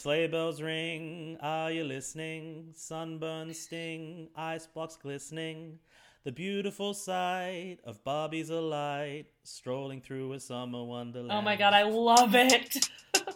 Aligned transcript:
Sleigh 0.00 0.28
bells 0.28 0.62
ring, 0.62 1.36
are 1.42 1.70
you 1.70 1.84
listening? 1.84 2.72
Sunburn 2.74 3.52
sting, 3.52 4.30
ice 4.34 4.66
blocks 4.66 4.96
glistening. 4.96 5.78
The 6.24 6.32
beautiful 6.32 6.94
sight 6.94 7.80
of 7.84 8.02
Bobby's 8.02 8.48
alight, 8.48 9.26
strolling 9.44 10.00
through 10.00 10.32
a 10.32 10.40
summer 10.40 10.82
wonderland. 10.82 11.32
Oh 11.32 11.42
my 11.42 11.54
god, 11.54 11.74
I 11.74 11.82
love 11.82 12.34
it. 12.34 12.88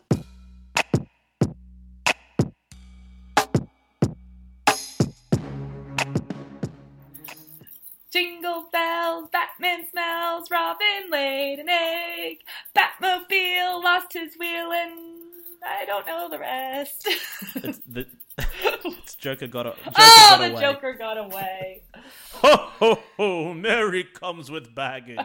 Jingle 8.10 8.70
bells, 8.72 9.28
Batman 9.30 9.86
smells, 9.90 10.50
Robin 10.50 11.10
laid 11.10 11.58
an 11.58 11.68
egg, 11.68 12.38
Batmobile 12.74 13.84
lost 13.84 14.14
his 14.14 14.34
wheel, 14.38 14.72
and 14.72 15.13
I 15.64 15.84
don't 15.86 16.06
know 16.06 16.28
the 16.28 16.38
rest. 16.38 17.08
It's 17.56 17.78
the 17.86 18.06
it's 18.38 19.14
Joker 19.18 19.46
got, 19.46 19.66
a, 19.66 19.70
Joker 19.70 19.92
oh, 19.96 20.26
got 20.30 20.38
the 20.38 20.52
away. 20.52 20.60
Joker 20.60 20.94
got 20.94 21.18
away. 21.18 21.82
Ho 22.32 22.56
ho 22.56 22.98
ho! 23.16 23.54
Mary 23.54 24.04
comes 24.04 24.50
with 24.50 24.74
baggage. 24.74 25.18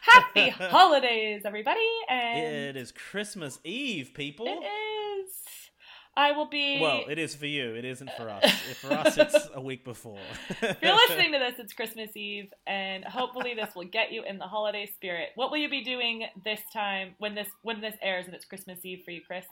Happy 0.00 0.48
holidays, 0.48 1.42
everybody! 1.44 1.86
And 2.08 2.54
it 2.54 2.76
is 2.76 2.90
Christmas 2.90 3.58
Eve, 3.62 4.12
people. 4.14 4.46
it 4.46 4.50
is. 4.50 4.81
I 6.16 6.32
will 6.32 6.46
be. 6.46 6.78
Well, 6.80 7.04
it 7.08 7.18
is 7.18 7.34
for 7.34 7.46
you. 7.46 7.74
It 7.74 7.84
isn't 7.84 8.10
for 8.18 8.28
us. 8.28 8.50
for 8.80 8.92
us, 8.92 9.16
it's 9.16 9.48
a 9.54 9.60
week 9.60 9.82
before. 9.84 10.18
if 10.60 10.76
you're 10.82 10.94
listening 10.94 11.32
to 11.32 11.38
this, 11.38 11.58
it's 11.58 11.72
Christmas 11.72 12.14
Eve, 12.16 12.52
and 12.66 13.02
hopefully 13.04 13.54
this 13.54 13.74
will 13.74 13.84
get 13.84 14.12
you 14.12 14.22
in 14.22 14.38
the 14.38 14.44
holiday 14.44 14.84
spirit. 14.86 15.30
What 15.36 15.50
will 15.50 15.58
you 15.58 15.70
be 15.70 15.82
doing 15.82 16.26
this 16.44 16.60
time 16.72 17.14
when 17.18 17.34
this 17.34 17.48
when 17.62 17.80
this 17.80 17.94
airs 18.02 18.26
and 18.26 18.34
it's 18.34 18.44
Christmas 18.44 18.84
Eve 18.84 19.02
for 19.04 19.10
you, 19.10 19.22
Chris? 19.26 19.46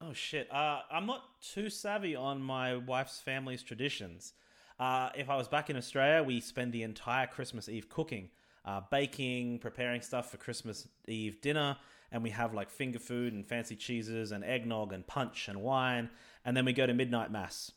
Oh 0.00 0.14
shit! 0.14 0.50
Uh, 0.52 0.80
I'm 0.90 1.06
not 1.06 1.22
too 1.42 1.68
savvy 1.68 2.16
on 2.16 2.42
my 2.42 2.76
wife's 2.76 3.20
family's 3.20 3.62
traditions. 3.62 4.32
Uh, 4.78 5.10
if 5.14 5.28
I 5.28 5.36
was 5.36 5.48
back 5.48 5.68
in 5.68 5.76
Australia, 5.76 6.22
we 6.22 6.40
spend 6.40 6.72
the 6.72 6.82
entire 6.82 7.26
Christmas 7.26 7.68
Eve 7.68 7.88
cooking, 7.88 8.30
uh, 8.64 8.80
baking, 8.90 9.58
preparing 9.58 10.00
stuff 10.00 10.30
for 10.30 10.36
Christmas 10.36 10.88
Eve 11.08 11.40
dinner, 11.40 11.76
and 12.12 12.22
we 12.22 12.30
have 12.30 12.54
like 12.54 12.70
finger 12.70 12.98
food 12.98 13.32
and 13.32 13.46
fancy 13.46 13.76
cheeses 13.76 14.32
and 14.32 14.44
eggnog 14.44 14.92
and 14.92 15.06
punch 15.06 15.48
and 15.48 15.60
wine, 15.60 16.10
and 16.44 16.56
then 16.56 16.64
we 16.64 16.72
go 16.72 16.86
to 16.86 16.94
midnight 16.94 17.30
mass. 17.30 17.72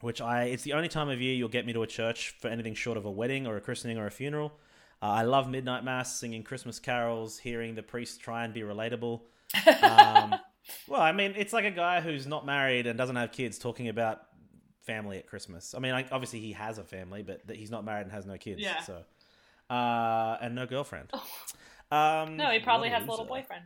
Which 0.00 0.20
I, 0.20 0.44
it's 0.44 0.64
the 0.64 0.72
only 0.72 0.88
time 0.88 1.08
of 1.08 1.20
year 1.20 1.34
you'll 1.34 1.48
get 1.48 1.64
me 1.64 1.72
to 1.74 1.82
a 1.84 1.86
church 1.86 2.34
for 2.40 2.48
anything 2.48 2.74
short 2.74 2.98
of 2.98 3.04
a 3.04 3.10
wedding 3.10 3.46
or 3.46 3.56
a 3.56 3.60
christening 3.60 3.98
or 3.98 4.06
a 4.06 4.10
funeral. 4.10 4.52
Uh, 5.00 5.06
I 5.06 5.22
love 5.22 5.48
midnight 5.48 5.84
mass, 5.84 6.18
singing 6.18 6.42
Christmas 6.42 6.80
carols, 6.80 7.38
hearing 7.38 7.76
the 7.76 7.82
priest 7.82 8.20
try 8.20 8.44
and 8.44 8.52
be 8.52 8.60
relatable. 8.62 9.20
Um, 9.82 10.34
well, 10.88 11.00
I 11.00 11.12
mean, 11.12 11.34
it's 11.36 11.52
like 11.52 11.64
a 11.64 11.70
guy 11.70 12.00
who's 12.00 12.26
not 12.26 12.44
married 12.44 12.86
and 12.86 12.98
doesn't 12.98 13.16
have 13.16 13.32
kids 13.32 13.58
talking 13.58 13.88
about 13.88 14.22
family 14.82 15.18
at 15.18 15.26
Christmas. 15.26 15.74
I 15.74 15.78
mean, 15.78 15.92
like, 15.92 16.08
obviously 16.12 16.40
he 16.40 16.52
has 16.52 16.78
a 16.78 16.84
family, 16.84 17.22
but 17.22 17.46
that 17.46 17.56
he's 17.56 17.70
not 17.70 17.84
married 17.84 18.02
and 18.02 18.12
has 18.12 18.26
no 18.26 18.36
kids. 18.36 18.60
Yeah. 18.60 18.80
So, 18.80 19.02
uh, 19.70 20.38
and 20.40 20.54
no 20.54 20.66
girlfriend. 20.66 21.10
Um, 21.92 22.36
No, 22.36 22.50
he 22.50 22.58
probably 22.60 22.88
has 22.90 23.06
a 23.06 23.10
little 23.10 23.24
boyfriend. 23.26 23.64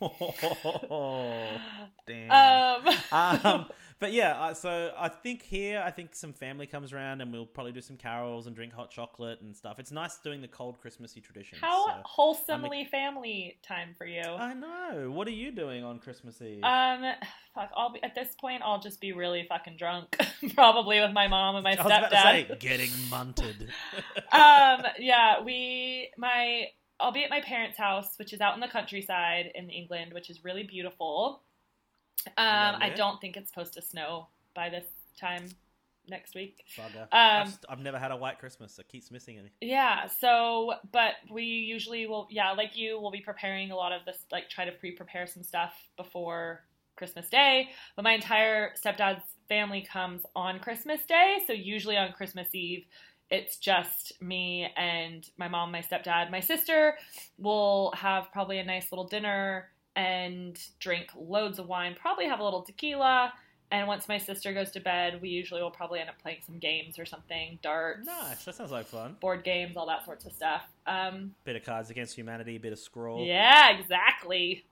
oh, 0.00 1.46
damn. 2.06 2.30
Um, 2.30 2.94
um, 3.44 3.66
but 4.00 4.12
yeah, 4.12 4.52
so 4.52 4.92
I 4.96 5.08
think 5.08 5.42
here, 5.42 5.82
I 5.84 5.90
think 5.90 6.14
some 6.14 6.32
family 6.32 6.66
comes 6.66 6.92
around 6.92 7.20
and 7.20 7.32
we'll 7.32 7.46
probably 7.46 7.72
do 7.72 7.80
some 7.80 7.96
carols 7.96 8.46
and 8.46 8.54
drink 8.54 8.72
hot 8.72 8.90
chocolate 8.90 9.40
and 9.40 9.56
stuff. 9.56 9.78
It's 9.78 9.90
nice 9.90 10.16
doing 10.18 10.40
the 10.40 10.48
cold 10.48 10.80
Christmassy 10.80 11.20
tradition. 11.20 11.58
how 11.60 11.86
so- 11.86 11.92
wholesomely 12.04 12.84
family 12.90 13.58
time 13.62 13.94
for 13.98 14.06
you. 14.06 14.22
I 14.22 14.54
know. 14.54 15.10
What 15.10 15.26
are 15.26 15.32
you 15.32 15.50
doing 15.50 15.82
on 15.84 15.98
Christmas 15.98 16.40
Eve? 16.40 16.62
Um, 16.62 17.02
fuck. 17.54 17.70
I'll 17.76 17.92
be 17.92 18.02
at 18.02 18.14
this 18.14 18.34
point. 18.40 18.62
I'll 18.64 18.80
just 18.80 19.00
be 19.00 19.12
really 19.12 19.44
fucking 19.48 19.76
drunk, 19.78 20.16
probably 20.54 21.00
with 21.00 21.12
my 21.12 21.28
mom 21.28 21.56
and 21.56 21.64
my 21.64 21.72
I 21.72 21.76
was 21.76 21.86
about 21.86 22.10
to 22.10 22.16
stepdad. 22.16 22.48
say, 22.48 22.56
getting 22.60 22.90
munted. 23.10 23.68
um, 24.32 24.86
yeah, 24.98 25.42
we 25.42 26.10
my 26.16 26.66
I'll 27.00 27.12
be 27.12 27.24
at 27.24 27.30
my 27.30 27.40
parents' 27.40 27.78
house, 27.78 28.18
which 28.18 28.32
is 28.32 28.40
out 28.40 28.54
in 28.54 28.60
the 28.60 28.68
countryside 28.68 29.52
in 29.54 29.70
England, 29.70 30.12
which 30.12 30.30
is 30.30 30.44
really 30.44 30.64
beautiful. 30.64 31.42
Um, 32.36 32.76
I 32.80 32.92
don't 32.94 33.20
think 33.20 33.36
it's 33.36 33.48
supposed 33.48 33.74
to 33.74 33.82
snow 33.82 34.28
by 34.54 34.68
this 34.68 34.86
time 35.18 35.48
next 36.08 36.34
week. 36.34 36.64
Bugger. 36.76 37.02
Um, 37.02 37.08
I've, 37.12 37.58
I've 37.68 37.78
never 37.80 37.98
had 37.98 38.10
a 38.10 38.16
white 38.16 38.38
Christmas. 38.38 38.78
It 38.78 38.88
keeps 38.88 39.10
missing 39.10 39.36
me. 39.36 39.50
Yeah, 39.60 40.06
so 40.06 40.74
but 40.92 41.14
we 41.30 41.44
usually 41.44 42.06
will 42.06 42.26
yeah, 42.30 42.52
like 42.52 42.76
you 42.76 43.00
will 43.00 43.10
be 43.10 43.20
preparing 43.20 43.70
a 43.70 43.76
lot 43.76 43.92
of 43.92 44.04
this 44.04 44.18
like 44.32 44.48
try 44.48 44.64
to 44.64 44.72
pre-prepare 44.72 45.26
some 45.26 45.42
stuff 45.42 45.74
before 45.96 46.64
Christmas 46.96 47.28
Day. 47.28 47.70
But 47.96 48.02
my 48.02 48.12
entire 48.12 48.72
stepdad's 48.74 49.22
family 49.48 49.86
comes 49.90 50.22
on 50.34 50.58
Christmas 50.58 51.04
Day, 51.06 51.38
so 51.46 51.52
usually 51.52 51.96
on 51.96 52.12
Christmas 52.12 52.54
Eve 52.54 52.84
it's 53.30 53.58
just 53.58 54.20
me 54.22 54.72
and 54.76 55.28
my 55.36 55.48
mom, 55.48 55.70
my 55.72 55.82
stepdad, 55.82 56.30
my 56.30 56.40
sister 56.40 56.96
We'll 57.38 57.92
have 57.96 58.32
probably 58.32 58.58
a 58.58 58.64
nice 58.64 58.90
little 58.90 59.06
dinner 59.06 59.68
and 59.94 60.58
drink 60.80 61.10
loads 61.16 61.58
of 61.58 61.68
wine, 61.68 61.94
probably 61.98 62.26
have 62.26 62.40
a 62.40 62.44
little 62.44 62.62
tequila. 62.62 63.32
And 63.70 63.86
once 63.86 64.08
my 64.08 64.16
sister 64.16 64.54
goes 64.54 64.70
to 64.72 64.80
bed, 64.80 65.20
we 65.20 65.28
usually 65.28 65.60
will 65.60 65.70
probably 65.70 66.00
end 66.00 66.08
up 66.08 66.18
playing 66.22 66.38
some 66.46 66.58
games 66.58 66.98
or 66.98 67.04
something, 67.04 67.58
darts 67.62 68.06
Nice. 68.06 68.44
That 68.44 68.54
sounds 68.54 68.70
like 68.70 68.86
fun. 68.86 69.16
board 69.20 69.44
games, 69.44 69.76
all 69.76 69.86
that 69.88 70.04
sorts 70.06 70.24
of 70.24 70.32
stuff. 70.32 70.62
Um, 70.86 71.34
Bit 71.44 71.56
of 71.56 71.64
Cards 71.64 71.90
Against 71.90 72.16
Humanity, 72.16 72.56
bit 72.58 72.72
of 72.72 72.78
Scrawl. 72.78 73.24
yeah, 73.26 73.78
exactly. 73.78 74.64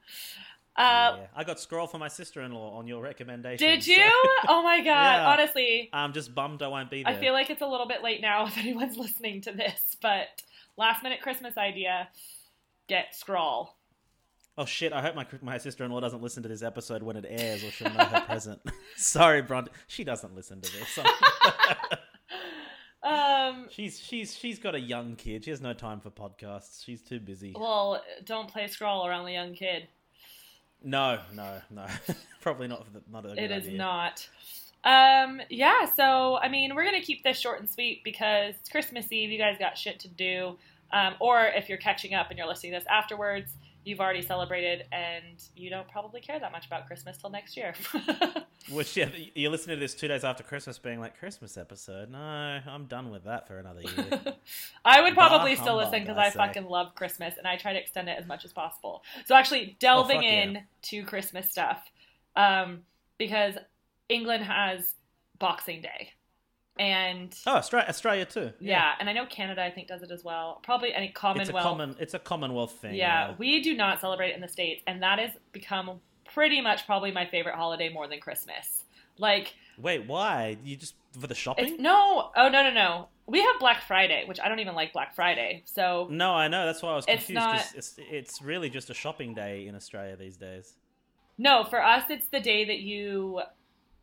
Uh, 0.79 1.17
Yeah. 1.19 1.27
I 1.35 1.45
got 1.45 1.59
Scrawl 1.59 1.87
for 1.87 1.99
my 1.99 2.09
sister-in-law 2.09 2.77
on 2.79 2.87
your 2.87 3.03
recommendation. 3.03 3.67
Did 3.67 3.83
so- 3.83 3.93
you? 3.93 4.11
Oh 4.49 4.63
my 4.63 4.79
god! 4.83 4.87
Yeah. 5.17 5.29
Honestly, 5.29 5.89
I'm 5.93 6.13
just 6.13 6.35
bummed 6.35 6.63
I 6.63 6.69
won't 6.69 6.91
be 6.91 7.03
there. 7.03 7.13
I 7.13 7.17
feel 7.17 7.33
like 7.33 7.49
it's 7.51 7.63
a 7.63 7.67
little 7.67 7.87
bit 7.89 8.03
late 8.03 8.21
now 8.21 8.47
if 8.47 8.59
anyone's 8.65 8.97
listening 8.97 9.41
to 9.43 9.53
this, 9.53 9.97
but 10.03 10.43
last 10.77 11.03
minute 11.03 11.21
Christmas 11.23 11.57
idea: 11.57 12.09
get 12.89 13.15
Scrawl. 13.15 13.79
Oh 14.59 14.65
shit! 14.67 14.93
I 14.93 15.01
hope 15.03 15.15
my 15.15 15.27
my 15.43 15.59
sister-in-law 15.59 16.01
doesn't 16.01 16.23
listen 16.23 16.43
to 16.43 16.49
this 16.49 16.63
episode 16.63 17.03
when 17.03 17.17
it 17.17 17.25
airs, 17.29 17.63
or 17.65 17.71
she'll 17.71 17.93
know 17.93 18.05
her 18.05 18.21
present. 18.27 18.61
Sorry, 18.97 19.41
Bronte. 19.43 19.71
She 19.87 20.05
doesn't 20.05 20.35
listen 20.35 20.61
to 20.61 20.73
this. 20.73 20.99
Um, 23.03 23.67
she's 23.71 24.01
she's 24.01 24.35
she's 24.35 24.59
got 24.59 24.75
a 24.75 24.81
young 24.81 25.15
kid. 25.15 25.45
She 25.45 25.51
has 25.51 25.61
no 25.61 25.73
time 25.73 26.01
for 26.01 26.11
podcasts. 26.11 26.85
She's 26.85 27.03
too 27.03 27.21
busy. 27.21 27.55
well, 27.57 28.03
don't 28.25 28.49
play 28.49 28.67
scrawl 28.67 29.07
around 29.07 29.27
the 29.27 29.33
young 29.33 29.55
kid. 29.55 29.89
No, 30.83 31.19
no, 31.35 31.61
no. 31.71 31.87
Probably 32.41 32.69
not. 32.69 32.85
For 32.85 32.93
the, 32.93 33.03
not 33.11 33.25
a 33.25 33.29
good 33.29 33.39
It 33.39 33.51
is 33.51 33.65
idea. 33.65 33.79
not. 33.79 34.29
Um, 34.85 35.41
yeah, 35.51 35.87
so 35.87 36.37
I 36.37 36.49
mean, 36.49 36.75
we're 36.75 36.85
gonna 36.85 37.01
keep 37.01 37.25
this 37.25 37.39
short 37.39 37.59
and 37.61 37.69
sweet 37.69 38.05
because 38.05 38.55
it's 38.61 38.69
Christmas 38.69 39.11
Eve. 39.11 39.31
You 39.31 39.39
guys 39.39 39.57
got 39.59 39.77
shit 39.77 39.99
to 40.01 40.09
do. 40.09 40.57
Um, 40.93 41.15
or 41.19 41.45
if 41.47 41.69
you're 41.69 41.79
catching 41.79 42.15
up 42.15 42.29
and 42.31 42.39
you're 42.39 42.47
listening 42.47 42.73
to 42.73 42.79
this 42.79 42.87
afterwards, 42.89 43.51
you've 43.87 44.01
already 44.01 44.21
celebrated 44.21 44.85
and 44.91 45.43
you 45.55 45.71
don't 45.71 45.87
probably 45.89 46.21
care 46.21 46.41
that 46.41 46.51
much 46.51 46.67
about 46.67 46.89
Christmas 46.89 47.17
till 47.19 47.31
next 47.31 47.57
year. 47.57 47.73
Which 48.71 48.97
yeah, 48.97 49.09
you're 49.37 49.51
listening 49.53 49.77
to 49.77 49.81
this 49.81 49.95
two 49.95 50.09
days 50.09 50.25
after 50.25 50.43
Christmas, 50.43 50.77
being 50.77 50.99
like 50.99 51.17
Christmas 51.21 51.57
episode. 51.57 52.11
No, 52.11 52.19
I'm 52.19 52.87
done 52.87 53.11
with 53.11 53.25
that 53.25 53.47
for 53.47 53.59
another 53.59 53.83
year. 53.83 54.21
I 54.85 55.01
would 55.03 55.15
probably 55.15 55.55
Bah 55.55 55.63
still 55.63 55.77
listen 55.77 56.01
because 56.01 56.19
I 56.19 56.27
I 56.27 56.31
fucking 56.31 56.65
love 56.65 56.97
Christmas 56.97 57.35
and 57.39 57.47
I 57.47 57.57
try 57.57 57.73
to 57.73 57.79
extend 57.79 58.09
it 58.09 58.19
as 58.19 58.27
much 58.27 58.45
as 58.45 58.53
possible. 58.53 59.05
So 59.25 59.37
actually 59.37 59.77
delving 59.79 60.17
Oh, 60.19 60.21
fuck 60.21 60.25
yeah. 60.25 60.43
in 60.43 60.59
to 60.83 61.05
Christmas 61.05 61.49
stuff, 61.51 61.81
um, 62.35 62.81
because 63.19 63.55
England 64.09 64.43
has 64.43 64.95
Boxing 65.39 65.81
Day, 65.81 66.11
and 66.79 67.35
oh, 67.47 67.53
Australia, 67.57 67.87
Australia 67.89 68.25
too. 68.25 68.53
yeah. 68.61 68.93
and 69.01 69.09
I 69.09 69.13
know 69.13 69.27
Canada 69.27 69.63
I 69.65 69.71
think 69.71 69.89
does 69.89 70.03
it 70.03 70.11
as 70.11 70.23
well. 70.25 70.61
Probably 70.63 70.93
any 70.93 71.09
Commonwealth. 71.09 71.49
it's 71.49 71.59
a 71.59 71.63
common. 71.63 71.97
It's 71.99 72.15
a 72.15 72.19
Commonwealth 72.19 72.73
thing. 72.73 72.95
yeah, 72.95 73.35
we 73.39 73.63
do 73.63 73.77
not 73.77 74.01
celebrate 74.01 74.35
in 74.35 74.41
the 74.41 74.49
states, 74.49 74.83
and 74.87 75.03
that 75.03 75.19
has 75.19 75.31
become 75.53 76.01
pretty 76.33 76.61
much 76.61 76.87
probably 76.87 77.11
my 77.13 77.27
favorite 77.27 77.55
holiday 77.55 77.89
more 77.89 78.07
than 78.09 78.21
Christmas. 78.21 78.85
Like 79.19 79.55
Wait, 79.79 80.07
why? 80.07 80.57
You 80.65 80.77
just 80.77 80.95
for 81.19 81.27
the 81.27 81.35
shopping? 81.35 81.81
no, 81.83 82.31
oh 82.37 82.49
no 82.49 82.63
no 82.63 82.71
no. 82.71 83.09
We 83.27 83.41
have 83.41 83.59
Black 83.59 83.83
Friday, 83.83 84.25
which 84.27 84.39
I 84.39 84.49
don't 84.49 84.61
even 84.61 84.75
like 84.75 84.93
Black 84.93 85.15
Friday. 85.15 85.63
So 85.65 86.07
No, 86.11 86.33
I 86.33 86.47
know. 86.49 86.65
That's 86.65 86.81
why 86.83 86.93
I 86.93 86.97
was 86.97 87.07
confused. 87.07 87.31
It's 87.31 87.35
not- 87.35 87.73
It's, 87.75 87.95
it's 87.99 88.43
really 88.43 88.71
just 88.71 88.89
a 88.89 88.95
shopping 88.95 89.35
day 89.35 89.67
in 89.67 89.75
Australia 89.75 90.17
these 90.17 90.37
days. 90.37 90.75
No, 91.39 91.65
for 91.65 91.83
us, 91.83 92.05
it's 92.09 92.29
the 92.29 92.41
day 92.41 92.65
that 92.65 92.79
you 92.79 93.41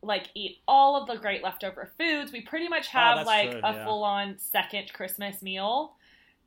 like 0.04 0.30
eat 0.36 0.58
all 0.68 0.96
of 1.02 1.08
the 1.08 1.16
great 1.16 1.44
leftover 1.44 1.92
foods. 1.98 2.32
We 2.32 2.42
pretty 2.42 2.68
much 2.68 2.88
oh, 2.94 2.98
have 3.00 3.18
Oh, 3.20 3.24
like 3.24 3.52
true, 3.52 3.60
a 3.64 3.74
yeah. 3.74 3.86
full 3.86 4.04
on 4.04 4.38
second 4.38 4.92
Christmas 4.94 5.42
meal 5.42 5.96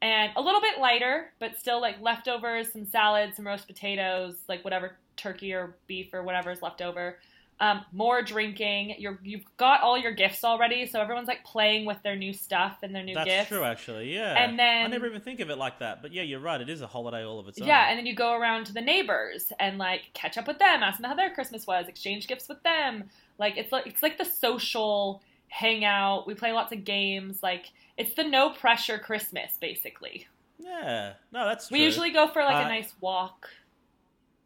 and 0.03 0.33
a 0.37 0.41
little 0.41 0.61
bit 0.61 0.79
lighter, 0.79 1.33
but 1.39 1.59
still 1.59 1.81
like 1.81 1.97
leftovers, 2.01 2.73
some 2.73 2.85
salad, 2.85 3.35
some 3.35 3.47
roast 3.47 3.67
potatoes, 3.67 4.35
like 4.49 4.63
whatever 4.65 4.97
turkey 5.17 5.53
or 5.55 5.77
beef 5.87 6.13
or 6.13 6.23
whatever 6.23 6.51
is 6.51 6.63
left 6.63 6.83
over. 6.83 7.19
Um, 7.59 7.87
more 7.91 8.21
drinking. 8.21 8.97
You're 8.99 9.19
you've 9.23 9.45
got 9.57 9.81
all 9.81 9.97
your 9.97 10.13
gifts 10.13 10.45
already, 10.45 10.85
so 10.87 11.01
everyone's 11.01 11.27
like 11.27 11.43
playing 11.43 11.87
with 11.87 11.97
their 12.03 12.15
new 12.15 12.35
stuff 12.35 12.77
and 12.83 12.95
their 12.95 13.03
new 13.03 13.15
That's 13.15 13.25
gifts. 13.31 13.49
true, 13.49 13.65
actually. 13.65 14.15
Yeah. 14.15 14.35
And 14.37 14.59
then- 14.59 14.85
I 14.85 14.89
never 14.89 15.07
even 15.07 15.23
think 15.23 15.41
of 15.41 15.49
it 15.49 15.57
like 15.57 15.79
that, 15.79 16.03
but 16.03 16.13
yeah, 16.13 16.23
you're 16.23 16.39
right. 16.41 16.61
It 16.61 16.69
is 16.69 16.83
a 16.83 16.87
holiday 16.87 17.25
all 17.25 17.39
of 17.41 17.49
its 17.49 17.59
own. 17.59 17.67
Yeah, 17.67 17.89
and 17.89 17.99
then 17.99 18.05
you 18.05 18.15
go 18.15 18.35
around 18.35 18.67
to 18.67 18.75
the 18.75 18.83
neighbors 18.83 19.55
and 19.59 19.79
like 19.79 20.03
catch 20.13 20.37
up 20.37 20.47
with 20.47 20.59
them, 20.59 20.83
ask 20.83 21.01
them 21.01 21.09
how 21.09 21.17
their 21.17 21.31
Christmas 21.33 21.67
was, 21.67 21.89
exchange 21.89 22.29
gifts 22.29 22.47
with 22.47 22.63
them. 22.63 23.05
Like 23.39 23.57
it's 23.57 23.73
like 23.73 23.87
it's 23.87 24.03
like 24.03 24.19
the 24.19 24.27
social 24.27 25.23
hangout. 25.49 26.27
We 26.27 26.35
play 26.35 26.53
lots 26.53 26.73
of 26.73 26.85
games. 26.85 27.43
Like 27.43 27.71
it's 27.97 28.13
the 28.15 28.25
no 28.25 28.51
pressure 28.51 28.99
Christmas, 28.99 29.57
basically. 29.59 30.27
yeah. 30.59 31.15
No, 31.33 31.47
that's 31.47 31.69
true. 31.69 31.79
We 31.79 31.85
usually 31.85 32.11
go 32.11 32.29
for 32.29 32.43
like 32.43 32.57
Uh, 32.57 32.67
a 32.67 32.69
nice 32.69 32.93
walk. 33.01 33.49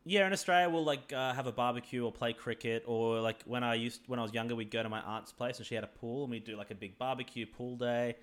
Yeah, 0.05 0.27
in 0.27 0.33
Australia, 0.33 0.71
we'll 0.71 0.85
like 0.85 1.13
uh, 1.13 1.35
have 1.35 1.47
a 1.47 1.53
barbecue 1.53 2.05
or 2.05 2.11
play 2.11 2.33
cricket, 2.33 2.85
or 2.87 3.21
like 3.21 3.43
when 3.45 3.63
I 3.63 3.75
used 3.75 4.01
when 4.07 4.19
I 4.19 4.23
was 4.23 4.33
younger, 4.33 4.55
we'd 4.55 4.71
go 4.71 4.83
to 4.83 4.89
my 4.89 5.01
aunt's 5.01 5.33
place 5.33 5.59
and 5.59 5.67
she 5.67 5.75
had 5.75 5.85
a 5.85 5.89
pool, 5.89 6.23
and 6.23 6.31
we'd 6.31 6.45
do 6.45 6.57
like 6.57 6.71
a 6.71 6.75
big 6.75 6.99
barbecue 6.99 7.47
pool 7.47 7.77
day. 7.77 8.17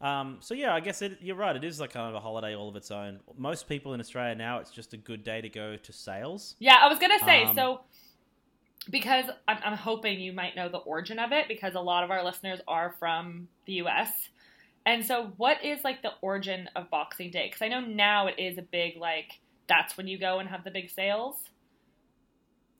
Um, 0.00 0.38
so 0.40 0.54
yeah, 0.54 0.74
I 0.74 0.80
guess 0.80 1.02
it, 1.02 1.18
you're 1.20 1.36
right. 1.36 1.54
It 1.54 1.64
is 1.64 1.80
like 1.80 1.92
kind 1.92 2.08
of 2.08 2.14
a 2.14 2.20
holiday 2.20 2.54
all 2.54 2.68
of 2.68 2.76
its 2.76 2.90
own. 2.90 3.20
Most 3.36 3.68
people 3.68 3.94
in 3.94 4.00
Australia 4.00 4.34
now, 4.34 4.58
it's 4.58 4.70
just 4.70 4.94
a 4.94 4.96
good 4.96 5.24
day 5.24 5.40
to 5.40 5.48
go 5.48 5.76
to 5.76 5.92
sales. 5.92 6.54
Yeah, 6.60 6.76
I 6.80 6.88
was 6.88 6.98
gonna 6.98 7.18
say 7.18 7.44
Um, 7.44 7.54
so 7.54 7.80
because 8.90 9.26
I'm, 9.46 9.58
I'm 9.64 9.76
hoping 9.76 10.20
you 10.20 10.32
might 10.32 10.56
know 10.56 10.68
the 10.68 10.78
origin 10.78 11.18
of 11.18 11.32
it 11.32 11.48
because 11.48 11.74
a 11.74 11.80
lot 11.80 12.04
of 12.04 12.10
our 12.10 12.24
listeners 12.24 12.60
are 12.66 12.94
from 12.98 13.48
the 13.66 13.74
U.S. 13.74 14.10
And 14.86 15.04
so, 15.04 15.32
what 15.36 15.62
is 15.64 15.84
like 15.84 16.02
the 16.02 16.12
origin 16.22 16.68
of 16.74 16.88
Boxing 16.90 17.30
Day? 17.30 17.48
Because 17.48 17.62
I 17.62 17.68
know 17.68 17.80
now 17.80 18.28
it 18.28 18.36
is 18.38 18.56
a 18.56 18.62
big 18.62 18.96
like 18.96 19.40
that's 19.68 19.96
when 19.96 20.08
you 20.08 20.18
go 20.18 20.38
and 20.38 20.48
have 20.48 20.64
the 20.64 20.70
big 20.70 20.90
sales. 20.90 21.36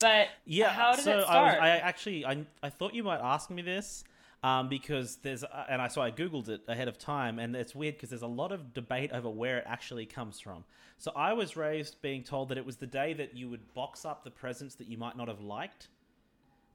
But 0.00 0.29
Yeah. 0.44 0.70
how 0.70 0.94
did 0.94 1.05
so 1.05 1.19
it 1.19 1.25
I, 1.29 1.43
was. 1.43 1.55
I 1.61 1.69
actually 1.69 2.25
I, 2.25 2.46
I 2.62 2.70
thought 2.70 2.94
you 2.94 3.02
might 3.02 3.20
ask 3.20 3.50
me 3.50 3.62
this 3.62 4.05
um, 4.43 4.69
because 4.69 5.17
there's 5.17 5.43
uh, 5.44 5.67
and 5.69 5.82
I 5.82 5.88
so 5.88 6.00
I 6.00 6.11
googled 6.11 6.49
it 6.49 6.62
ahead 6.69 6.88
of 6.88 6.99
time 6.99 7.38
and 7.38 7.56
it's 7.56 7.75
weird 7.75 7.96
because 7.96 8.11
there's 8.11 8.23
a 8.23 8.26
lot 8.26 8.52
of 8.52 8.73
debate 8.73 9.11
over 9.12 9.29
where 9.29 9.58
it 9.58 9.64
actually 9.67 10.06
comes 10.06 10.40
from. 10.40 10.64
So 10.99 11.12
I 11.14 11.32
was 11.32 11.56
raised 11.56 12.00
being 12.02 12.23
told 12.23 12.49
that 12.50 12.58
it 12.58 12.64
was 12.67 12.76
the 12.76 12.87
day 12.87 13.12
that 13.14 13.37
you 13.37 13.49
would 13.49 13.73
box 13.75 14.05
up 14.05 14.25
the 14.25 14.31
presents 14.31 14.75
that 14.76 14.88
you 14.88 14.99
might 14.99 15.17
not 15.17 15.29
have 15.29 15.41
liked. 15.41 15.88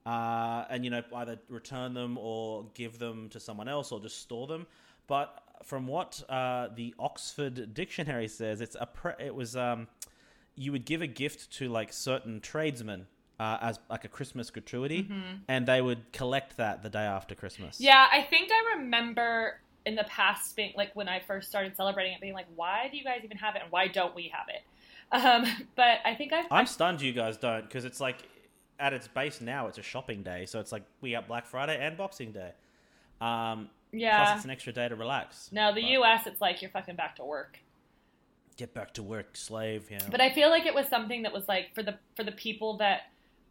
Uh, 0.06 0.66
and 0.68 0.84
you 0.84 0.90
know 0.90 1.02
either 1.16 1.38
return 1.48 1.94
them 1.94 2.18
or 2.18 2.66
give 2.74 2.98
them 2.98 3.26
to 3.30 3.40
someone 3.40 3.68
else 3.68 3.90
or 3.90 3.98
just 4.00 4.20
store 4.20 4.46
them. 4.46 4.66
But 5.06 5.42
from 5.62 5.86
what 5.86 6.22
uh, 6.28 6.68
the 6.74 6.94
Oxford 6.98 7.74
Dictionary 7.74 8.28
says, 8.28 8.60
it's 8.60 8.76
a 8.78 8.86
pre- 8.86 9.12
it 9.18 9.34
was 9.34 9.56
um, 9.56 9.88
you 10.56 10.72
would 10.72 10.84
give 10.84 11.02
a 11.02 11.06
gift 11.06 11.50
to 11.54 11.68
like 11.68 11.92
certain 11.92 12.40
tradesmen 12.40 13.06
uh, 13.40 13.58
as 13.60 13.78
like 13.90 14.04
a 14.04 14.08
Christmas 14.08 14.50
gratuity, 14.50 15.08
and 15.48 15.66
they 15.66 15.80
would 15.80 16.12
collect 16.12 16.56
that 16.56 16.82
the 16.82 16.90
day 16.90 17.00
after 17.00 17.34
Christmas. 17.34 17.76
Mm-hmm. 17.76 17.84
yeah, 17.84 18.06
I 18.12 18.22
think 18.22 18.50
I 18.52 18.78
remember 18.78 19.60
in 19.86 19.94
the 19.96 20.04
past 20.04 20.56
being 20.56 20.72
like 20.76 20.94
when 20.94 21.08
I 21.08 21.20
first 21.20 21.48
started 21.48 21.76
celebrating 21.76 22.14
it, 22.14 22.20
being 22.20 22.34
like, 22.34 22.46
why 22.56 22.88
do 22.90 22.96
you 22.96 23.04
guys 23.04 23.20
even 23.24 23.36
have 23.38 23.56
it 23.56 23.62
and 23.62 23.72
why 23.72 23.88
don't 23.88 24.14
we 24.14 24.32
have 24.32 24.46
it? 24.48 24.62
Um, 25.12 25.44
but 25.76 25.98
I 26.04 26.14
think 26.16 26.32
I've 26.32 26.46
I'm 26.50 26.66
stunned 26.66 27.00
you 27.00 27.12
guys 27.12 27.36
don't 27.36 27.62
because 27.62 27.84
it's 27.84 28.00
like 28.00 28.16
at 28.80 28.92
its 28.92 29.06
base 29.06 29.40
now 29.40 29.68
it's 29.68 29.78
a 29.78 29.82
shopping 29.82 30.24
day, 30.24 30.44
so 30.46 30.58
it's 30.58 30.72
like 30.72 30.82
we 31.02 31.12
have 31.12 31.28
Black 31.28 31.46
Friday 31.46 31.78
and 31.78 31.96
Boxing 31.96 32.32
Day. 32.32 32.50
Um, 33.20 33.68
yeah. 33.94 34.24
Plus, 34.24 34.36
it's 34.36 34.44
an 34.44 34.50
extra 34.50 34.72
day 34.72 34.88
to 34.88 34.96
relax. 34.96 35.50
No, 35.52 35.74
the 35.74 35.80
But 35.82 35.90
U.S. 35.90 36.26
It's 36.26 36.40
like 36.40 36.60
you're 36.62 36.70
fucking 36.70 36.96
back 36.96 37.16
to 37.16 37.24
work. 37.24 37.58
Get 38.56 38.72
back 38.74 38.94
to 38.94 39.02
work, 39.02 39.36
slave. 39.36 39.88
Yeah. 39.90 39.98
But 40.10 40.20
I 40.20 40.30
feel 40.32 40.48
like 40.50 40.66
it 40.66 40.74
was 40.74 40.86
something 40.88 41.22
that 41.22 41.32
was 41.32 41.48
like 41.48 41.74
for 41.74 41.82
the 41.82 41.98
for 42.16 42.22
the 42.24 42.32
people 42.32 42.76
that 42.78 43.02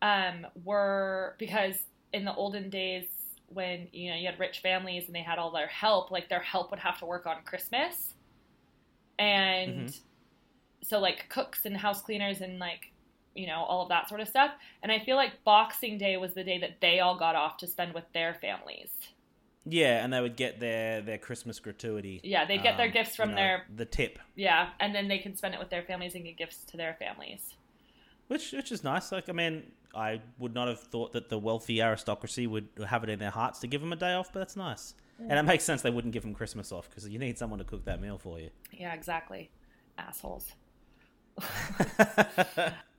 um, 0.02 0.48
were 0.64 1.36
because 1.40 1.76
in 2.14 2.26
the 2.26 2.34
olden 2.34 2.70
days 2.70 3.06
when 3.50 3.88
you 3.92 4.10
know 4.10 4.16
you 4.16 4.26
had 4.28 4.40
rich 4.40 4.60
families 4.60 5.06
and 5.08 5.16
they 5.16 5.22
had 5.22 5.40
all 5.40 5.52
their 5.52 5.68
help, 5.68 6.10
like 6.12 6.30
their 6.30 6.40
help 6.42 6.72
would 6.72 6.80
have 6.80 7.00
to 7.00 7.06
work 7.06 7.26
on 7.26 7.38
Christmas, 7.46 8.14
and 9.20 9.90
Mhm. 9.90 10.00
so 10.84 11.00
like 11.00 11.28
cooks 11.30 11.66
and 11.66 11.78
house 11.78 12.02
cleaners 12.02 12.42
and 12.42 12.60
like 12.60 12.92
you 13.36 13.48
know 13.48 13.64
all 13.64 13.84
of 13.84 13.90
that 13.90 14.08
sort 14.10 14.22
of 14.22 14.28
stuff. 14.28 14.52
And 14.82 14.92
I 14.92 15.00
feel 15.00 15.16
like 15.16 15.44
Boxing 15.44 15.98
Day 15.98 16.18
was 16.18 16.34
the 16.34 16.44
day 16.44 16.58
that 16.60 16.80
they 16.82 17.00
all 17.00 17.18
got 17.18 17.36
off 17.36 17.58
to 17.58 17.68
spend 17.68 17.94
with 17.94 18.06
their 18.14 18.36
families. 18.36 18.90
Yeah, 19.66 20.04
and 20.04 20.12
they 20.12 20.22
would 20.22 20.36
get 20.36 20.60
their 20.60 21.02
their 21.02 21.18
Christmas 21.18 21.60
gratuity. 21.60 22.20
Yeah, 22.24 22.46
they'd 22.46 22.62
get 22.64 22.78
their 22.78 22.88
um, 22.88 22.94
gifts 22.94 23.18
you 23.18 23.24
from 23.24 23.30
know, 23.32 23.36
their 23.36 23.66
the 23.76 23.86
tip, 23.86 24.20
yeah, 24.36 24.70
and 24.80 24.94
then 24.94 25.08
they 25.08 25.20
can 25.20 25.36
spend 25.36 25.54
it 25.54 25.60
with 25.60 25.70
their 25.70 25.84
families 25.84 26.16
and 26.16 26.24
get 26.24 26.38
gifts 26.38 26.66
to 26.66 26.78
their 26.78 26.96
families. 27.00 27.56
which 28.28 28.52
which 28.52 28.72
is 28.72 28.84
nice. 28.84 29.12
Like, 29.12 29.30
I 29.30 29.34
mean, 29.34 29.72
I 29.96 30.22
would 30.40 30.54
not 30.54 30.68
have 30.68 30.80
thought 30.80 31.14
that 31.14 31.30
the 31.30 31.38
wealthy 31.38 31.82
aristocracy 31.82 32.48
would 32.48 32.68
have 32.88 33.04
it 33.04 33.10
in 33.10 33.20
their 33.20 33.30
hearts 33.30 33.60
to 33.60 33.68
give 33.68 33.82
them 33.82 33.94
a 33.94 33.98
day 33.98 34.14
off, 34.14 34.32
but 34.34 34.40
that's 34.40 34.56
nice. 34.56 34.96
And 35.20 35.40
it 35.40 35.44
makes 35.44 35.64
sense 35.64 35.82
they 35.82 35.92
wouldn't 35.92 36.14
give 36.14 36.24
them 36.24 36.34
Christmas 36.34 36.72
off 36.72 36.90
because 36.90 37.08
you 37.08 37.20
need 37.20 37.38
someone 37.38 37.60
to 37.60 37.66
cook 37.66 37.86
that 37.86 38.02
meal 38.02 38.18
for 38.18 38.40
you. 38.40 38.50
Yeah, 38.72 38.94
exactly. 38.94 39.50
Assholes. 39.98 40.52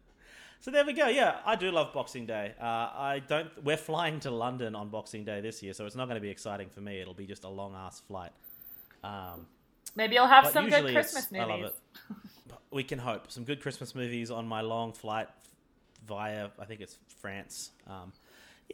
so 0.64 0.70
there 0.70 0.86
we 0.86 0.94
go. 0.94 1.08
Yeah, 1.08 1.40
I 1.44 1.56
do 1.56 1.70
love 1.70 1.92
Boxing 1.92 2.24
Day. 2.24 2.54
Uh, 2.58 2.64
I 2.64 3.22
don't. 3.28 3.50
We're 3.62 3.76
flying 3.76 4.18
to 4.20 4.30
London 4.30 4.74
on 4.74 4.88
Boxing 4.88 5.22
Day 5.22 5.42
this 5.42 5.62
year, 5.62 5.74
so 5.74 5.84
it's 5.84 5.94
not 5.94 6.06
going 6.06 6.14
to 6.14 6.22
be 6.22 6.30
exciting 6.30 6.70
for 6.70 6.80
me. 6.80 7.02
It'll 7.02 7.12
be 7.12 7.26
just 7.26 7.44
a 7.44 7.50
long 7.50 7.74
ass 7.74 8.00
flight. 8.00 8.32
Um, 9.02 9.46
Maybe 9.94 10.14
you'll 10.14 10.26
have 10.26 10.46
some 10.46 10.70
good 10.70 10.90
Christmas 10.90 11.30
movies. 11.30 11.46
I 11.46 11.54
love 11.54 11.64
it. 11.64 12.54
we 12.70 12.82
can 12.82 12.98
hope 12.98 13.30
some 13.30 13.44
good 13.44 13.60
Christmas 13.60 13.94
movies 13.94 14.30
on 14.30 14.48
my 14.48 14.62
long 14.62 14.94
flight 14.94 15.28
via 16.08 16.48
I 16.58 16.64
think 16.64 16.80
it's 16.80 16.96
France. 17.20 17.72
Um, 17.86 18.14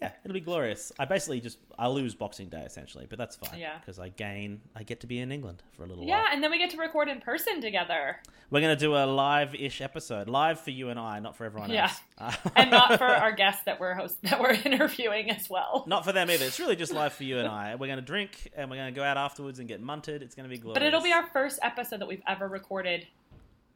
yeah, 0.01 0.13
it'll 0.25 0.35
be 0.35 0.41
glorious. 0.41 0.93
I 0.99 1.05
basically 1.05 1.41
just 1.41 1.59
I 1.79 1.89
lose 1.89 2.15
Boxing 2.15 2.49
Day 2.49 2.63
essentially, 2.65 3.07
but 3.09 3.19
that's 3.19 3.37
fine. 3.37 3.59
Yeah. 3.59 3.79
because 3.79 3.99
I 3.99 4.09
gain 4.11 4.61
I 4.75 4.83
get 4.83 5.01
to 5.01 5.07
be 5.07 5.19
in 5.19 5.31
England 5.33 5.63
for 5.77 5.85
a 5.85 5.87
little 5.87 6.05
Yeah, 6.05 6.19
while. 6.23 6.27
and 6.33 6.43
then 6.43 6.51
we 6.51 6.59
get 6.59 6.71
to 6.71 6.77
record 6.79 7.09
in 7.09 7.21
person 7.21 7.61
together. 7.61 8.17
We're 8.51 8.61
gonna 8.61 8.77
do 8.77 8.95
a 8.97 9.05
live-ish 9.07 9.81
episode, 9.81 10.29
live 10.29 10.61
for 10.61 10.71
you 10.71 10.89
and 10.89 10.99
I, 10.99 11.21
not 11.21 11.37
for 11.37 11.45
everyone 11.45 11.71
Yeah. 11.71 11.91
else, 12.19 12.37
And 12.57 12.71
not 12.71 12.99
for 12.99 13.05
our 13.07 13.33
guests 13.33 13.63
that 13.65 13.79
we're 13.81 13.95
host 13.95 14.17
that 14.23 14.41
we're 14.41 14.53
interviewing 14.65 15.31
as 15.31 15.49
well. 15.51 15.85
Not 15.87 16.05
for 16.05 16.13
them 16.13 16.31
either. 16.31 16.45
It's 16.47 16.59
really 16.61 16.77
just 16.77 16.93
live 16.93 17.13
for 17.13 17.25
you 17.25 17.39
and 17.39 17.49
I. 17.49 17.75
We're 17.75 17.89
gonna 17.89 18.01
drink 18.03 18.51
and 18.57 18.71
we're 18.71 18.77
gonna 18.77 18.93
go 18.93 19.03
out 19.03 19.17
afterwards 19.17 19.59
and 19.59 19.69
get 19.69 19.83
munted. 19.83 20.23
It's 20.23 20.35
gonna 20.35 20.49
be 20.49 20.59
glorious. 20.59 20.75
But 20.79 20.83
it'll 20.85 21.03
be 21.03 21.13
our 21.13 21.27
first 21.33 21.59
episode 21.63 22.01
that 22.01 22.09
we've 22.09 22.23
ever 22.27 22.49
recorded 22.49 23.07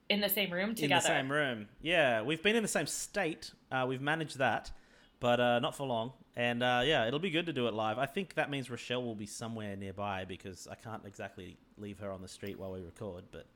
in 0.08 0.20
the 0.20 0.28
same 0.28 0.52
room 0.52 0.75
together. 0.75 0.94
in 0.94 0.99
the 1.00 1.00
same 1.00 1.32
room. 1.32 1.69
Yeah, 1.82 2.22
we've 2.22 2.43
been 2.43 2.56
in 2.56 2.62
the 2.62 2.69
same 2.69 2.87
state. 2.87 3.52
Uh, 3.72 3.87
we've 3.88 4.02
managed 4.02 4.37
that, 4.38 4.70
but 5.20 5.40
uh, 5.40 5.58
not 5.61 5.75
for 5.75 5.87
long. 5.87 6.12
And 6.37 6.62
uh, 6.62 6.82
yeah, 6.84 7.06
it'll 7.06 7.20
be 7.20 7.31
good 7.31 7.46
to 7.46 7.52
do 7.52 7.69
it 7.69 7.75
live. 7.75 7.99
I 7.99 8.06
think 8.06 8.34
that 8.34 8.50
means 8.50 8.69
Rochelle 8.70 9.02
will 9.02 9.14
be 9.14 9.26
somewhere 9.26 9.76
nearby 9.76 10.25
because 10.25 10.66
I 10.70 10.75
can't 10.75 11.02
exactly 11.06 11.56
leave 11.78 12.00
her 12.00 12.11
on 12.11 12.22
the 12.22 12.28
street 12.28 12.58
while 12.58 12.72
we 12.72 12.81
record. 12.81 13.25
But 13.31 13.46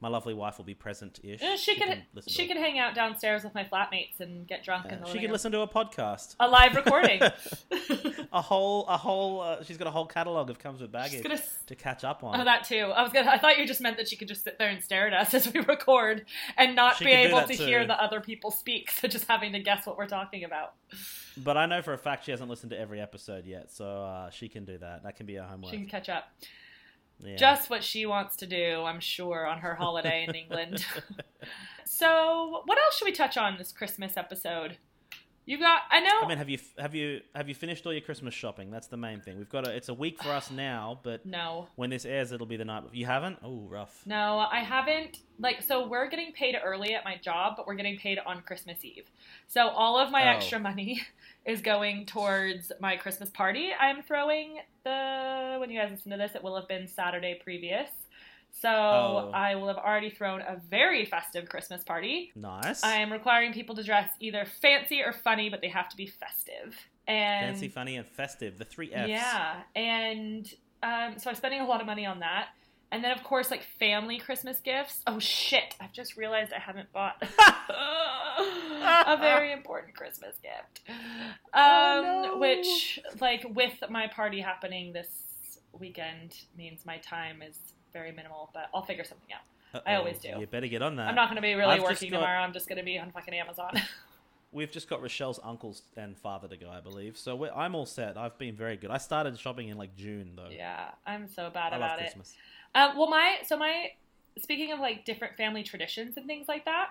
my 0.00 0.08
lovely 0.08 0.34
wife 0.34 0.58
will 0.58 0.64
be 0.64 0.74
present-ish. 0.74 1.42
Uh, 1.42 1.56
she, 1.56 1.76
could 1.76 2.02
listen 2.14 2.30
she 2.32 2.46
could 2.46 2.56
hang 2.56 2.78
out 2.78 2.94
downstairs 2.94 3.42
with 3.42 3.54
my 3.54 3.64
flatmates 3.64 4.20
and 4.20 4.46
get 4.46 4.62
drunk 4.62 4.86
a, 4.86 4.94
in 4.94 5.00
the 5.00 5.06
she 5.06 5.14
could 5.14 5.22
room. 5.22 5.32
listen 5.32 5.52
to 5.52 5.60
a 5.60 5.68
podcast. 5.68 6.36
a 6.40 6.48
live 6.48 6.74
recording. 6.74 7.22
a 8.32 8.42
whole, 8.42 8.86
a 8.86 8.96
whole. 8.96 9.40
Uh, 9.40 9.62
she's 9.62 9.78
got 9.78 9.86
a 9.86 9.90
whole 9.90 10.06
catalog 10.06 10.50
of 10.50 10.58
comes 10.58 10.80
with 10.80 10.92
baggage 10.92 11.22
gonna 11.22 11.40
to 11.66 11.74
catch 11.74 12.04
up 12.04 12.22
on. 12.22 12.38
Oh, 12.40 12.44
that 12.44 12.64
too. 12.64 12.92
I 12.94 13.02
was 13.02 13.12
gonna. 13.12 13.30
I 13.30 13.38
thought 13.38 13.58
you 13.58 13.66
just 13.66 13.80
meant 13.80 13.96
that 13.96 14.08
she 14.08 14.16
could 14.16 14.28
just 14.28 14.44
sit 14.44 14.58
there 14.58 14.68
and 14.68 14.82
stare 14.82 15.06
at 15.06 15.14
us 15.14 15.32
as 15.46 15.52
we 15.52 15.60
record 15.60 16.26
and 16.56 16.74
not 16.76 16.96
She 16.96 17.06
be 17.06 17.12
able 17.12 17.42
to 17.42 17.56
too. 17.56 17.64
hear 17.64 17.86
the 17.86 18.00
other 18.02 18.20
people 18.20 18.50
speak. 18.50 18.90
So 19.04 19.08
just 19.08 19.26
having 19.28 19.52
to 19.52 19.58
guess 19.58 19.86
what 19.86 19.98
we're 19.98 20.06
talking 20.06 20.44
about. 20.44 20.74
But 21.36 21.56
I 21.58 21.66
know 21.66 21.82
for 21.82 21.92
a 21.92 21.98
fact 21.98 22.24
she 22.24 22.30
hasn't 22.30 22.48
listened 22.48 22.70
to 22.70 22.78
every 22.78 23.00
episode 23.00 23.44
yet, 23.44 23.70
so 23.70 23.84
uh, 23.84 24.30
she 24.30 24.48
can 24.48 24.64
do 24.64 24.78
that. 24.78 25.02
That 25.02 25.16
can 25.16 25.26
be 25.26 25.34
her 25.34 25.42
homework. 25.42 25.72
She 25.72 25.76
can 25.78 25.86
catch 25.86 26.08
up. 26.08 26.24
Yeah. 27.22 27.36
Just 27.36 27.70
what 27.70 27.82
she 27.82 28.06
wants 28.06 28.36
to 28.36 28.46
do, 28.46 28.82
I'm 28.82 29.00
sure, 29.00 29.46
on 29.46 29.58
her 29.58 29.74
holiday 29.74 30.26
in 30.28 30.34
England. 30.34 30.84
so, 31.84 32.62
what 32.64 32.78
else 32.78 32.96
should 32.98 33.06
we 33.06 33.12
touch 33.12 33.36
on 33.36 33.56
this 33.58 33.72
Christmas 33.72 34.16
episode? 34.16 34.78
You 35.46 35.58
got. 35.58 35.82
I 35.90 36.00
know. 36.00 36.22
I 36.22 36.28
mean, 36.28 36.38
have 36.38 36.48
you 36.48 36.58
have 36.78 36.94
you 36.94 37.20
have 37.34 37.48
you 37.50 37.54
finished 37.54 37.84
all 37.84 37.92
your 37.92 38.00
Christmas 38.00 38.32
shopping? 38.32 38.70
That's 38.70 38.86
the 38.86 38.96
main 38.96 39.20
thing. 39.20 39.36
We've 39.36 39.48
got 39.48 39.68
a. 39.68 39.74
It's 39.76 39.90
a 39.90 39.94
week 39.94 40.22
for 40.22 40.30
us 40.30 40.50
now, 40.50 41.00
but 41.02 41.26
no. 41.26 41.68
when 41.76 41.90
this 41.90 42.06
airs, 42.06 42.32
it'll 42.32 42.46
be 42.46 42.56
the 42.56 42.64
night. 42.64 42.84
You 42.92 43.04
haven't? 43.04 43.38
Oh, 43.42 43.66
rough. 43.68 44.02
No, 44.06 44.38
I 44.50 44.60
haven't. 44.60 45.18
Like, 45.38 45.62
so 45.62 45.86
we're 45.86 46.08
getting 46.08 46.32
paid 46.32 46.56
early 46.64 46.94
at 46.94 47.04
my 47.04 47.16
job, 47.18 47.54
but 47.56 47.66
we're 47.66 47.74
getting 47.74 47.98
paid 47.98 48.18
on 48.24 48.40
Christmas 48.42 48.84
Eve. 48.84 49.04
So 49.48 49.68
all 49.68 49.98
of 49.98 50.10
my 50.10 50.22
Oh. 50.24 50.36
extra 50.36 50.58
money 50.58 51.02
is 51.44 51.60
going 51.60 52.06
towards 52.06 52.72
my 52.80 52.96
Christmas 52.96 53.28
party 53.30 53.70
I'm 53.78 54.02
throwing. 54.02 54.60
The 54.84 55.56
when 55.60 55.70
you 55.70 55.78
guys 55.80 55.90
listen 55.90 56.10
to 56.12 56.16
this, 56.16 56.34
it 56.34 56.42
will 56.42 56.56
have 56.56 56.68
been 56.68 56.86
Saturday 56.88 57.38
previous. 57.42 57.90
So 58.60 58.68
Oh. 58.70 59.30
I 59.34 59.56
will 59.56 59.68
have 59.68 59.76
already 59.76 60.10
thrown 60.10 60.40
a 60.40 60.56
very 60.70 61.04
festive 61.04 61.48
Christmas 61.48 61.82
party. 61.84 62.32
Nice. 62.36 62.82
I 62.84 62.96
am 62.96 63.12
requiring 63.12 63.52
people 63.52 63.74
to 63.74 63.82
dress 63.82 64.10
either 64.20 64.44
fancy 64.62 65.02
or 65.02 65.12
funny, 65.12 65.50
but 65.50 65.60
they 65.60 65.68
have 65.68 65.88
to 65.90 65.96
be 65.96 66.06
festive. 66.06 66.74
And 67.06 67.50
Fancy, 67.52 67.68
funny, 67.68 67.96
and 67.96 68.06
festive. 68.06 68.56
The 68.56 68.64
three 68.64 68.90
Fs. 68.92 69.08
yeah, 69.08 69.62
and 69.76 70.50
um, 70.82 71.18
so 71.18 71.28
I'm 71.30 71.36
spending 71.36 71.60
a 71.60 71.66
lot 71.66 71.80
of 71.80 71.86
money 71.86 72.06
on 72.06 72.20
that. 72.20 72.48
And 72.92 73.02
then, 73.02 73.10
of 73.10 73.24
course, 73.24 73.50
like 73.50 73.64
family 73.80 74.18
Christmas 74.18 74.60
gifts. 74.60 75.02
Oh 75.06 75.18
shit! 75.18 75.74
I've 75.80 75.92
just 75.92 76.16
realized 76.16 76.52
I 76.52 76.60
haven't 76.60 76.92
bought 76.92 77.16
a 77.68 79.16
very 79.18 79.52
important 79.52 79.94
Christmas 79.96 80.36
gift. 80.42 80.80
Um, 80.88 80.94
Oh, 81.56 82.22
no. 82.34 82.38
Which, 82.38 83.00
like, 83.20 83.44
with 83.50 83.82
my 83.90 84.06
party 84.06 84.40
happening 84.40 84.92
this 84.92 85.58
weekend, 85.72 86.36
means 86.56 86.86
my 86.86 86.98
time 86.98 87.42
is 87.42 87.58
very 87.94 88.12
minimal. 88.12 88.50
But 88.52 88.68
I'll 88.74 88.84
figure 88.84 89.04
something 89.04 89.30
out. 89.34 89.82
I 89.86 89.94
always 89.94 90.18
do. 90.18 90.28
You 90.38 90.46
better 90.46 90.66
get 90.68 90.82
on 90.82 90.96
that. 90.96 91.08
I'm 91.08 91.14
not 91.14 91.28
going 91.28 91.36
to 91.36 91.42
be 91.42 91.54
really 91.54 91.76
I've 91.76 91.82
working 91.82 92.10
got- 92.10 92.18
tomorrow. 92.18 92.40
I'm 92.40 92.52
just 92.52 92.68
going 92.68 92.78
to 92.78 92.84
be 92.84 92.98
on 92.98 93.10
fucking 93.10 93.32
Amazon. 93.34 93.72
We've 94.52 94.70
just 94.70 94.88
got 94.88 95.02
Rochelle's 95.02 95.40
uncles 95.42 95.82
and 95.96 96.16
father 96.16 96.46
to 96.46 96.56
go, 96.56 96.70
I 96.70 96.80
believe. 96.80 97.16
So 97.18 97.34
we're, 97.34 97.50
I'm 97.52 97.74
all 97.74 97.86
set. 97.86 98.16
I've 98.16 98.38
been 98.38 98.54
very 98.54 98.76
good. 98.76 98.90
I 98.90 98.98
started 98.98 99.36
shopping 99.36 99.68
in 99.68 99.76
like 99.76 99.96
June 99.96 100.34
though. 100.36 100.48
yeah, 100.48 100.90
I'm 101.04 101.26
so 101.26 101.50
bad 101.50 101.72
I 101.72 101.78
love 101.78 101.90
about 101.98 102.02
it. 102.02 102.16
Um, 102.76 102.96
well, 102.96 103.08
my 103.08 103.38
so 103.44 103.56
my 103.56 103.88
speaking 104.38 104.70
of 104.70 104.78
like 104.78 105.04
different 105.04 105.36
family 105.36 105.64
traditions 105.64 106.16
and 106.16 106.26
things 106.26 106.46
like 106.46 106.66
that, 106.66 106.90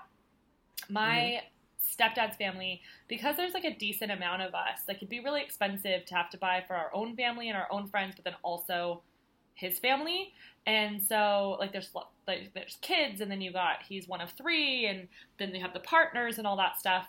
my 0.90 1.42
stepdad's 1.82 2.36
family 2.36 2.82
because 3.08 3.38
there's 3.38 3.54
like 3.54 3.66
a 3.66 3.76
decent 3.76 4.12
amount 4.12 4.42
of 4.42 4.54
us, 4.54 4.80
like 4.90 4.98
it'd 4.98 5.08
be 5.10 5.22
really 5.22 5.42
expensive 5.42 6.04
to 6.06 6.16
have 6.16 6.30
to 6.32 6.38
buy 6.38 6.64
for 6.68 6.76
our 6.76 6.90
own 6.94 7.16
family 7.16 7.48
and 7.48 7.58
our 7.58 7.68
own 7.72 7.88
friends, 7.88 8.14
but 8.16 8.26
then 8.26 8.36
also 8.44 9.02
his 9.56 9.80
family. 9.80 10.34
And 10.66 11.02
so 11.04 11.58
like 11.60 11.72
there's 11.72 11.90
like 12.28 12.52
there's 12.54 12.78
kids, 12.82 13.22
and 13.22 13.30
then 13.30 13.42
you 13.42 13.52
got 13.52 13.84
he's 13.88 14.08
one 14.08 14.22
of 14.22 14.32
three, 14.32 14.86
and 14.86 15.08
then 15.38 15.52
they 15.52 15.60
have 15.60 15.74
the 15.74 15.82
partners 15.82 16.38
and 16.38 16.48
all 16.48 16.58
that 16.58 16.80
stuff. 16.80 17.06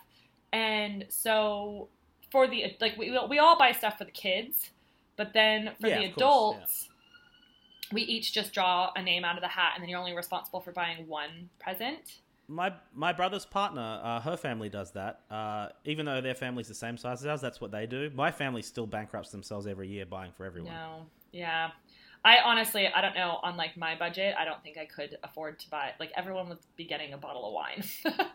And 0.51 1.05
so 1.09 1.89
for 2.31 2.47
the 2.47 2.75
like 2.81 2.97
we 2.97 3.17
we 3.29 3.39
all 3.39 3.57
buy 3.57 3.71
stuff 3.71 3.97
for 3.97 4.05
the 4.05 4.11
kids, 4.11 4.71
but 5.15 5.33
then 5.33 5.71
for 5.79 5.87
Yeah, 5.87 5.99
the 5.99 6.05
adults 6.05 6.89
we 7.91 8.01
each 8.01 8.33
just 8.33 8.53
draw 8.53 8.91
a 8.95 9.01
name 9.01 9.23
out 9.23 9.35
of 9.35 9.41
the 9.41 9.47
hat, 9.47 9.73
and 9.75 9.83
then 9.83 9.89
you're 9.89 9.99
only 9.99 10.15
responsible 10.15 10.59
for 10.59 10.71
buying 10.71 11.07
one 11.07 11.49
present. 11.59 12.19
My 12.47 12.73
my 12.93 13.11
brother's 13.11 13.45
partner, 13.45 14.01
uh, 14.03 14.19
her 14.21 14.37
family 14.37 14.69
does 14.69 14.91
that. 14.91 15.21
Uh, 15.31 15.69
even 15.83 16.05
though 16.05 16.21
their 16.21 16.35
family's 16.35 16.67
the 16.67 16.75
same 16.75 16.97
size 16.97 17.21
as 17.21 17.27
ours, 17.27 17.41
that's 17.41 17.59
what 17.59 17.71
they 17.71 17.87
do. 17.87 18.11
My 18.13 18.31
family 18.31 18.61
still 18.61 18.85
bankrupts 18.85 19.31
themselves 19.31 19.65
every 19.65 19.87
year 19.87 20.05
buying 20.05 20.31
for 20.31 20.45
everyone. 20.45 20.73
No, 20.73 21.05
yeah. 21.31 21.71
I 22.25 22.39
honestly, 22.43 22.87
I 22.87 23.01
don't 23.01 23.15
know. 23.15 23.39
On 23.43 23.55
like 23.55 23.77
my 23.77 23.95
budget, 23.95 24.35
I 24.37 24.43
don't 24.45 24.61
think 24.63 24.77
I 24.77 24.85
could 24.85 25.15
afford 25.23 25.59
to 25.59 25.69
buy. 25.69 25.91
Like 25.99 26.11
everyone 26.17 26.49
would 26.49 26.57
be 26.75 26.85
getting 26.85 27.13
a 27.13 27.17
bottle 27.17 27.47
of 27.47 27.53
wine. 27.53 27.83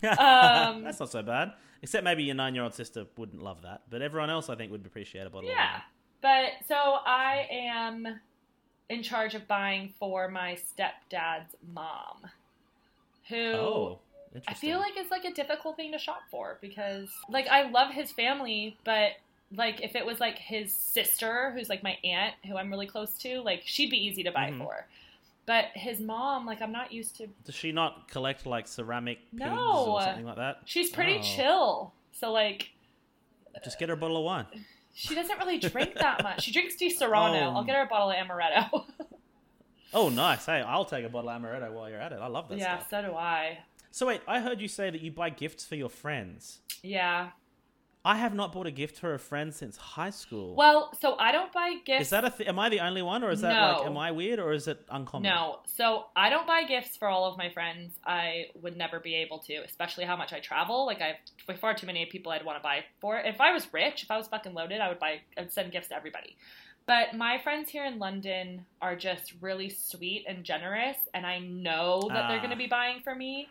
Um, 0.00 0.82
that's 0.84 1.00
not 1.00 1.10
so 1.10 1.22
bad. 1.22 1.54
Except 1.82 2.04
maybe 2.04 2.22
your 2.22 2.36
nine-year-old 2.36 2.74
sister 2.74 3.06
wouldn't 3.16 3.42
love 3.42 3.62
that, 3.62 3.82
but 3.90 4.02
everyone 4.02 4.30
else 4.30 4.48
I 4.48 4.54
think 4.54 4.70
would 4.70 4.86
appreciate 4.86 5.26
a 5.26 5.30
bottle. 5.30 5.48
yeah, 5.48 5.80
but 6.20 6.50
so 6.68 6.74
I 6.74 7.48
am 7.50 8.20
in 8.88 9.02
charge 9.02 9.34
of 9.34 9.46
buying 9.46 9.92
for 9.98 10.28
my 10.28 10.56
stepdad's 10.56 11.54
mom, 11.72 12.30
who. 13.28 13.36
Oh, 13.36 13.98
I 14.46 14.54
feel 14.54 14.78
like 14.78 14.92
it's 14.96 15.10
like 15.10 15.24
a 15.24 15.32
difficult 15.32 15.76
thing 15.76 15.90
to 15.92 15.98
shop 15.98 16.20
for 16.30 16.58
because 16.60 17.08
like 17.28 17.48
I 17.48 17.68
love 17.70 17.92
his 17.92 18.12
family, 18.12 18.76
but 18.84 19.12
like 19.54 19.80
if 19.82 19.94
it 19.96 20.04
was 20.04 20.20
like 20.20 20.38
his 20.38 20.74
sister, 20.74 21.52
who's 21.52 21.68
like 21.68 21.82
my 21.82 21.96
aunt, 22.04 22.34
who 22.46 22.56
I'm 22.56 22.70
really 22.70 22.86
close 22.86 23.14
to, 23.18 23.40
like 23.40 23.62
she'd 23.64 23.90
be 23.90 23.96
easy 23.96 24.22
to 24.24 24.30
buy 24.32 24.50
Mhm. 24.50 24.58
for. 24.58 24.86
But 25.46 25.66
his 25.74 26.00
mom, 26.00 26.44
like 26.44 26.60
I'm 26.60 26.72
not 26.72 26.92
used 26.92 27.16
to. 27.16 27.26
Does 27.44 27.54
she 27.54 27.72
not 27.72 28.08
collect 28.08 28.44
like 28.44 28.68
ceramic 28.68 29.18
pigs 29.30 29.40
No. 29.50 29.86
or 29.94 30.02
something 30.02 30.26
like 30.26 30.36
that? 30.36 30.60
She's 30.66 30.90
pretty 30.90 31.18
Oh. 31.18 31.22
chill, 31.22 31.92
so 32.12 32.30
like 32.32 32.70
Just 33.64 33.78
get 33.78 33.88
her 33.88 33.94
a 33.94 33.96
bottle 33.96 34.18
of 34.18 34.24
wine. 34.24 34.46
she 34.94 35.14
doesn't 35.14 35.38
really 35.38 35.58
drink 35.58 35.94
that 36.00 36.22
much. 36.22 36.42
She 36.42 36.52
drinks 36.52 36.76
Disaronno. 36.76 37.46
Oh. 37.46 37.56
I'll 37.56 37.64
get 37.64 37.74
her 37.76 37.82
a 37.82 37.86
bottle 37.86 38.10
of 38.10 38.16
amaretto. 38.16 38.84
Oh, 39.94 40.10
nice. 40.10 40.44
Hey, 40.44 40.60
I'll 40.60 40.84
take 40.84 41.02
a 41.06 41.08
bottle 41.08 41.30
of 41.30 41.40
amaretto 41.40 41.72
while 41.72 41.88
you're 41.88 41.98
at 41.98 42.12
it. 42.12 42.18
I 42.20 42.26
love 42.26 42.50
that 42.50 42.58
yeah, 42.58 42.76
stuff. 42.78 42.90
so 42.90 43.02
do 43.10 43.14
I. 43.16 43.60
So 43.90 44.06
wait, 44.06 44.20
I 44.28 44.40
heard 44.40 44.60
you 44.60 44.68
say 44.68 44.90
that 44.90 45.00
you 45.00 45.10
buy 45.10 45.30
gifts 45.30 45.64
for 45.64 45.76
your 45.76 45.88
friends. 45.88 46.58
Yeah. 46.82 47.30
I 48.08 48.16
have 48.16 48.32
not 48.34 48.52
bought 48.52 48.66
a 48.66 48.70
gift 48.70 48.96
for 48.98 49.12
a 49.12 49.18
friend 49.18 49.54
since 49.54 49.76
high 49.76 50.08
school. 50.22 50.54
Well, 50.54 50.90
so 51.00 51.16
I 51.18 51.30
don't 51.30 51.52
buy 51.52 51.74
gifts. 51.84 52.02
is 52.06 52.10
that 52.10 52.24
a? 52.24 52.30
Th- 52.30 52.48
am 52.48 52.58
I 52.58 52.68
the 52.70 52.80
only 52.80 53.02
one, 53.02 53.22
or 53.22 53.30
is 53.30 53.42
that 53.42 53.52
No. 53.54 53.78
like? 53.78 53.86
Am 53.86 53.96
I 53.98 54.10
weird, 54.12 54.38
or 54.38 54.52
is 54.52 54.66
it 54.66 54.80
uncommon? 54.88 55.28
No, 55.30 55.58
so 55.66 56.06
I 56.16 56.30
don't 56.30 56.46
buy 56.46 56.62
gifts 56.64 56.96
for 56.96 57.06
all 57.08 57.26
of 57.30 57.36
my 57.36 57.50
friends. 57.50 57.98
I 58.06 58.46
would 58.62 58.76
never 58.76 58.98
be 58.98 59.14
able 59.16 59.38
to, 59.40 59.54
especially 59.56 60.04
how 60.04 60.16
much 60.16 60.32
I 60.32 60.40
travel. 60.40 60.86
Like 60.86 61.02
I 61.02 61.18
have 61.48 61.60
far 61.60 61.74
too 61.74 61.86
many 61.86 62.06
people 62.06 62.32
I'd 62.32 62.44
want 62.46 62.58
to 62.58 62.62
buy 62.62 62.84
for. 63.00 63.18
If 63.18 63.40
I 63.42 63.52
was 63.52 63.70
rich, 63.74 64.02
if 64.04 64.10
I 64.10 64.16
was 64.16 64.26
fucking 64.28 64.54
loaded, 64.54 64.80
I 64.80 64.88
would 64.88 64.98
buy. 64.98 65.20
I'd 65.36 65.52
send 65.52 65.70
gifts 65.72 65.88
to 65.88 65.94
everybody. 65.96 66.36
But 66.86 67.14
my 67.14 67.36
friends 67.36 67.68
here 67.68 67.84
in 67.84 67.98
London 67.98 68.64
are 68.80 68.96
just 68.96 69.34
really 69.42 69.68
sweet 69.68 70.24
and 70.26 70.42
generous, 70.42 70.96
and 71.12 71.26
I 71.26 71.40
know 71.40 72.00
that 72.08 72.28
they're 72.28 72.38
Ah. 72.38 72.44
going 72.44 72.50
to 72.50 72.56
be 72.56 72.66
buying 72.66 73.00
for 73.00 73.14
me. 73.14 73.48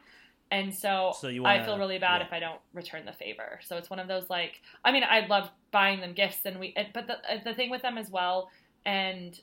And 0.50 0.74
so, 0.74 1.14
So 1.20 1.28
you 1.28 1.44
I 1.44 1.54
wanna- 1.56 1.66
feel 1.66 1.78
really 1.78 1.98
bad 2.00 2.22
yeah. 2.22 2.28
if 2.28 2.34
I 2.34 2.40
don't 2.40 2.60
return 2.74 3.06
the 3.06 3.12
favor. 3.14 3.60
So 3.66 3.76
it's 3.78 3.90
one 3.90 4.00
of 4.00 4.08
those 4.08 4.30
like, 4.30 4.62
I 4.86 4.92
mean, 4.92 5.04
I 5.04 5.26
love 5.28 5.50
buying 5.72 6.00
them 6.00 6.14
gifts, 6.14 6.46
and 6.46 6.60
we, 6.60 6.74
but 6.94 7.06
the 7.08 7.18
the 7.44 7.54
thing 7.54 7.70
with 7.70 7.82
them 7.82 7.98
as 7.98 8.10
well, 8.10 8.50
and 8.86 9.38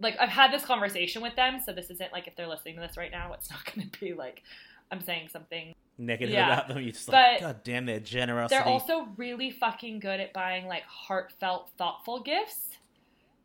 like 0.00 0.16
I've 0.18 0.28
had 0.28 0.52
this 0.52 0.64
conversation 0.64 1.22
with 1.22 1.36
them, 1.36 1.60
so 1.64 1.72
this 1.72 1.90
isn't 1.90 2.12
like 2.12 2.26
if 2.26 2.34
they're 2.36 2.48
listening 2.48 2.74
to 2.76 2.80
this 2.80 2.96
right 2.96 3.10
now, 3.12 3.32
it's 3.34 3.50
not 3.52 3.64
going 3.72 3.88
to 3.88 4.00
be 4.00 4.14
like 4.14 4.42
I'm 4.90 5.00
saying 5.00 5.28
something. 5.28 5.74
Negative 6.00 6.32
Yeah. 6.32 6.52
about 6.52 6.68
them. 6.68 6.78
You're 6.82 6.92
just 6.92 7.08
like, 7.08 7.40
But 7.40 7.46
God 7.46 7.62
damn 7.64 7.84
their 7.86 8.00
generosity. 8.00 8.56
They're 8.56 8.64
also 8.72 9.08
really 9.16 9.50
fucking 9.50 9.98
good 10.00 10.18
at 10.20 10.32
buying 10.32 10.66
like 10.66 10.84
heartfelt, 10.84 11.70
thoughtful 11.76 12.20
gifts, 12.20 12.78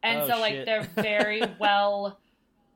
and 0.04 0.22
Oh, 0.22 0.28
so 0.30 0.40
like 0.40 0.54
shit. 0.54 0.66
they're 0.66 0.84
very 0.96 1.42
well, 1.60 2.20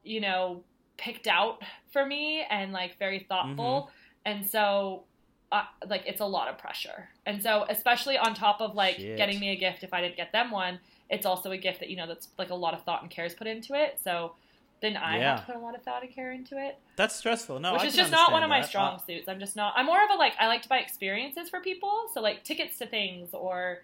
you 0.03 0.21
know, 0.21 0.63
picked 0.97 1.27
out 1.27 1.61
for 1.91 2.05
me 2.05 2.43
and 2.49 2.71
like 2.73 2.97
very 2.99 3.19
thoughtful, 3.29 3.89
Mm-hmm. 3.89 3.96
And 4.27 4.45
so. 4.45 5.03
Uh, 5.49 5.63
like 5.87 6.03
it's 6.05 6.19
a 6.19 6.25
lot 6.25 6.49
of 6.49 6.57
pressure, 6.57 7.07
and 7.25 7.41
so 7.41 7.65
especially 7.69 8.17
on 8.17 8.33
top 8.35 8.59
of 8.59 8.75
like 8.75 8.97
Shit. 8.97 9.15
getting 9.15 9.39
me 9.39 9.51
a 9.51 9.55
gift 9.55 9.81
if 9.81 9.93
I 9.93 10.01
didn't 10.01 10.17
get 10.17 10.33
them 10.33 10.51
one, 10.51 10.77
it's 11.09 11.25
also 11.25 11.51
a 11.51 11.57
gift 11.57 11.79
that 11.79 11.89
you 11.89 11.95
know 11.95 12.05
that's 12.05 12.27
like 12.37 12.49
a 12.49 12.53
lot 12.53 12.73
of 12.73 12.83
thought 12.83 13.01
and 13.01 13.09
care 13.09 13.23
is 13.23 13.33
put 13.33 13.47
into 13.47 13.73
it. 13.73 13.97
So 14.03 14.33
then 14.81 14.97
I 14.97 15.19
Yeah. 15.19 15.37
have 15.37 15.39
to 15.45 15.53
put 15.53 15.55
a 15.55 15.59
lot 15.59 15.73
of 15.73 15.83
thought 15.83 16.03
and 16.03 16.13
care 16.13 16.33
into 16.33 16.57
it 16.61 16.77
That's 16.97 17.15
stressful. 17.15 17.61
No, 17.61 17.71
which 17.71 17.83
I 17.83 17.85
is 17.85 17.95
just 17.95 18.11
not 18.11 18.33
one 18.33 18.43
of 18.43 18.51
understand 18.51 18.59
my 18.59 18.59
that. 18.61 18.67
strong 18.67 18.99
suits. 19.07 19.29
I'm 19.29 19.39
just 19.39 19.55
not. 19.55 19.71
I'm 19.77 19.85
more 19.85 20.03
of 20.03 20.09
a 20.13 20.15
like. 20.15 20.33
I 20.37 20.47
like 20.47 20.63
to 20.63 20.67
buy 20.69 20.79
experiences 20.79 21.49
for 21.49 21.61
people, 21.61 21.93
so 22.13 22.19
like 22.19 22.43
tickets 22.43 22.77
to 22.79 22.85
things 22.85 23.29
or 23.33 23.83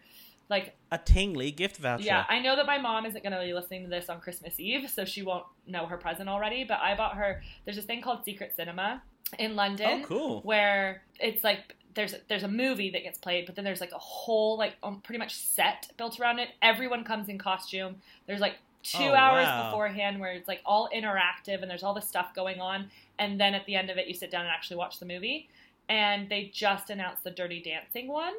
like 0.49 0.75
a 0.91 0.97
Tinggly 0.99 1.55
gift 1.55 1.77
voucher. 1.77 2.03
yeah. 2.03 2.25
I 2.27 2.39
know 2.41 2.57
that 2.57 2.65
my 2.65 2.77
mom 2.77 3.05
isn't 3.05 3.23
going 3.23 3.31
to 3.31 3.39
be 3.39 3.53
listening 3.53 3.83
to 3.83 3.89
this 3.89 4.09
on 4.09 4.19
Christmas 4.19 4.59
Eve, 4.59 4.89
so 4.89 5.05
she 5.05 5.21
won't 5.21 5.45
know 5.65 5.85
her 5.85 5.95
present 5.95 6.27
already. 6.27 6.65
But 6.65 6.79
I 6.81 6.93
bought 6.97 7.15
her. 7.15 7.41
There's 7.63 7.77
this 7.77 7.85
thing 7.85 8.01
called 8.01 8.25
Secret 8.25 8.53
Cinema 8.53 9.01
in 9.39 9.55
London 9.55 10.01
Oh, 10.03 10.07
cool. 10.07 10.41
where 10.41 11.01
it's 11.19 11.43
like 11.43 11.75
there's 11.95 12.15
there's 12.27 12.43
a 12.43 12.47
movie 12.47 12.89
that 12.91 13.03
gets 13.03 13.17
played, 13.19 13.45
but 13.45 13.55
then 13.55 13.63
there's 13.65 13.81
like 13.81 13.91
a 13.91 13.97
whole 13.99 14.57
like 14.57 14.75
um, 14.83 15.01
pretty 15.01 15.19
much 15.19 15.35
set 15.35 15.91
built 15.97 16.19
around 16.19 16.39
it. 16.39 16.49
Everyone 16.61 17.03
comes 17.03 17.29
in 17.29 17.37
costume. 17.37 17.97
There's 18.27 18.39
like 18.41 18.55
two 18.83 18.97
Oh, 19.03 19.13
hours 19.15 19.45
wow. 19.45 19.69
beforehand 19.69 20.19
where 20.19 20.31
it's 20.33 20.47
like 20.47 20.61
all 20.65 20.89
interactive 20.93 21.61
and 21.61 21.69
there's 21.71 21.83
all 21.83 21.93
this 21.93 22.07
stuff 22.07 22.33
going 22.35 22.59
on, 22.59 22.89
and 23.19 23.39
then 23.39 23.53
at 23.53 23.65
the 23.65 23.75
end 23.75 23.89
of 23.89 23.97
it, 23.97 24.07
you 24.07 24.13
sit 24.13 24.31
down 24.31 24.41
and 24.41 24.49
actually 24.49 24.77
watch 24.77 24.99
the 24.99 25.05
movie. 25.05 25.49
And 25.89 26.29
they 26.29 26.49
just 26.53 26.89
announced 26.89 27.23
the 27.25 27.31
Dirty 27.31 27.61
Dancing 27.61 28.07
one, 28.07 28.33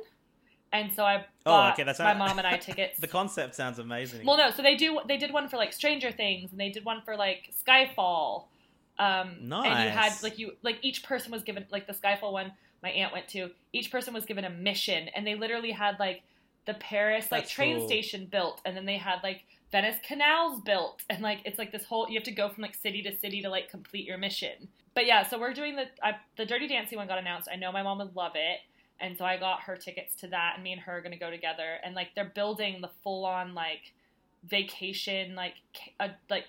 and 0.73 0.91
so 0.93 1.05
I 1.05 1.27
Oh, 1.47 1.69
okay, 1.73 1.83
that's 1.85 1.99
my 1.99 2.15
mom 2.15 2.39
and 2.39 2.47
I 2.47 2.57
tickets. 2.69 2.99
The 2.99 3.07
concept 3.07 3.55
sounds 3.55 3.79
amazing. 3.79 4.25
Well, 4.27 4.39
no. 4.39 4.51
So 4.51 4.63
they 4.63 4.75
do. 4.77 4.99
They 5.07 5.19
did 5.19 5.31
one 5.33 5.49
for 5.49 5.59
like 5.59 5.73
Stranger 5.75 6.11
Things, 6.11 6.51
and 6.51 6.59
they 6.59 6.71
did 6.71 6.85
one 6.87 7.03
for 7.03 7.17
like 7.17 7.53
Skyfall. 7.67 8.45
Um, 8.99 9.37
And 9.65 9.85
you 9.85 9.91
had 9.91 10.13
like 10.23 10.39
you 10.39 10.53
like 10.63 10.79
each 10.83 11.03
person 11.03 11.33
was 11.33 11.43
given 11.43 11.67
like 11.71 11.87
the 11.87 11.93
Skyfall 11.93 12.33
one. 12.33 12.53
My 12.83 12.91
aunt 12.91 13.13
went 13.13 13.29
to. 13.29 13.51
Each 13.73 13.91
person 13.91 14.15
was 14.15 14.25
given 14.25 14.45
a 14.45 14.51
mission, 14.51 15.09
and 15.15 15.27
they 15.27 15.35
literally 15.35 15.71
had 15.71 15.99
like 15.99 16.23
the 16.67 16.75
Paris 16.75 17.31
like 17.31 17.45
That's 17.45 17.53
train 17.53 17.79
cool. 17.79 17.87
station 17.89 18.27
built, 18.27 18.61
and 18.65 18.77
then 18.77 18.85
they 18.85 18.97
had 18.97 19.21
like 19.23 19.45
Venice 19.73 19.97
canals 20.07 20.61
built, 20.61 21.03
and 21.11 21.23
like 21.23 21.41
it's 21.45 21.59
like 21.59 21.73
this 21.73 21.85
whole 21.85 22.09
you 22.09 22.15
have 22.15 22.25
to 22.25 22.31
go 22.31 22.49
from 22.49 22.63
like 22.63 22.75
city 22.75 23.03
to 23.03 23.17
city 23.19 23.43
to 23.43 23.49
like 23.49 23.69
complete 23.71 24.07
your 24.07 24.19
mission. 24.19 24.69
But 24.95 25.07
yeah, 25.07 25.27
so 25.27 25.39
we're 25.41 25.55
doing 25.55 25.77
the 25.77 25.87
I, 26.03 26.17
the 26.37 26.47
Dirty 26.47 26.69
Dancing 26.69 26.99
one 26.99 27.09
got 27.09 27.19
announced. 27.19 27.49
I 27.53 27.57
know 27.57 27.73
my 27.73 27.83
mom 27.83 27.99
would 27.99 28.15
love 28.15 28.33
it. 28.37 28.61
And 29.01 29.19
so 29.19 29.25
I 29.25 29.37
got 29.39 29.63
her 29.63 29.77
tickets 29.77 30.15
to 30.17 30.29
that, 30.29 30.53
and 30.55 30.63
me 30.63 30.71
and 30.73 30.81
her 30.83 30.99
are 30.99 31.01
gonna 31.01 31.19
go 31.19 31.31
together. 31.31 31.79
And 31.85 31.97
like 31.97 32.15
they're 32.15 32.33
building 32.33 32.81
the 32.81 32.91
full 33.03 33.25
on 33.25 33.53
like 33.55 33.93
vacation, 34.45 35.35
like 35.35 35.55
a, 35.99 36.11
like 36.31 36.45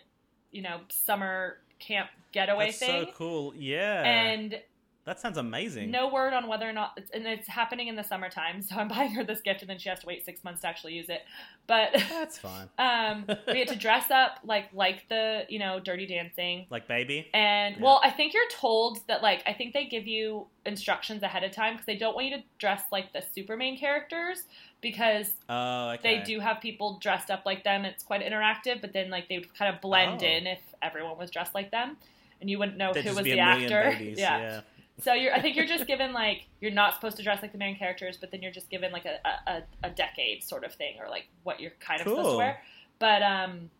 you 0.51 0.61
know 0.61 0.81
summer 0.89 1.57
camp 1.79 2.10
getaway 2.32 2.65
That's 2.67 2.79
thing. 2.79 3.05
so 3.05 3.12
cool. 3.15 3.53
Yeah. 3.55 4.03
And 4.03 4.60
That 5.05 5.20
sounds 5.20 5.38
amazing. 5.38 5.91
No 5.91 6.08
word 6.12 6.34
on 6.34 6.48
whether 6.48 6.67
or 6.67 6.74
not, 6.74 6.94
it's, 6.98 7.12
and 7.12 7.27
it's 7.27 7.48
happening 7.48 7.88
in 7.89 7.96
the 7.96 8.03
summertime. 8.03 8.62
So 8.62 8.75
I'm 8.75 8.88
buying 8.96 9.12
her 9.12 9.24
this 9.24 9.41
gift, 9.41 9.62
and 9.62 9.70
then 9.70 9.77
she 9.77 9.88
has 9.89 10.00
to 10.00 10.08
wait 10.08 10.25
six 10.25 10.44
months 10.44 10.62
to 10.62 10.67
actually 10.67 10.94
use 10.94 11.10
it. 11.10 11.22
But 11.67 11.91
That's 12.10 12.38
fine. 12.39 12.70
um, 12.79 13.25
we 13.48 13.53
get 13.53 13.67
to 13.70 13.75
dress 13.75 14.10
up 14.12 14.39
like 14.44 14.70
like 14.74 15.08
the 15.10 15.44
you 15.50 15.60
know 15.60 15.79
Dirty 15.79 16.05
Dancing. 16.08 16.65
Like 16.70 16.88
baby. 16.88 17.27
And 17.34 17.75
Yeah. 17.77 17.84
well, 17.84 18.01
I 18.03 18.10
think 18.10 18.34
you're 18.34 18.50
told 18.50 19.00
that 19.08 19.22
like 19.22 19.44
I 19.46 19.53
think 19.53 19.74
they 19.74 19.86
give 19.86 20.08
you 20.08 20.48
instructions 20.65 21.22
ahead 21.24 21.44
of 21.44 21.51
time 21.51 21.74
because 21.74 21.86
they 21.86 21.98
don't 21.98 22.15
want 22.15 22.27
you 22.27 22.38
to 22.38 22.44
dress 22.58 22.82
like 22.91 23.13
the 23.13 23.22
super 23.34 23.55
main 23.55 23.77
characters 23.77 24.44
because 24.85 25.33
Oh, 25.49 25.89
okay. 25.95 26.19
they 26.19 26.23
do 26.23 26.39
have 26.39 26.61
people 26.61 26.99
dressed 27.01 27.31
up 27.31 27.41
like 27.43 27.63
them. 27.63 27.85
It's 27.85 28.03
quite 28.03 28.21
interactive, 28.21 28.81
but 28.81 28.93
then 28.93 29.09
like 29.09 29.27
they 29.27 29.39
would 29.39 29.51
kind 29.57 29.73
of 29.73 29.81
blend 29.81 30.21
Oh. 30.21 30.27
in 30.27 30.45
if 30.45 30.59
everyone 30.83 31.17
was 31.17 31.31
dressed 31.31 31.55
like 31.55 31.71
them, 31.71 31.97
and 32.39 32.49
you 32.51 32.59
wouldn't 32.59 32.77
know 32.77 32.93
There'd 32.93 33.05
who 33.07 33.15
was 33.15 33.23
the 33.23 33.39
actor. 33.39 33.95
babies. 33.97 34.19
yeah. 34.19 34.39
yeah. 34.39 34.61
So 35.01 35.13
you're, 35.13 35.33
I 35.33 35.41
think 35.41 35.55
you're 35.55 35.65
just 35.65 35.87
given 35.87 36.13
like 36.13 36.45
you're 36.61 36.69
not 36.71 36.93
supposed 36.93 37.17
to 37.17 37.23
dress 37.23 37.41
like 37.41 37.51
the 37.51 37.57
main 37.57 37.75
characters, 37.77 38.15
but 38.15 38.29
then 38.29 38.43
you're 38.43 38.51
just 38.51 38.69
given 38.69 38.91
like 38.91 39.05
a, 39.05 39.17
a, 39.47 39.63
a 39.85 39.89
decade 39.89 40.43
sort 40.43 40.63
of 40.63 40.73
thing, 40.75 40.97
or 41.01 41.09
like 41.09 41.25
what 41.43 41.59
you're 41.59 41.73
kind 41.79 41.99
of 41.99 42.07
supposed 42.07 42.29
to 42.29 42.37
wear. 42.37 42.61
But 42.99 43.23
um, 43.23 43.71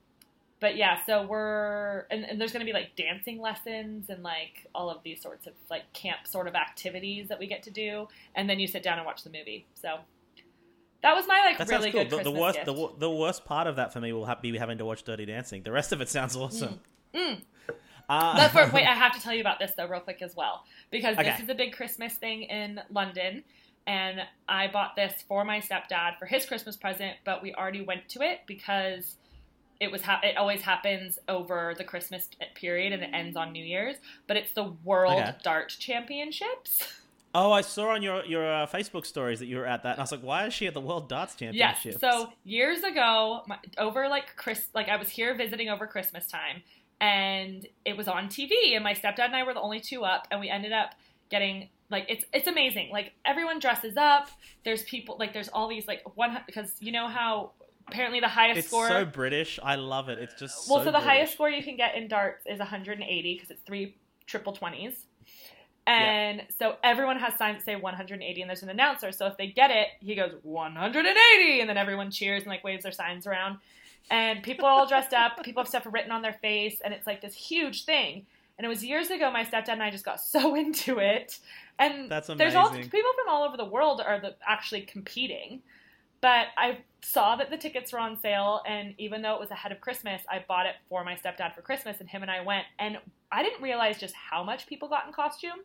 but 0.59 0.75
yeah, 0.75 0.97
so 1.05 1.24
we're 1.27 2.07
and, 2.09 2.25
and 2.25 2.41
there's 2.41 2.51
going 2.51 2.65
to 2.65 2.69
be 2.69 2.74
like 2.74 2.95
dancing 2.95 3.39
lessons 3.39 4.09
and 4.09 4.24
like 4.24 4.65
all 4.74 4.89
of 4.89 5.03
these 5.03 5.21
sorts 5.21 5.45
of 5.45 5.53
like 5.69 5.83
camp 5.93 6.25
sort 6.25 6.47
of 6.47 6.55
activities 6.55 7.27
that 7.29 7.38
we 7.39 7.45
get 7.45 7.62
to 7.63 7.69
do, 7.71 8.07
and 8.33 8.50
then 8.50 8.59
you 8.59 8.65
sit 8.67 8.81
down 8.81 8.97
and 8.97 9.05
watch 9.05 9.24
the 9.24 9.29
movie. 9.29 9.65
So 9.75 10.00
that 11.05 11.15
was 11.15 11.27
my 11.27 11.39
like 11.45 11.57
That 11.59 11.69
really 11.69 11.91
cool. 11.91 12.01
good 12.03 12.09
The, 12.12 12.15
Christmas 12.17 12.33
the 12.33 12.39
worst, 12.41 12.55
gift. 12.55 12.65
the, 12.65 12.89
the 13.00 13.09
worst 13.12 13.45
part 13.45 13.67
of 13.67 13.75
that 13.77 13.93
for 13.93 14.01
me 14.01 14.12
will 14.12 14.25
ha- 14.25 14.39
be 14.41 14.57
having 14.57 14.77
to 14.79 14.85
watch 14.85 15.03
Dirty 15.03 15.25
Dancing. 15.25 15.62
The 15.63 15.71
rest 15.71 15.91
of 15.91 16.01
it 16.01 16.09
sounds 16.09 16.35
awesome. 16.35 16.79
Mm. 17.13 17.41
Uh, 18.07 18.38
That's 18.38 18.53
where, 18.53 18.69
wait, 18.69 18.85
I 18.85 18.93
have 18.93 19.13
to 19.13 19.19
tell 19.19 19.33
you 19.33 19.41
about 19.41 19.57
this 19.57 19.71
though, 19.75 19.88
real 19.88 20.00
quick 20.00 20.21
as 20.21 20.35
well, 20.35 20.63
because 20.91 21.17
this 21.17 21.25
Okay. 21.27 21.41
is 21.43 21.50
a 21.50 21.55
big 21.55 21.74
Christmas 21.74 22.13
thing 22.13 22.43
in 22.43 22.79
London, 22.91 23.43
and 23.88 24.21
I 24.47 24.67
bought 24.67 24.95
this 24.95 25.24
for 25.27 25.43
my 25.43 25.59
stepdad 25.59 26.19
for 26.19 26.27
his 26.27 26.45
Christmas 26.45 26.75
present, 26.75 27.15
but 27.25 27.41
we 27.41 27.51
already 27.55 27.81
went 27.83 28.07
to 28.09 28.21
it 28.21 28.41
because 28.45 29.15
it 29.79 29.91
was 29.91 30.03
ha- 30.03 30.19
it 30.21 30.38
always 30.38 30.62
happens 30.62 31.17
over 31.27 31.74
the 31.75 31.83
Christmas 31.83 32.29
period 32.53 32.93
and 32.93 33.01
it 33.01 33.09
ends 33.12 33.35
on 33.35 33.51
New 33.51 33.65
Year's, 33.65 33.95
but 34.27 34.38
it's 34.38 34.53
the 34.53 34.71
World 34.83 35.19
Okay. 35.19 35.33
Dart 35.43 35.69
Championships. 35.79 37.01
oh, 37.36 37.51
I 37.51 37.62
saw 37.62 37.89
on 37.89 38.01
your 38.01 38.25
your 38.25 38.51
uh, 38.51 38.65
Facebook 38.68 39.06
stories 39.06 39.39
that 39.39 39.48
you 39.48 39.58
were 39.58 39.65
at 39.65 39.84
that, 39.84 39.92
and 39.92 40.00
I 40.00 40.04
was 40.04 40.12
like, 40.12 40.24
why 40.24 40.48
is 40.48 40.54
she 40.54 40.68
at 40.68 40.74
the 40.74 40.82
World 40.82 41.10
Darts 41.10 41.36
Yes. 41.39 41.54
Championships? 41.54 42.00
So 42.01 42.32
years 42.44 42.82
ago, 42.84 43.44
my, 43.48 43.60
over 43.77 44.08
like 44.08 44.36
Chris, 44.36 44.70
like 44.74 44.89
I 44.89 44.96
was 44.96 45.10
here 45.10 45.36
visiting 45.36 45.70
over 45.70 45.86
Christmas 45.86 46.27
time, 46.27 46.63
and 47.00 47.68
it 47.84 47.98
was 47.98 48.08
on 48.08 48.27
TV, 48.27 48.74
and 48.74 48.84
my 48.84 48.94
stepdad 48.94 49.25
and 49.25 49.36
I 49.36 49.44
were 49.44 49.54
the 49.54 49.62
only 49.62 49.80
two 49.80 50.04
up, 50.04 50.27
and 50.32 50.39
we 50.39 50.50
ended 50.50 50.72
up 50.72 50.96
getting 51.30 51.70
like 51.89 52.06
it's 52.10 52.25
it's 52.34 52.48
amazing. 52.48 52.89
Like 52.92 53.13
everyone 53.25 53.60
dresses 53.60 53.98
up. 53.98 54.30
There's 54.63 54.84
people 54.84 55.18
like 55.20 55.34
there's 55.34 55.50
all 55.50 55.68
these 55.68 55.88
like 55.88 56.01
one 56.15 56.39
because 56.46 56.75
you 56.80 56.92
know 56.92 57.08
how 57.08 57.51
apparently 57.88 58.20
the 58.20 58.27
highest 58.27 58.60
it's 58.60 58.68
score. 58.68 58.88
It's 58.88 58.94
so 58.94 59.06
British. 59.06 59.60
I 59.62 59.75
love 59.75 60.10
it. 60.10 60.20
It's 60.20 60.34
just 60.34 60.70
well, 60.70 60.80
so 60.80 60.86
so 60.86 60.86
the 60.86 60.92
British. 60.92 61.08
highest 61.08 61.34
score 61.34 61.50
you 61.50 61.63
can 61.63 61.75
get 61.75 61.96
in 61.96 62.08
darts 62.08 62.46
is 62.46 62.60
180 62.60 63.34
because 63.34 63.51
it's 63.51 63.62
three 63.62 63.96
triple 64.25 64.54
twenties. 64.54 65.06
And 65.88 66.44
so 66.58 66.77
everyone 66.84 67.20
has 67.20 67.38
signs 67.38 67.58
that 67.58 67.65
say 67.65 67.75
180, 67.75 68.42
and 68.42 68.50
there's 68.50 68.63
an 68.63 68.70
announcer. 68.70 69.12
So 69.12 69.27
if 69.27 69.38
they 69.38 69.48
get 69.48 69.70
it, 69.70 69.88
he 70.00 70.15
goes 70.15 70.34
180, 70.42 71.60
and 71.60 71.70
then 71.70 71.77
everyone 71.77 72.10
cheers 72.10 72.42
and 72.42 72.50
like 72.50 72.63
waves 72.63 72.84
their 72.84 72.92
signs 72.92 73.27
around. 73.27 73.60
And 74.10 74.42
people 74.44 74.65
are 74.65 74.72
all 74.72 74.88
dressed 74.88 75.13
up. 75.13 75.38
People 75.44 75.63
have 75.63 75.68
stuff 75.68 75.88
written 75.89 76.12
on 76.12 76.22
their 76.22 76.34
face, 76.34 76.82
and 76.84 76.94
it's 76.94 77.08
like 77.08 77.22
this 77.22 77.34
huge 77.34 77.86
thing. 77.86 78.25
And 78.58 78.65
it 78.65 78.68
was 78.68 78.84
years 78.84 79.10
ago. 79.10 79.32
My 79.32 79.44
stepdad 79.44 79.70
and 79.70 79.84
I 79.84 79.92
just 79.92 80.06
got 80.06 80.22
so 80.22 80.56
into 80.56 81.00
it. 81.00 81.39
And 81.77 82.10
That's 82.10 82.27
there's 82.27 82.56
all 82.56 82.70
people 82.70 82.89
from 82.89 83.30
all 83.30 83.44
over 83.44 83.58
the 83.58 83.65
world 83.65 84.01
are 84.06 84.20
the, 84.20 84.36
actually 84.48 84.82
competing. 84.82 85.62
But 86.22 86.48
I 86.58 86.77
saw 87.05 87.35
that 87.35 87.50
the 87.50 87.57
tickets 87.57 87.93
were 87.93 88.00
on 88.00 88.17
sale, 88.19 88.62
and 88.67 88.93
even 88.97 89.21
though 89.21 89.35
it 89.35 89.39
was 89.39 89.51
ahead 89.51 89.71
of 89.71 89.79
Christmas, 89.79 90.21
I 90.29 90.43
bought 90.47 90.65
it 90.65 90.75
for 90.89 91.03
my 91.03 91.15
stepdad 91.15 91.53
for 91.53 91.62
Christmas, 91.62 92.00
and 92.00 92.09
him 92.09 92.21
and 92.24 92.31
I 92.31 92.41
went. 92.41 92.65
And 92.79 92.97
I 93.31 93.43
didn't 93.43 93.62
realize 93.62 94.00
just 94.00 94.15
how 94.15 94.43
much 94.43 94.65
people 94.67 94.88
got 94.89 95.05
in 95.05 95.13
costume, 95.13 95.59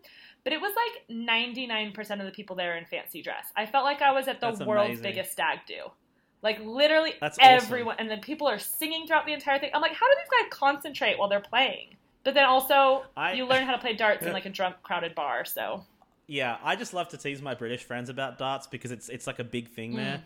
but 0.44 0.52
it 0.52 0.60
was 0.60 0.72
like 0.76 1.08
99% 1.16 2.20
of 2.20 2.26
the 2.26 2.32
people 2.32 2.56
there 2.56 2.76
in 2.76 2.84
fancy 2.84 3.22
dress. 3.22 3.46
I 3.56 3.66
felt 3.66 3.84
like 3.84 4.02
I 4.02 4.12
was 4.12 4.28
at 4.28 4.40
the 4.40 4.48
That's 4.50 4.60
world's 4.60 4.86
amazing. 5.00 5.02
biggest 5.02 5.32
stag 5.32 5.60
do. 5.66 5.90
Like 6.42 6.58
literally 6.60 7.14
That's 7.20 7.38
awesome. 7.38 7.54
everyone, 7.66 7.96
and 7.98 8.10
then 8.10 8.20
people 8.20 8.46
are 8.46 8.58
singing 8.58 9.06
throughout 9.06 9.26
the 9.26 9.32
entire 9.32 9.58
thing. 9.58 9.70
I'm 9.74 9.82
like, 9.82 9.94
how 9.94 10.06
do 10.06 10.14
these 10.18 10.30
guys 10.42 10.50
concentrate 10.58 11.18
while 11.18 11.28
they're 11.28 11.40
playing? 11.40 11.96
But 12.24 12.34
then 12.34 12.44
also, 12.44 13.04
I- 13.16 13.32
you 13.34 13.46
learn 13.46 13.64
how 13.64 13.72
to 13.72 13.78
play 13.78 13.94
darts 13.94 14.24
in 14.26 14.32
like 14.38 14.46
a 14.46 14.50
drunk, 14.50 14.76
crowded 14.82 15.14
bar. 15.14 15.44
So 15.44 15.84
Yeah, 16.26 16.58
I 16.62 16.76
just 16.76 16.92
love 16.94 17.08
to 17.10 17.16
tease 17.18 17.40
my 17.42 17.54
British 17.54 17.82
friends 17.84 18.08
about 18.10 18.38
darts 18.38 18.66
because 18.66 18.90
it's 18.90 19.08
it's 19.08 19.26
like 19.26 19.38
a 19.38 19.44
big 19.44 19.68
thing 19.68 19.92
Mm. 19.94 20.20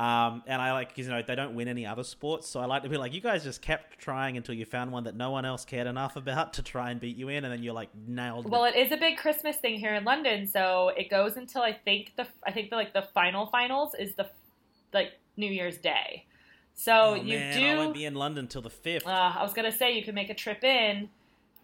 Um, 0.00 0.42
and 0.46 0.62
I 0.62 0.72
like, 0.72 0.88
'cause, 0.96 1.04
you 1.04 1.10
know, 1.10 1.20
they 1.20 1.34
don't 1.34 1.54
win 1.54 1.68
any 1.68 1.84
other 1.84 2.04
sports, 2.04 2.48
so 2.48 2.58
I 2.58 2.64
like 2.64 2.84
to 2.84 2.88
be 2.88 2.96
like, 2.96 3.12
you 3.12 3.20
guys 3.20 3.44
just 3.44 3.60
kept 3.60 3.98
trying 3.98 4.38
until 4.38 4.54
you 4.54 4.64
found 4.64 4.92
one 4.92 5.04
that 5.04 5.14
no 5.14 5.30
one 5.30 5.44
else 5.44 5.66
cared 5.66 5.86
enough 5.86 6.16
about 6.16 6.54
to 6.54 6.62
try 6.62 6.90
and 6.90 6.98
beat 6.98 7.18
you 7.18 7.28
in, 7.28 7.44
and 7.44 7.52
then 7.52 7.62
you're 7.62 7.74
like 7.74 7.90
nailed. 8.08 8.48
Well, 8.50 8.64
it. 8.64 8.74
it 8.76 8.86
is 8.86 8.92
a 8.92 8.96
big 8.96 9.18
Christmas 9.18 9.56
thing 9.58 9.78
here 9.78 9.94
in 9.94 10.04
London, 10.04 10.46
so 10.46 10.88
it 10.96 11.10
goes 11.10 11.36
until 11.36 11.60
I 11.60 11.74
think 11.74 12.14
the 12.16 12.26
I 12.46 12.50
think 12.50 12.70
the 12.70 12.76
like 12.76 12.94
the 12.94 13.02
final 13.12 13.44
finals 13.48 13.94
is 13.94 14.14
the 14.14 14.30
like 14.94 15.12
New 15.36 15.50
Year's 15.50 15.76
Day. 15.76 16.24
So 16.72 16.92
oh, 17.10 17.14
you 17.14 17.38
man, 17.38 17.58
do. 17.58 17.66
I 17.66 17.76
won't 17.76 17.92
be 17.92 18.06
in 18.06 18.14
London 18.14 18.46
till 18.46 18.62
the 18.62 18.70
fifth. 18.70 19.06
uh, 19.06 19.10
I 19.36 19.42
was 19.42 19.52
gonna 19.52 19.70
say 19.70 19.94
you 19.94 20.02
can 20.02 20.14
make 20.14 20.30
a 20.30 20.34
trip 20.34 20.64
in 20.64 21.10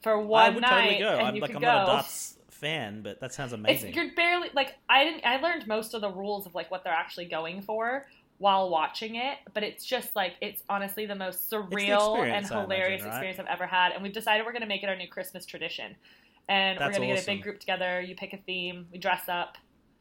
for 0.02 0.20
one 0.20 0.42
I 0.44 0.50
would 0.50 0.60
night 0.60 0.70
totally 0.82 0.98
go. 0.98 1.08
and 1.16 1.26
I'm 1.28 1.34
you 1.36 1.40
like, 1.40 1.54
I'm 1.54 1.60
go. 1.62 1.66
not 1.68 1.82
a 1.84 1.86
darts 1.86 2.36
fan, 2.50 3.00
but 3.00 3.18
that 3.20 3.32
sounds 3.32 3.54
It's, 3.54 3.58
amazing. 3.60 3.94
you're 3.94 4.14
barely 4.14 4.50
like 4.52 4.74
I 4.90 5.04
didn't. 5.04 5.24
I 5.24 5.40
learned 5.40 5.66
most 5.66 5.94
of 5.94 6.02
the 6.02 6.10
rules 6.10 6.44
of 6.44 6.54
like 6.54 6.70
what 6.70 6.84
they're 6.84 6.92
actually 6.92 7.24
going 7.26 7.62
for 7.62 8.06
while 8.38 8.68
watching 8.68 9.16
it, 9.16 9.38
but 9.54 9.62
it's 9.62 9.84
just 9.84 10.14
like 10.14 10.34
it's 10.40 10.62
honestly 10.68 11.06
the 11.06 11.14
most 11.14 11.50
surreal 11.50 12.18
and 12.18 12.46
hilarious 12.46 13.02
imagine, 13.02 13.06
right? 13.06 13.14
experience 13.14 13.38
I've 13.38 13.46
ever 13.46 13.66
had. 13.66 13.92
And 13.92 14.02
we've 14.02 14.12
decided 14.12 14.44
we're 14.44 14.52
gonna 14.52 14.66
make 14.66 14.82
it 14.82 14.88
our 14.88 14.96
new 14.96 15.08
Christmas 15.08 15.46
tradition. 15.46 15.96
And 16.48 16.78
That's 16.78 16.98
we're 16.98 17.04
gonna 17.04 17.14
get 17.14 17.22
a 17.22 17.26
big 17.26 17.42
group 17.42 17.60
together. 17.60 18.00
You 18.00 18.14
pick 18.14 18.32
a 18.32 18.38
theme. 18.38 18.86
We 18.92 18.98
dress 18.98 19.28
up. 19.28 19.56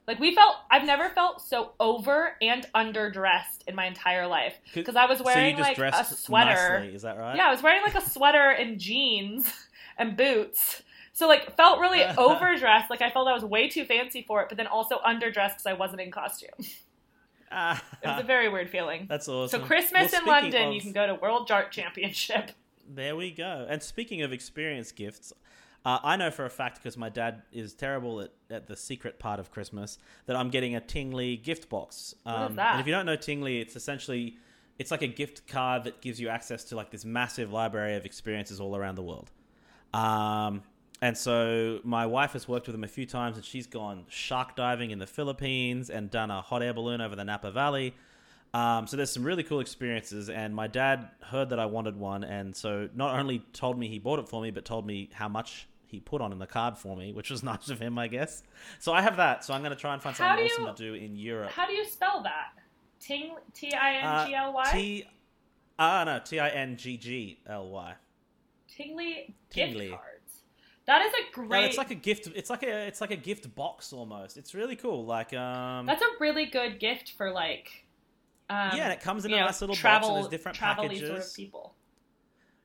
Like 0.08 0.20
we 0.20 0.36
felt. 0.36 0.56
I've 0.70 0.86
never 0.86 1.10
felt 1.10 1.42
so 1.42 1.72
over 1.80 2.36
and 2.42 2.68
underdressed 2.76 3.68
in 3.68 3.76
my 3.76 3.86
entire 3.86 4.28
life 4.28 4.56
because 4.74 4.96
I 4.96 5.06
was 5.06 5.22
wearing 5.22 5.56
so 5.56 5.62
you 5.62 5.66
just 5.66 5.80
like 5.80 5.94
a 5.94 6.06
sweater. 6.16 6.80
nicely, 6.80 6.96
is 6.96 7.02
that 7.02 7.18
right? 7.18 7.36
Yeah, 7.36 7.48
I 7.48 7.52
was 7.52 7.64
wearing 7.64 7.82
like 7.82 7.96
a 7.96 8.08
sweater 8.08 8.52
and 8.52 8.80
jeans 8.80 9.52
and 9.98 10.16
boots. 10.16 10.84
So 11.14 11.28
like 11.28 11.56
felt 11.56 11.80
really 11.80 12.04
overdressed. 12.18 12.92
Like 12.92 13.02
I 13.02 13.10
felt 13.10 13.28
I 13.28 13.34
was 13.34 13.44
way 13.44 13.68
too 13.68 13.86
fancy 13.86 14.24
for 14.28 14.42
it, 14.42 14.50
but 14.50 14.58
then 14.58 14.68
also 14.68 15.00
underdressed 15.00 15.54
because 15.54 15.66
I 15.66 15.74
wasn't 15.74 16.02
in 16.02 16.12
costume. 16.12 16.50
It 17.52 18.08
was 18.08 18.22
a 18.22 18.24
very 18.24 18.50
weird 18.50 18.70
feeling. 18.70 19.06
that's 19.08 19.28
awesome. 19.28 19.62
So 19.62 19.66
Christmas 19.66 20.12
Well, 20.12 20.22
in 20.22 20.28
London, 20.28 20.68
of- 20.70 20.74
you 20.74 20.82
can 20.82 20.92
go 20.92 21.08
to 21.08 21.16
World 21.16 21.48
Dart 21.48 21.72
Championship. 21.72 22.52
There 22.88 23.16
we 23.16 23.32
go. 23.32 23.66
And 23.68 23.82
speaking 23.82 24.22
of 24.22 24.32
experience 24.32 24.92
gifts, 24.92 25.34
uh, 25.86 25.98
I 26.04 26.18
know 26.18 26.30
for 26.30 26.46
a 26.46 26.52
fact 26.52 26.78
because 26.78 26.98
my 26.98 27.10
dad 27.10 27.42
is 27.52 27.74
terrible 27.74 28.22
at, 28.22 28.30
at 28.52 28.68
the 28.68 28.76
secret 28.76 29.18
part 29.18 29.40
of 29.40 29.50
Christmas 29.50 29.98
that 30.28 30.36
I'm 30.36 30.52
getting 30.52 30.76
a 30.76 30.82
Tinggly 30.82 31.42
gift 31.42 31.68
box. 31.68 32.14
Um, 32.28 32.52
is 32.52 32.56
that? 32.58 32.74
And 32.74 32.82
if 32.82 32.86
you 32.86 32.94
don't 32.94 33.08
know 33.08 33.18
Tinggly, 33.18 33.60
it's 33.60 33.76
essentially 33.76 34.38
it's 34.78 34.92
like 34.92 35.02
a 35.02 35.08
gift 35.08 35.48
card 35.48 35.86
that 35.86 36.00
gives 36.02 36.20
you 36.22 36.30
access 36.30 36.64
to 36.66 36.76
like 36.76 36.92
this 36.92 37.06
massive 37.06 37.52
library 37.52 37.96
of 37.96 38.06
experiences 38.06 38.60
all 38.60 38.76
around 38.76 38.96
the 38.96 39.04
world. 39.04 39.32
Um, 39.96 40.62
and 41.02 41.18
so 41.18 41.80
my 41.84 42.06
wife 42.06 42.34
has 42.34 42.48
worked 42.48 42.68
with 42.68 42.76
him 42.76 42.84
a 42.84 42.88
few 42.88 43.06
times, 43.06 43.36
and 43.38 43.46
she's 43.46 43.68
gone 43.68 44.06
shark 44.10 44.56
diving 44.56 44.92
in 44.92 45.00
the 45.00 45.08
Philippines 45.08 45.90
and 45.90 46.10
done 46.10 46.32
a 46.32 46.42
hot 46.42 46.64
air 46.64 46.74
balloon 46.74 47.02
over 47.02 47.16
the 47.16 47.24
Napa 47.26 47.52
Valley. 47.52 47.94
Um, 48.54 48.88
so 48.88 48.96
there's 48.96 49.12
some 49.12 49.24
really 49.24 49.44
cool 49.44 49.60
experiences, 49.60 50.30
and 50.30 50.56
my 50.56 50.68
dad 50.68 51.10
heard 51.22 51.50
that 51.50 51.60
I 51.60 51.66
wanted 51.66 51.98
one, 51.98 52.24
and 52.24 52.56
so 52.56 52.88
not 52.96 53.20
only 53.20 53.40
told 53.52 53.78
me 53.78 53.90
he 53.90 54.00
bought 54.00 54.20
it 54.20 54.30
for 54.30 54.42
me, 54.42 54.50
but 54.52 54.64
told 54.64 54.86
me 54.88 55.10
how 55.14 55.28
much 55.28 55.68
he 55.88 56.00
put 56.00 56.22
on 56.22 56.32
in 56.32 56.40
the 56.40 56.48
card 56.48 56.78
for 56.78 56.96
me, 56.96 57.12
which 57.12 57.30
was 57.30 57.44
nice 57.52 57.70
of 57.70 57.80
him, 57.82 58.00
I 58.00 58.08
guess. 58.08 58.44
So 58.80 58.94
I 58.94 59.02
have 59.02 59.18
that. 59.18 59.44
So 59.44 59.54
I'm 59.54 59.62
going 59.62 59.74
to 59.76 59.80
try 59.80 59.94
and 59.94 60.02
find 60.02 60.16
How 60.16 60.30
something 60.30 60.48
do 60.48 60.52
awesome 60.54 60.64
you- 60.68 60.94
to 60.94 61.00
do 61.00 61.06
in 61.06 61.18
Europe. 61.18 61.52
How 61.52 61.68
do 61.68 61.74
you 61.74 61.84
spell 61.86 62.24
that? 62.24 62.54
Ting 63.02 63.36
T 63.54 63.74
I 63.74 64.22
N 64.22 64.28
G 64.30 64.34
L 64.36 64.50
Uh, 64.50 64.54
Y. 64.54 64.70
T. 64.72 65.04
Ah 65.78 66.04
no, 66.06 66.20
T 66.24 66.40
I 66.40 66.48
N 66.50 66.78
G 66.78 66.96
G 66.98 67.40
L 67.46 67.68
Y. 67.70 67.94
Tinggly 68.70 69.34
gift 69.54 69.92
cards. 69.92 70.15
That 70.88 71.02
is 71.04 71.14
a 71.14 71.40
No, 71.42 71.48
great. 71.48 71.66
it's 71.66 71.78
like 71.78 71.92
a 71.92 71.96
gift. 71.96 72.28
It's 72.36 72.50
like 72.50 72.64
a 72.64 72.88
it's 72.88 73.02
like 73.02 73.12
a 73.12 73.16
gift 73.16 73.54
box 73.56 73.92
almost. 73.92 74.38
It's 74.38 74.54
really 74.54 74.76
cool. 74.76 75.06
Like 75.06 75.34
um, 75.34 75.86
that's 75.86 76.04
a 76.04 76.10
really 76.20 76.46
good 76.46 76.80
gift 76.80 77.14
for 77.18 77.32
like. 77.32 77.86
Um, 78.50 78.72
yeah, 78.78 78.84
and 78.84 78.94
it 78.94 79.02
comes 79.02 79.26
in 79.26 79.34
a 79.34 79.38
know, 79.38 79.46
nice 79.46 79.62
little 79.62 79.76
travel, 79.76 80.10
box. 80.10 80.16
And 80.16 80.24
there's 80.24 80.32
different 80.32 80.58
packages. 80.60 81.08
sort 81.08 81.20
of 81.20 81.34
people. 81.36 81.74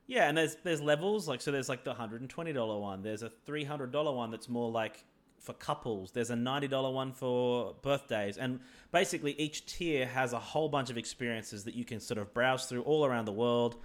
Yeah, 0.06 0.28
and 0.28 0.36
there's 0.36 0.56
there's 0.64 0.82
levels 0.82 1.28
like 1.28 1.40
so. 1.40 1.50
There's 1.50 1.68
like 1.70 1.84
the 1.84 1.94
hundred 1.94 2.20
and 2.20 2.28
twenty 2.28 2.52
dollar 2.52 2.78
one. 2.78 3.02
There's 3.02 3.22
a 3.22 3.30
three 3.46 3.64
hundred 3.64 3.90
dollar 3.92 4.12
one 4.14 4.30
that's 4.30 4.48
more 4.48 4.70
like 4.70 5.04
for 5.38 5.54
couples. 5.54 6.10
There's 6.12 6.28
a 6.28 6.36
ninety 6.36 6.68
dollar 6.68 6.90
one 6.90 7.12
for 7.12 7.74
birthdays, 7.80 8.36
and 8.36 8.60
basically 8.92 9.32
each 9.32 9.64
tier 9.64 10.04
has 10.04 10.34
a 10.34 10.38
whole 10.38 10.68
bunch 10.68 10.90
of 10.90 10.98
experiences 10.98 11.64
that 11.64 11.74
you 11.74 11.86
can 11.86 12.00
sort 12.00 12.18
of 12.18 12.34
browse 12.34 12.66
through 12.66 12.82
all 12.82 13.06
around 13.06 13.24
the 13.24 13.32
world. 13.32 13.76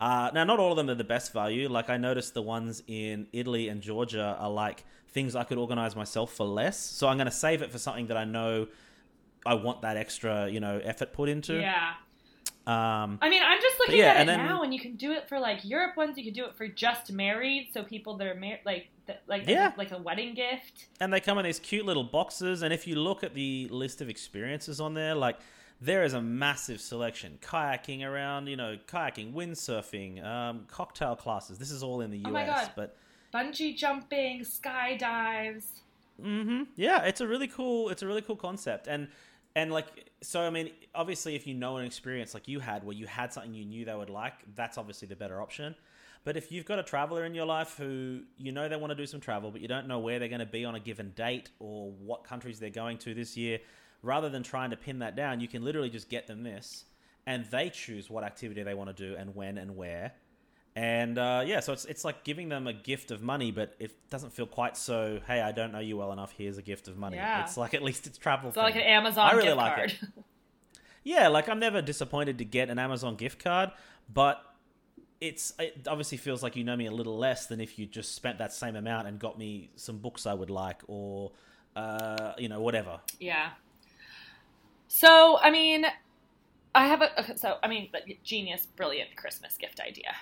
Uh, 0.00 0.30
now, 0.34 0.44
not 0.44 0.58
all 0.58 0.70
of 0.72 0.76
them 0.76 0.90
are 0.90 0.94
the 0.94 1.04
best 1.04 1.32
value. 1.32 1.68
Like 1.68 1.88
I 1.88 1.96
noticed 1.96 2.34
the 2.34 2.42
ones 2.42 2.82
in 2.86 3.26
Italy 3.32 3.68
and 3.68 3.80
Georgia 3.80 4.36
are 4.38 4.50
like 4.50 4.84
things 5.08 5.34
I 5.36 5.44
could 5.44 5.58
organize 5.58 5.94
myself 5.94 6.32
for 6.32 6.44
less. 6.46 6.78
So 6.78 7.08
I'm 7.08 7.16
going 7.16 7.26
to 7.26 7.30
save 7.32 7.62
it 7.62 7.70
for 7.70 7.78
something 7.78 8.08
that 8.08 8.16
I 8.16 8.24
know 8.24 8.66
I 9.46 9.54
want 9.54 9.82
that 9.82 9.96
extra, 9.96 10.48
you 10.48 10.60
know, 10.60 10.80
effort 10.82 11.12
put 11.12 11.28
into. 11.28 11.54
Yeah. 11.60 11.92
Um, 12.66 13.18
I 13.20 13.28
mean, 13.28 13.42
I'm 13.44 13.60
just 13.60 13.78
looking 13.78 13.98
yeah, 13.98 14.12
at 14.14 14.22
it 14.22 14.26
then- 14.26 14.38
now, 14.46 14.62
and 14.62 14.72
you 14.72 14.80
can 14.80 14.96
do 14.96 15.12
it 15.12 15.28
for 15.28 15.38
like 15.38 15.64
Europe 15.64 15.96
ones. 15.98 16.16
You 16.16 16.24
can 16.24 16.32
do 16.32 16.46
it 16.46 16.54
for 16.56 16.66
just 16.66 17.12
married, 17.12 17.68
so 17.74 17.82
people 17.82 18.16
that 18.16 18.26
are 18.26 18.34
married, 18.34 18.60
like 18.64 18.88
th- 19.06 19.18
like 19.26 19.46
Yeah. 19.46 19.72
like 19.76 19.92
a 19.92 19.98
wedding 19.98 20.34
gift. 20.34 20.86
and 20.98 21.12
they 21.12 21.20
come 21.20 21.36
in 21.38 21.44
these 21.44 21.58
cute 21.60 21.84
little 21.84 22.04
boxes. 22.04 22.62
And 22.62 22.72
if 22.72 22.86
you 22.86 22.96
look 22.96 23.22
at 23.22 23.34
the 23.34 23.68
list 23.70 24.00
of 24.00 24.08
experiences 24.08 24.80
on 24.80 24.94
there, 24.94 25.14
like 25.14 25.36
there 25.80 26.04
is 26.04 26.12
a 26.14 26.20
massive 26.22 26.80
selection: 26.80 27.38
kayaking 27.42 28.02
around, 28.04 28.46
you 28.46 28.56
know, 28.56 28.76
kayaking, 28.86 29.32
windsurfing, 29.32 30.24
um, 30.24 30.64
cocktail 30.68 31.16
classes. 31.16 31.58
This 31.58 31.70
is 31.70 31.82
all 31.82 32.00
in 32.00 32.10
the 32.10 32.18
US, 32.18 32.26
Oh 32.28 32.32
my 32.32 32.46
God. 32.46 32.70
but 32.76 32.96
Bungee 33.34 33.76
jumping, 33.76 34.40
skydives. 34.44 35.64
hmm 36.20 36.62
Yeah, 36.76 37.02
it's 37.04 37.20
a 37.20 37.26
really 37.26 37.48
cool. 37.48 37.88
It's 37.90 38.02
a 38.02 38.06
really 38.06 38.22
cool 38.22 38.36
concept, 38.36 38.86
and 38.86 39.08
and 39.56 39.72
like 39.72 40.10
so. 40.22 40.40
I 40.42 40.50
mean, 40.50 40.70
obviously, 40.94 41.34
if 41.34 41.46
you 41.46 41.54
know 41.54 41.76
an 41.76 41.84
experience 41.84 42.34
like 42.34 42.48
you 42.48 42.60
had, 42.60 42.84
where 42.84 42.94
you 42.96 43.06
had 43.06 43.32
something 43.32 43.52
you 43.54 43.64
knew 43.64 43.84
they 43.84 43.94
would 43.94 44.10
like, 44.10 44.34
that's 44.54 44.78
obviously 44.78 45.08
the 45.08 45.16
better 45.16 45.40
option. 45.40 45.74
But 46.24 46.38
if 46.38 46.50
you've 46.50 46.64
got 46.64 46.78
a 46.78 46.82
traveler 46.82 47.26
in 47.26 47.34
your 47.34 47.44
life 47.44 47.74
who 47.76 48.20
you 48.38 48.50
know 48.52 48.68
they 48.68 48.76
want 48.76 48.90
to 48.92 48.94
do 48.94 49.06
some 49.06 49.20
travel, 49.20 49.50
but 49.50 49.60
you 49.60 49.68
don't 49.68 49.86
know 49.86 49.98
where 49.98 50.18
they're 50.18 50.28
going 50.28 50.38
to 50.40 50.46
be 50.46 50.64
on 50.64 50.74
a 50.74 50.80
given 50.80 51.10
date 51.16 51.50
or 51.58 51.90
what 51.90 52.24
countries 52.24 52.58
they're 52.58 52.70
going 52.70 52.96
to 52.98 53.12
this 53.12 53.36
year, 53.36 53.58
rather 54.04 54.28
than 54.28 54.42
trying 54.42 54.70
to 54.70 54.76
pin 54.76 55.00
that 55.00 55.16
down, 55.16 55.40
you 55.40 55.48
can 55.48 55.64
literally 55.64 55.90
just 55.90 56.08
get 56.08 56.26
them 56.26 56.42
this, 56.42 56.84
and 57.26 57.44
they 57.46 57.70
choose 57.70 58.10
what 58.10 58.22
activity 58.24 58.62
they 58.62 58.74
want 58.74 58.94
to 58.94 59.08
do 59.08 59.16
and 59.16 59.34
when 59.34 59.58
and 59.58 59.76
where. 59.76 60.12
And 60.76 61.18
uh, 61.18 61.44
yeah, 61.46 61.60
so 61.60 61.72
it's 61.72 61.84
it's 61.84 62.04
like 62.04 62.24
giving 62.24 62.48
them 62.48 62.66
a 62.66 62.72
gift 62.72 63.10
of 63.12 63.22
money, 63.22 63.52
but 63.52 63.76
it 63.78 63.92
doesn't 64.10 64.32
feel 64.32 64.46
quite 64.46 64.76
so. 64.76 65.20
Hey, 65.26 65.40
I 65.40 65.52
don't 65.52 65.70
know 65.72 65.78
you 65.78 65.96
well 65.96 66.12
enough. 66.12 66.34
Here's 66.36 66.58
a 66.58 66.62
gift 66.62 66.88
of 66.88 66.96
money. 66.96 67.16
Yeah. 67.16 67.44
It's 67.44 67.56
like 67.56 67.74
at 67.74 67.82
least 67.82 68.06
it's 68.08 68.18
travel. 68.18 68.48
It's 68.48 68.56
like 68.56 68.74
an. 68.74 68.82
Amazon 68.82 69.28
I 69.30 69.32
really 69.32 69.44
gift 69.44 69.56
like 69.56 69.76
card. 69.76 69.90
it. 69.90 70.08
Yeah, 71.06 71.28
like 71.28 71.50
I'm 71.50 71.58
never 71.58 71.82
disappointed 71.82 72.38
to 72.38 72.46
get 72.46 72.70
an 72.70 72.78
Amazon 72.78 73.16
gift 73.16 73.44
card, 73.44 73.70
but 74.12 74.42
it's 75.20 75.52
it 75.58 75.86
obviously 75.86 76.16
feels 76.16 76.42
like 76.42 76.56
you 76.56 76.64
know 76.64 76.76
me 76.76 76.86
a 76.86 76.90
little 76.90 77.18
less 77.18 77.46
than 77.46 77.60
if 77.60 77.78
you 77.78 77.84
just 77.84 78.14
spent 78.14 78.38
that 78.38 78.54
same 78.54 78.74
amount 78.74 79.06
and 79.06 79.18
got 79.18 79.38
me 79.38 79.70
some 79.76 79.98
books 79.98 80.26
I 80.26 80.32
would 80.32 80.48
like 80.48 80.80
or 80.88 81.32
uh, 81.76 82.32
you 82.38 82.48
know 82.48 82.62
whatever. 82.62 83.00
Yeah. 83.20 83.50
So, 84.88 85.38
I 85.40 85.50
mean, 85.50 85.86
I 86.74 86.86
have 86.86 87.02
a 87.02 87.36
so 87.38 87.56
I 87.62 87.68
mean, 87.68 87.88
genius, 88.22 88.66
brilliant 88.66 89.14
Christmas 89.16 89.56
gift 89.56 89.80
idea. 89.80 90.14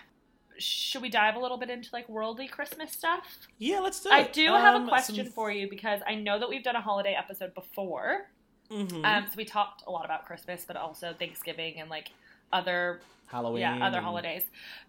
Should 0.58 1.02
we 1.02 1.08
dive 1.08 1.34
a 1.34 1.38
little 1.40 1.56
bit 1.56 1.70
into 1.70 1.88
like 1.92 2.08
worldly 2.08 2.46
Christmas 2.46 2.92
stuff? 2.92 3.24
Yeah, 3.58 3.80
let's 3.80 4.00
do 4.00 4.10
it. 4.10 4.12
I 4.14 4.22
do 4.24 4.46
have 4.48 4.74
Um, 4.76 4.84
a 4.84 4.88
question 4.88 5.16
some- 5.16 5.26
for 5.32 5.50
you 5.50 5.68
because 5.68 6.00
I 6.06 6.14
know 6.14 6.38
that 6.38 6.48
we've 6.48 6.62
done 6.62 6.76
a 6.76 6.80
holiday 6.80 7.14
episode 7.14 7.54
before. 7.54 8.30
Mhm. 8.70 9.04
Um, 9.04 9.26
so 9.26 9.32
we 9.36 9.44
talked 9.44 9.82
a 9.86 9.90
lot 9.90 10.04
about 10.04 10.24
Christmas, 10.26 10.64
but 10.64 10.76
also 10.76 11.12
Thanksgiving 11.14 11.80
and 11.80 11.90
like 11.90 12.10
other 12.52 13.00
Halloween. 13.26 13.60
yeah 13.62 13.84
other 13.86 14.00
holidays. 14.00 14.44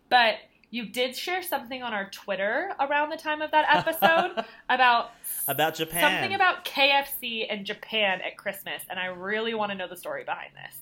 But 0.09 0.35
you 0.73 0.87
did 0.87 1.15
share 1.15 1.43
something 1.43 1.83
on 1.83 1.93
our 1.93 2.09
Twitter 2.09 2.71
around 2.79 3.11
the 3.11 3.15
time 3.15 3.43
of 3.43 3.51
that 3.51 3.65
episode 3.69 4.43
about 4.69 5.11
about 5.47 5.75
Japan. 5.75 6.01
something 6.01 6.33
about 6.33 6.65
KFC 6.65 7.45
and 7.47 7.63
Japan 7.63 8.21
at 8.25 8.37
Christmas, 8.37 8.81
and 8.89 8.97
I 8.97 9.05
really 9.05 9.53
want 9.53 9.71
to 9.71 9.77
know 9.77 9.87
the 9.87 9.95
story 9.95 10.23
behind 10.23 10.49
this. 10.55 10.79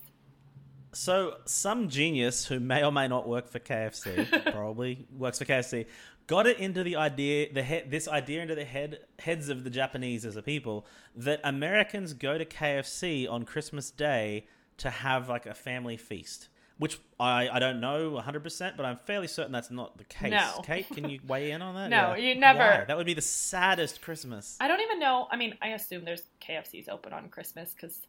So, 0.93 1.35
some 1.43 1.89
genius 1.89 2.45
who 2.45 2.61
may 2.61 2.85
or 2.85 2.91
may 2.93 3.09
not 3.09 3.27
work 3.27 3.49
for 3.49 3.59
KFC, 3.59 4.51
probably 4.53 5.05
works 5.17 5.39
for 5.39 5.45
KFC, 5.45 5.87
got 6.25 6.47
it 6.47 6.57
into 6.59 6.83
the 6.83 6.95
idea, 6.95 7.51
the 7.51 7.61
head, 7.61 7.91
this 7.91 8.07
idea 8.07 8.41
into 8.41 8.55
the 8.55 8.63
head 8.63 8.99
heads 9.19 9.49
of 9.49 9.65
the 9.65 9.69
Japanese 9.69 10.23
as 10.23 10.37
a 10.37 10.41
people 10.41 10.85
that 11.17 11.41
Americans 11.43 12.13
go 12.13 12.37
to 12.37 12.45
KFC 12.45 13.29
on 13.29 13.43
Christmas 13.43 13.91
Day 13.91 14.47
to 14.77 14.89
have 14.89 15.27
like 15.27 15.45
a 15.45 15.53
family 15.53 15.97
feast. 15.97 16.47
Which 16.81 16.99
I, 17.19 17.47
I 17.47 17.59
don't 17.59 17.79
know 17.79 18.19
100%, 18.25 18.75
but 18.75 18.85
I'm 18.87 18.97
fairly 19.05 19.27
certain 19.27 19.51
that's 19.51 19.69
not 19.69 19.99
the 19.99 20.03
case. 20.03 20.31
No. 20.31 20.61
Kate, 20.65 20.87
can 20.89 21.07
you 21.07 21.19
weigh 21.27 21.51
in 21.51 21.61
on 21.61 21.75
that? 21.75 21.89
No, 21.91 22.15
you 22.15 22.33
never- 22.33 22.57
Why? 22.57 22.85
That 22.87 22.97
would 22.97 23.05
be 23.05 23.13
the 23.13 23.21
saddest 23.21 24.01
Christmas. 24.01 24.57
I 24.59 24.67
don't 24.67 24.81
even 24.81 24.99
know. 24.99 25.27
I 25.29 25.35
mean, 25.37 25.55
I 25.61 25.69
assume 25.69 26.05
there's 26.05 26.23
KFCs 26.41 26.89
open 26.89 27.13
on 27.13 27.29
Christmas 27.29 27.73
because 27.73 27.99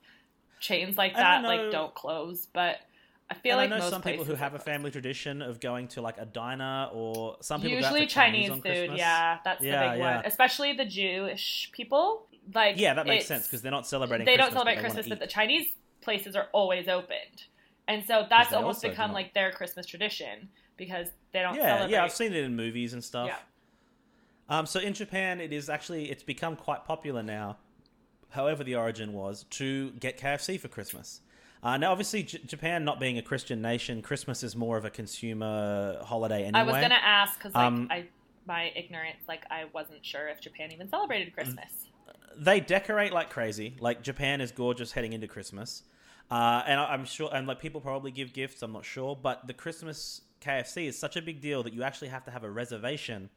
chains 0.58 0.96
like 0.96 1.14
that 1.14 1.42
don't 1.42 1.44
like 1.44 1.70
don't 1.70 1.94
close. 1.94 2.46
But 2.52 2.76
I 3.30 3.34
feel 3.34 3.58
And 3.58 3.70
like 3.70 3.72
I 3.72 3.78
know 3.78 3.82
most 3.84 3.90
some 3.90 4.00
people 4.02 4.24
who 4.24 4.34
have 4.36 4.54
a 4.54 4.58
family 4.58 4.90
tradition 4.90 5.42
of 5.42 5.60
going 5.60 5.88
to 5.88 6.00
like 6.00 6.16
a 6.18 6.24
diner 6.24 6.88
or 6.94 7.36
some 7.40 7.60
people 7.60 7.78
go 7.80 7.86
out 7.86 7.92
Usually 7.92 8.06
Chinese, 8.06 8.50
on 8.50 8.62
food. 8.62 8.70
Christmas. 8.72 8.98
Yeah, 8.98 9.38
that's 9.44 9.62
Yeah, 9.62 9.84
the 9.84 9.90
big 9.92 9.98
yeah. 10.00 10.16
one. 10.16 10.24
Especially 10.26 10.72
the 10.72 10.86
Jewish 10.86 11.70
people. 11.72 12.26
Like 12.54 12.78
Yeah, 12.78 12.94
that 12.94 13.06
makes 13.06 13.26
sense 13.26 13.46
because 13.46 13.60
they're 13.60 13.70
not 13.70 13.86
celebrating. 13.86 14.24
they 14.24 14.36
don't 14.38 14.50
celebrate 14.52 14.76
but 14.76 14.80
Christmas, 14.80 15.08
but 15.08 15.20
the 15.20 15.26
Chinese 15.26 15.66
places 16.00 16.34
are 16.34 16.48
always 16.52 16.88
opened, 16.88 17.44
and 17.88 18.04
so 18.04 18.26
that's 18.28 18.52
almost 18.52 18.82
become 18.82 19.12
like 19.12 19.34
their 19.34 19.50
Christmas 19.52 19.86
tradition 19.86 20.48
because 20.76 21.08
they 21.32 21.40
don't 21.40 21.54
yeah, 21.54 21.76
celebrate. 21.76 21.92
yeah, 21.92 22.04
I've 22.04 22.12
seen 22.12 22.32
it 22.32 22.44
in 22.44 22.56
movies 22.56 22.92
and 22.92 23.02
stuff. 23.02 23.28
Yeah. 23.28 23.36
Um, 24.48 24.66
so 24.66 24.80
in 24.80 24.92
Japan, 24.94 25.40
it 25.40 25.52
is 25.52 25.68
actually 25.68 26.10
it's 26.10 26.22
become 26.22 26.56
quite 26.56 26.84
popular 26.84 27.22
now. 27.22 27.58
However, 28.30 28.64
the 28.64 28.76
origin 28.76 29.12
was 29.12 29.44
to 29.50 29.90
get 29.92 30.18
KFC 30.18 30.58
for 30.58 30.68
Christmas. 30.68 31.20
Uh, 31.62 31.76
now, 31.76 31.92
obviously, 31.92 32.24
J- 32.24 32.40
Japan 32.44 32.84
not 32.84 32.98
being 32.98 33.18
a 33.18 33.22
Christian 33.22 33.62
nation, 33.62 34.02
Christmas 34.02 34.42
is 34.42 34.56
more 34.56 34.76
of 34.76 34.84
a 34.84 34.90
consumer 34.90 35.98
holiday 36.02 36.42
anyway. 36.44 36.58
I 36.58 36.62
was 36.64 36.74
gonna 36.74 36.94
ask 36.94 37.38
because 37.38 37.54
like 37.54 37.64
Um, 37.64 37.88
I 37.90 38.06
my 38.46 38.72
ignorance, 38.74 39.18
like 39.28 39.44
I 39.50 39.66
wasn't 39.72 40.04
sure 40.04 40.28
if 40.28 40.40
Japan 40.40 40.72
even 40.72 40.88
celebrated 40.88 41.32
Christmas. 41.32 41.70
they 42.36 42.58
decorate 42.58 43.12
like 43.12 43.30
crazy. 43.30 43.76
Like 43.78 44.02
Japan 44.02 44.40
is 44.40 44.50
gorgeous 44.50 44.92
heading 44.92 45.12
into 45.12 45.28
Christmas, 45.28 45.84
uh, 46.30 46.62
and 46.66 46.80
I- 46.80 46.92
I'm 46.92 47.04
sure, 47.04 47.30
and 47.32 47.46
like 47.46 47.60
people 47.60 47.80
probably 47.80 48.10
give 48.10 48.32
gifts. 48.32 48.62
I'm 48.62 48.72
not 48.72 48.84
sure, 48.84 49.16
but 49.20 49.46
the 49.46 49.54
Christmas 49.54 50.22
KFC 50.40 50.86
is 50.86 50.98
such 50.98 51.16
a 51.16 51.22
big 51.22 51.40
deal 51.40 51.62
that 51.62 51.72
you 51.72 51.82
actually 51.82 52.08
have 52.08 52.24
to 52.24 52.30
have 52.30 52.44
a 52.44 52.50
reservation 52.50 53.30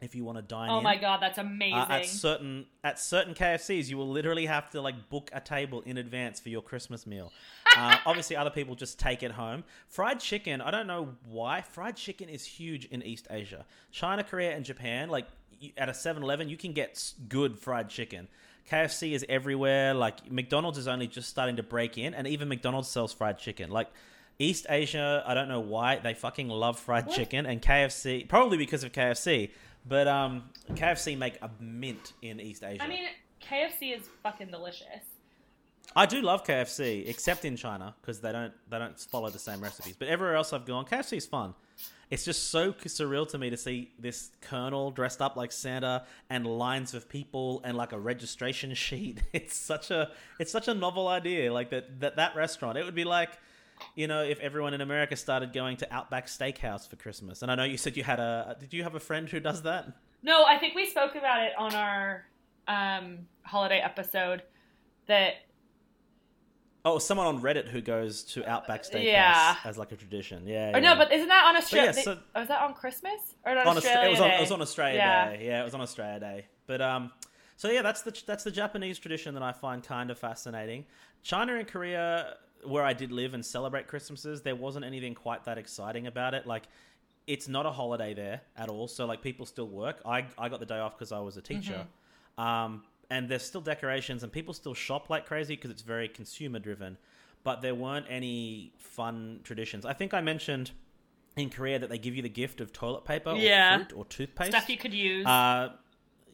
if 0.00 0.14
you 0.14 0.24
want 0.24 0.38
to 0.38 0.42
dine 0.42 0.70
Oh 0.70 0.78
in. 0.78 0.82
my 0.84 0.96
god, 0.96 1.20
that's 1.20 1.36
amazing! 1.36 1.74
Uh, 1.78 1.86
at 1.90 2.06
certain 2.06 2.64
at 2.82 2.98
certain 2.98 3.34
KFCs, 3.34 3.88
you 3.88 3.98
will 3.98 4.08
literally 4.08 4.46
have 4.46 4.70
to 4.70 4.80
like 4.80 5.10
book 5.10 5.30
a 5.34 5.40
table 5.40 5.82
in 5.82 5.98
advance 5.98 6.40
for 6.40 6.48
your 6.48 6.62
Christmas 6.62 7.06
meal. 7.06 7.32
Uh, 7.76 7.96
obviously, 8.04 8.34
other 8.34 8.50
people 8.50 8.74
just 8.74 8.98
take 8.98 9.22
it 9.22 9.30
home. 9.30 9.62
Fried 9.86 10.18
chicken, 10.18 10.60
I 10.60 10.72
don't 10.72 10.88
know 10.88 11.10
why. 11.24 11.60
Fried 11.60 11.94
chicken 11.94 12.28
is 12.28 12.44
huge 12.44 12.86
in 12.86 13.00
East 13.04 13.28
Asia, 13.30 13.64
China, 13.92 14.24
Korea, 14.24 14.56
and 14.56 14.64
Japan. 14.64 15.08
Like 15.08 15.28
at 15.76 15.88
a 15.88 15.92
7-Eleven, 15.92 16.48
you 16.48 16.56
can 16.56 16.72
get 16.72 17.12
good 17.28 17.56
fried 17.56 17.88
chicken. 17.88 18.26
KFC 18.70 19.12
is 19.12 19.24
everywhere. 19.28 19.94
Like 19.94 20.30
McDonald's 20.30 20.78
is 20.78 20.88
only 20.88 21.06
just 21.06 21.28
starting 21.28 21.56
to 21.56 21.62
break 21.62 21.98
in, 21.98 22.14
and 22.14 22.26
even 22.26 22.48
McDonald's 22.48 22.88
sells 22.88 23.12
fried 23.12 23.38
chicken. 23.38 23.70
Like. 23.70 23.88
East 24.42 24.64
Asia, 24.70 25.22
I 25.26 25.34
don't 25.34 25.48
know 25.48 25.60
why 25.60 25.96
they 25.98 26.14
fucking 26.14 26.48
love 26.48 26.78
fried 26.78 27.04
What? 27.04 27.14
chicken 27.14 27.44
and 27.44 27.60
KFC, 27.60 28.26
probably 28.26 28.56
because 28.56 28.82
of 28.84 28.90
KFC. 28.90 29.50
But 29.86 30.08
um, 30.08 30.44
KFC 30.70 31.18
make 31.18 31.36
a 31.42 31.50
mint 31.60 32.14
in 32.22 32.40
East 32.40 32.64
Asia. 32.64 32.82
I 32.82 32.88
mean, 32.88 33.04
KFC 33.42 33.94
is 33.94 34.08
fucking 34.22 34.48
delicious. 34.48 35.04
I 35.96 36.06
do 36.06 36.22
love 36.22 36.44
KFC, 36.44 37.08
except 37.08 37.44
in 37.44 37.56
China 37.56 37.94
because 38.00 38.20
they 38.20 38.32
don't 38.32 38.52
they 38.68 38.78
don't 38.78 38.98
follow 38.98 39.28
the 39.30 39.38
same 39.38 39.60
recipes. 39.60 39.96
But 39.98 40.08
everywhere 40.08 40.36
else 40.36 40.52
I've 40.52 40.66
gone, 40.66 40.84
KFC 40.84 41.16
is 41.16 41.26
fun. 41.26 41.54
It's 42.10 42.24
just 42.24 42.50
so 42.50 42.72
surreal 42.72 43.28
to 43.28 43.38
me 43.38 43.50
to 43.50 43.56
see 43.56 43.92
this 43.98 44.30
colonel 44.40 44.90
dressed 44.90 45.22
up 45.22 45.36
like 45.36 45.52
Santa 45.52 46.04
and 46.28 46.44
lines 46.44 46.92
of 46.92 47.08
people 47.08 47.60
and 47.64 47.76
like 47.76 47.92
a 47.92 47.98
registration 47.98 48.74
sheet. 48.86 49.22
It's 49.32 49.56
such 49.56 49.90
a 49.90 50.10
it's 50.38 50.52
such 50.52 50.68
a 50.68 50.74
novel 50.74 51.08
idea. 51.08 51.52
Like 51.52 51.70
that 51.70 52.00
that 52.00 52.16
that 52.16 52.36
restaurant, 52.36 52.78
it 52.78 52.84
would 52.84 52.94
be 52.94 53.04
like. 53.04 53.30
You 53.94 54.08
know, 54.08 54.22
if 54.22 54.38
everyone 54.40 54.74
in 54.74 54.82
America 54.82 55.16
started 55.16 55.54
going 55.54 55.78
to 55.78 55.90
Outback 55.90 56.26
Steakhouse 56.26 56.86
for 56.86 56.96
Christmas, 56.96 57.40
and 57.40 57.50
I 57.50 57.54
know 57.54 57.64
you 57.64 57.78
said 57.78 57.96
you 57.96 58.04
had 58.04 58.20
a. 58.20 58.54
Did 58.60 58.74
you 58.74 58.82
have 58.82 58.94
a 58.94 59.00
friend 59.00 59.26
who 59.26 59.40
does 59.40 59.62
that? 59.62 59.86
No, 60.22 60.44
I 60.44 60.58
think 60.58 60.74
we 60.74 60.84
spoke 60.84 61.14
about 61.14 61.42
it 61.42 61.52
on 61.56 61.74
our 61.74 62.26
um, 62.68 63.20
holiday 63.42 63.80
episode. 63.80 64.42
That 65.06 65.36
Oh, 66.84 66.98
someone 66.98 67.26
on 67.26 67.42
Reddit 67.42 67.68
who 67.68 67.80
goes 67.82 68.22
to 68.24 68.44
Outback 68.48 68.84
Steakhouse 68.84 69.04
Yeah. 69.04 69.56
as 69.64 69.76
like 69.76 69.92
a 69.92 69.96
tradition. 69.96 70.46
Yeah. 70.46 70.70
yeah. 70.70 70.78
no, 70.78 70.96
but 70.96 71.12
isn't 71.12 71.28
that 71.28 71.44
on 71.44 71.56
Australia? 71.56 71.92
yeah, 71.94 72.02
so- 72.02 72.18
was 72.34 72.48
that 72.48 72.62
on 72.62 72.72
Christmas 72.74 73.20
or 73.44 73.52
on, 73.52 73.58
on 73.58 73.64
Austra- 73.66 73.76
Australia 73.78 74.06
it 74.06 74.10
was 74.12 74.20
on 74.20 74.30
it 74.30 74.40
was 74.40 74.50
on 74.52 74.62
Australia 74.62 74.96
Yeah. 74.98 75.30
Day. 75.36 75.46
Yeah, 75.46 75.60
it 75.60 75.64
was 75.64 75.74
on 75.74 75.80
Australia 75.82 76.20
Day. 76.20 76.46
But 76.66 76.80
um, 76.80 77.12
so 77.56 77.70
yeah, 77.70 77.82
that's 77.82 78.00
the 78.02 78.18
that's 78.26 78.44
the 78.44 78.50
Japanese 78.50 78.98
tradition 78.98 79.34
that 79.34 79.42
I 79.42 79.52
find 79.52 79.82
kind 79.82 80.10
of 80.10 80.18
fascinating. 80.18 80.86
China 81.22 81.56
and 81.56 81.68
Korea, 81.68 82.36
where 82.64 82.82
I 82.84 82.94
did 82.94 83.12
live 83.12 83.34
and 83.34 83.44
celebrate 83.44 83.86
Christmases, 83.86 84.40
there 84.40 84.56
wasn't 84.56 84.86
anything 84.86 85.14
quite 85.14 85.44
that 85.44 85.58
exciting 85.58 86.06
about 86.06 86.32
it. 86.32 86.46
Like, 86.46 86.64
it's 87.26 87.46
not 87.46 87.66
a 87.66 87.70
holiday 87.70 88.14
there 88.14 88.40
at 88.56 88.70
all. 88.70 88.88
So 88.88 89.04
like, 89.04 89.20
people 89.20 89.44
still 89.44 89.68
work. 89.68 90.00
I 90.06 90.24
I 90.38 90.48
got 90.48 90.60
the 90.60 90.66
day 90.66 90.78
off 90.78 90.96
because 90.96 91.12
I 91.12 91.18
was 91.20 91.36
a 91.36 91.42
teacher. 91.42 91.86
Um, 92.38 92.84
and 93.10 93.28
there's 93.28 93.42
still 93.42 93.60
decorations 93.60 94.22
and 94.22 94.32
people 94.32 94.54
still 94.54 94.74
shop 94.74 95.10
like 95.10 95.26
crazy 95.26 95.56
because 95.56 95.70
it's 95.70 95.82
very 95.82 96.08
consumer 96.08 96.58
driven. 96.58 96.96
But 97.42 97.62
there 97.62 97.74
weren't 97.74 98.06
any 98.08 98.72
fun 98.78 99.40
traditions. 99.42 99.84
I 99.84 99.92
think 99.94 100.14
I 100.14 100.20
mentioned 100.20 100.70
in 101.36 101.50
Korea 101.50 101.78
that 101.78 101.88
they 101.88 101.98
give 101.98 102.14
you 102.14 102.22
the 102.22 102.28
gift 102.28 102.60
of 102.60 102.72
toilet 102.72 103.04
paper 103.04 103.30
or 103.30 103.36
Yeah. 103.38 103.78
fruit 103.78 103.92
or 103.94 104.04
toothpaste. 104.04 104.50
Stuff 104.50 104.68
you 104.68 104.76
could 104.76 104.94
use. 104.94 105.26
Uh, 105.26 105.70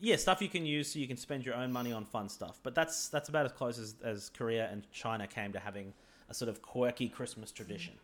yeah, 0.01 0.17
stuff 0.17 0.43
you 0.43 0.49
can 0.49 0.67
use 0.67 0.93
so 0.93 0.99
you 0.99 1.07
can 1.07 1.17
spend 1.17 1.47
your 1.47 1.55
own 1.55 1.73
money 1.73 1.93
on 1.93 2.05
fun 2.05 2.29
stuff. 2.29 2.61
But 2.63 2.75
that's 2.75 3.09
that's 3.09 3.29
about 3.29 3.47
as 3.47 3.53
close 3.53 3.79
as, 3.79 3.95
as 4.05 4.31
Korea 4.31 4.69
and 4.71 4.91
China 4.93 5.27
came 5.27 5.53
to 5.53 5.59
having 5.59 5.95
a 6.29 6.35
sort 6.35 6.49
of 6.49 6.61
quirky 6.61 7.09
Christmas 7.09 7.53
tradition. 7.53 7.95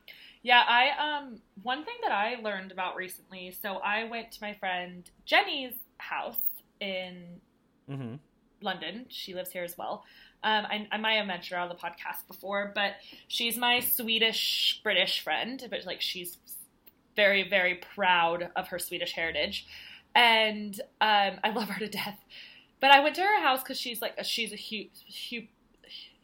Yeah, 0.42 0.62
I 0.66 1.18
um 1.18 1.40
one 1.62 1.84
thing 1.84 1.96
that 2.04 2.12
I 2.12 2.36
learned 2.40 2.72
about 2.72 2.96
recently. 2.96 3.50
So 3.50 3.74
I 3.76 4.04
went 4.04 4.30
to 4.32 4.38
my 4.40 4.54
friend 4.54 5.08
Jenny's 5.26 5.74
house 5.98 6.38
in 6.80 7.40
hmm 7.88 8.14
London. 8.62 9.06
She 9.08 9.34
lives 9.34 9.50
here 9.50 9.64
as 9.64 9.76
well. 9.76 10.04
Um, 10.44 10.66
I, 10.66 10.88
I 10.90 10.96
might 10.96 11.14
have 11.14 11.26
mentioned 11.26 11.56
her 11.56 11.62
on 11.62 11.68
the 11.68 11.74
podcast 11.74 12.26
before, 12.26 12.72
but 12.74 12.94
she's 13.28 13.56
my 13.56 13.80
Swedish 13.80 14.80
British 14.82 15.20
friend. 15.22 15.64
But 15.70 15.86
like 15.86 16.00
she's 16.00 16.38
very 17.14 17.48
very 17.48 17.74
proud 17.76 18.50
of 18.56 18.68
her 18.68 18.78
Swedish 18.78 19.12
heritage, 19.12 19.66
and 20.14 20.80
um, 21.00 21.38
I 21.44 21.50
love 21.54 21.68
her 21.68 21.78
to 21.78 21.88
death. 21.88 22.18
But 22.80 22.90
I 22.90 23.00
went 23.00 23.14
to 23.16 23.22
her 23.22 23.40
house 23.40 23.62
because 23.62 23.78
she's 23.78 24.02
like 24.02 24.18
she's 24.24 24.52
a 24.52 24.56
huge, 24.56 24.90
huge, 25.06 25.48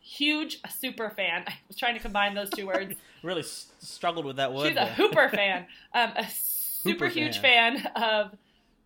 huge 0.01 0.61
super 0.69 1.11
fan. 1.11 1.45
I 1.47 1.55
was 1.69 1.77
trying 1.77 1.95
to 1.95 2.01
combine 2.01 2.35
those 2.35 2.51
two 2.51 2.67
words. 2.67 2.95
Really 3.21 3.43
struggled 3.43 4.27
with 4.27 4.37
that 4.37 4.55
word. 4.55 4.69
She's 4.69 4.77
a. 4.77 4.87
Hooper 4.87 5.29
fan, 5.33 5.67
um, 5.93 6.13
a 6.15 6.25
super 6.31 7.07
Hooper 7.07 7.09
huge 7.09 7.39
fan 7.41 7.85
of 7.97 8.31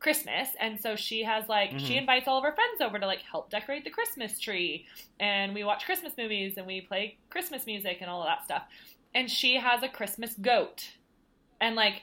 Christmas, 0.02 0.48
and 0.58 0.80
so 0.80 0.96
she 0.96 1.22
has 1.22 1.48
like 1.48 1.70
she 1.78 1.94
Mhm. 1.94 1.98
invites 1.98 2.26
all 2.28 2.38
of 2.38 2.44
her 2.44 2.52
friends 2.52 2.80
over 2.80 2.98
to 2.98 3.06
like 3.06 3.22
help 3.22 3.50
decorate 3.50 3.84
the 3.84 3.90
Christmas 3.90 4.38
tree, 4.40 4.86
and 5.20 5.54
we 5.54 5.62
watch 5.64 5.84
Christmas 5.84 6.16
movies 6.18 6.58
and 6.58 6.66
we 6.66 6.80
play 6.80 7.18
Christmas 7.30 7.66
music 7.66 7.98
and 8.00 8.10
all 8.10 8.20
of 8.22 8.26
that 8.26 8.44
stuff. 8.44 8.64
And 9.14 9.30
she 9.30 9.54
has 9.56 9.82
a 9.82 9.88
Christmas 9.88 10.34
goat, 10.34 10.88
and 11.60 11.76
like 11.76 12.02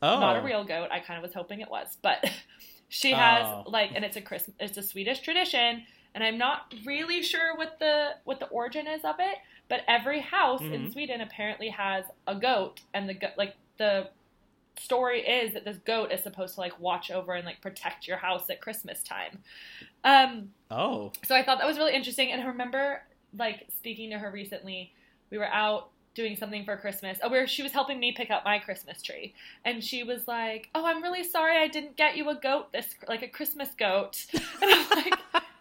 oh, 0.00 0.20
not 0.20 0.36
a 0.36 0.40
real 0.42 0.64
goat. 0.64 0.88
I 0.90 1.00
kind 1.00 1.18
of 1.18 1.22
was 1.22 1.34
hoping 1.34 1.60
it 1.60 1.68
was, 1.70 1.98
but 2.02 2.24
she 2.88 3.12
has 3.12 3.44
Oh. 3.46 3.64
like, 3.66 3.90
and 3.94 4.04
it's 4.04 4.16
a 4.16 4.22
Christmas, 4.22 4.56
it's 4.58 4.78
a 4.78 4.82
Swedish 4.82 5.20
tradition, 5.20 5.84
and 6.14 6.24
I'm 6.24 6.38
not 6.38 6.72
really 6.86 7.22
sure 7.22 7.56
what 7.56 7.78
the 7.78 8.16
what 8.24 8.40
the 8.40 8.46
origin 8.48 8.86
is 8.86 9.04
of 9.04 9.16
it. 9.18 9.36
But 9.68 9.80
every 9.88 10.20
house 10.20 10.60
in 10.62 10.86
Mhm. 10.86 10.92
Sweden 10.92 11.20
apparently 11.20 11.68
has 11.70 12.04
a 12.26 12.34
goat, 12.36 12.80
and 12.94 13.08
the 13.08 13.16
like 13.36 13.54
the 13.76 14.10
story 14.78 15.20
is 15.20 15.54
that 15.54 15.64
this 15.64 15.78
goat 15.78 16.12
is 16.12 16.22
supposed 16.22 16.54
to 16.54 16.60
like 16.60 16.78
watch 16.80 17.10
over 17.10 17.34
and 17.34 17.44
like 17.44 17.60
protect 17.60 18.06
your 18.08 18.16
house 18.18 18.48
at 18.50 18.60
Christmas 18.60 19.02
time. 19.02 19.38
Um, 20.04 20.50
Oh, 20.70 21.12
so 21.24 21.34
I 21.34 21.42
thought 21.44 21.58
that 21.58 21.66
was 21.66 21.78
really 21.78 21.94
interesting. 21.94 22.32
And 22.32 22.42
I 22.42 22.46
remember 22.46 23.02
like 23.36 23.66
speaking 23.76 24.10
to 24.10 24.18
her 24.18 24.30
recently. 24.30 24.92
We 25.30 25.38
were 25.38 25.46
out 25.46 25.90
doing 26.14 26.36
something 26.36 26.64
for 26.64 26.76
Christmas. 26.76 27.18
Oh, 27.22 27.28
where 27.28 27.46
she 27.46 27.62
was 27.62 27.72
helping 27.72 27.98
me 27.98 28.12
pick 28.12 28.30
up 28.30 28.44
my 28.44 28.58
Christmas 28.58 29.02
tree, 29.02 29.34
and 29.64 29.82
she 29.82 30.04
was 30.04 30.28
like, 30.28 30.68
"Oh, 30.74 30.86
I'm 30.86 31.02
really 31.02 31.24
sorry 31.24 31.58
I 31.58 31.66
didn't 31.68 31.96
get 31.96 32.16
you 32.16 32.28
a 32.30 32.34
goat 32.36 32.72
this 32.72 32.94
like 33.08 33.22
a 33.22 33.28
Christmas 33.28 33.70
goat." 33.76 34.26
And 34.62 34.70
I'm 34.72 34.90
like, 34.90 35.14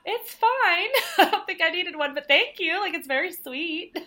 "It's 0.06 0.34
fine. 0.34 0.90
I 1.28 1.30
don't 1.32 1.46
think 1.46 1.62
I 1.64 1.70
needed 1.70 1.96
one, 1.96 2.14
but 2.14 2.28
thank 2.28 2.60
you. 2.60 2.80
Like 2.80 2.94
it's 2.94 3.08
very 3.08 3.32
sweet." 3.32 3.98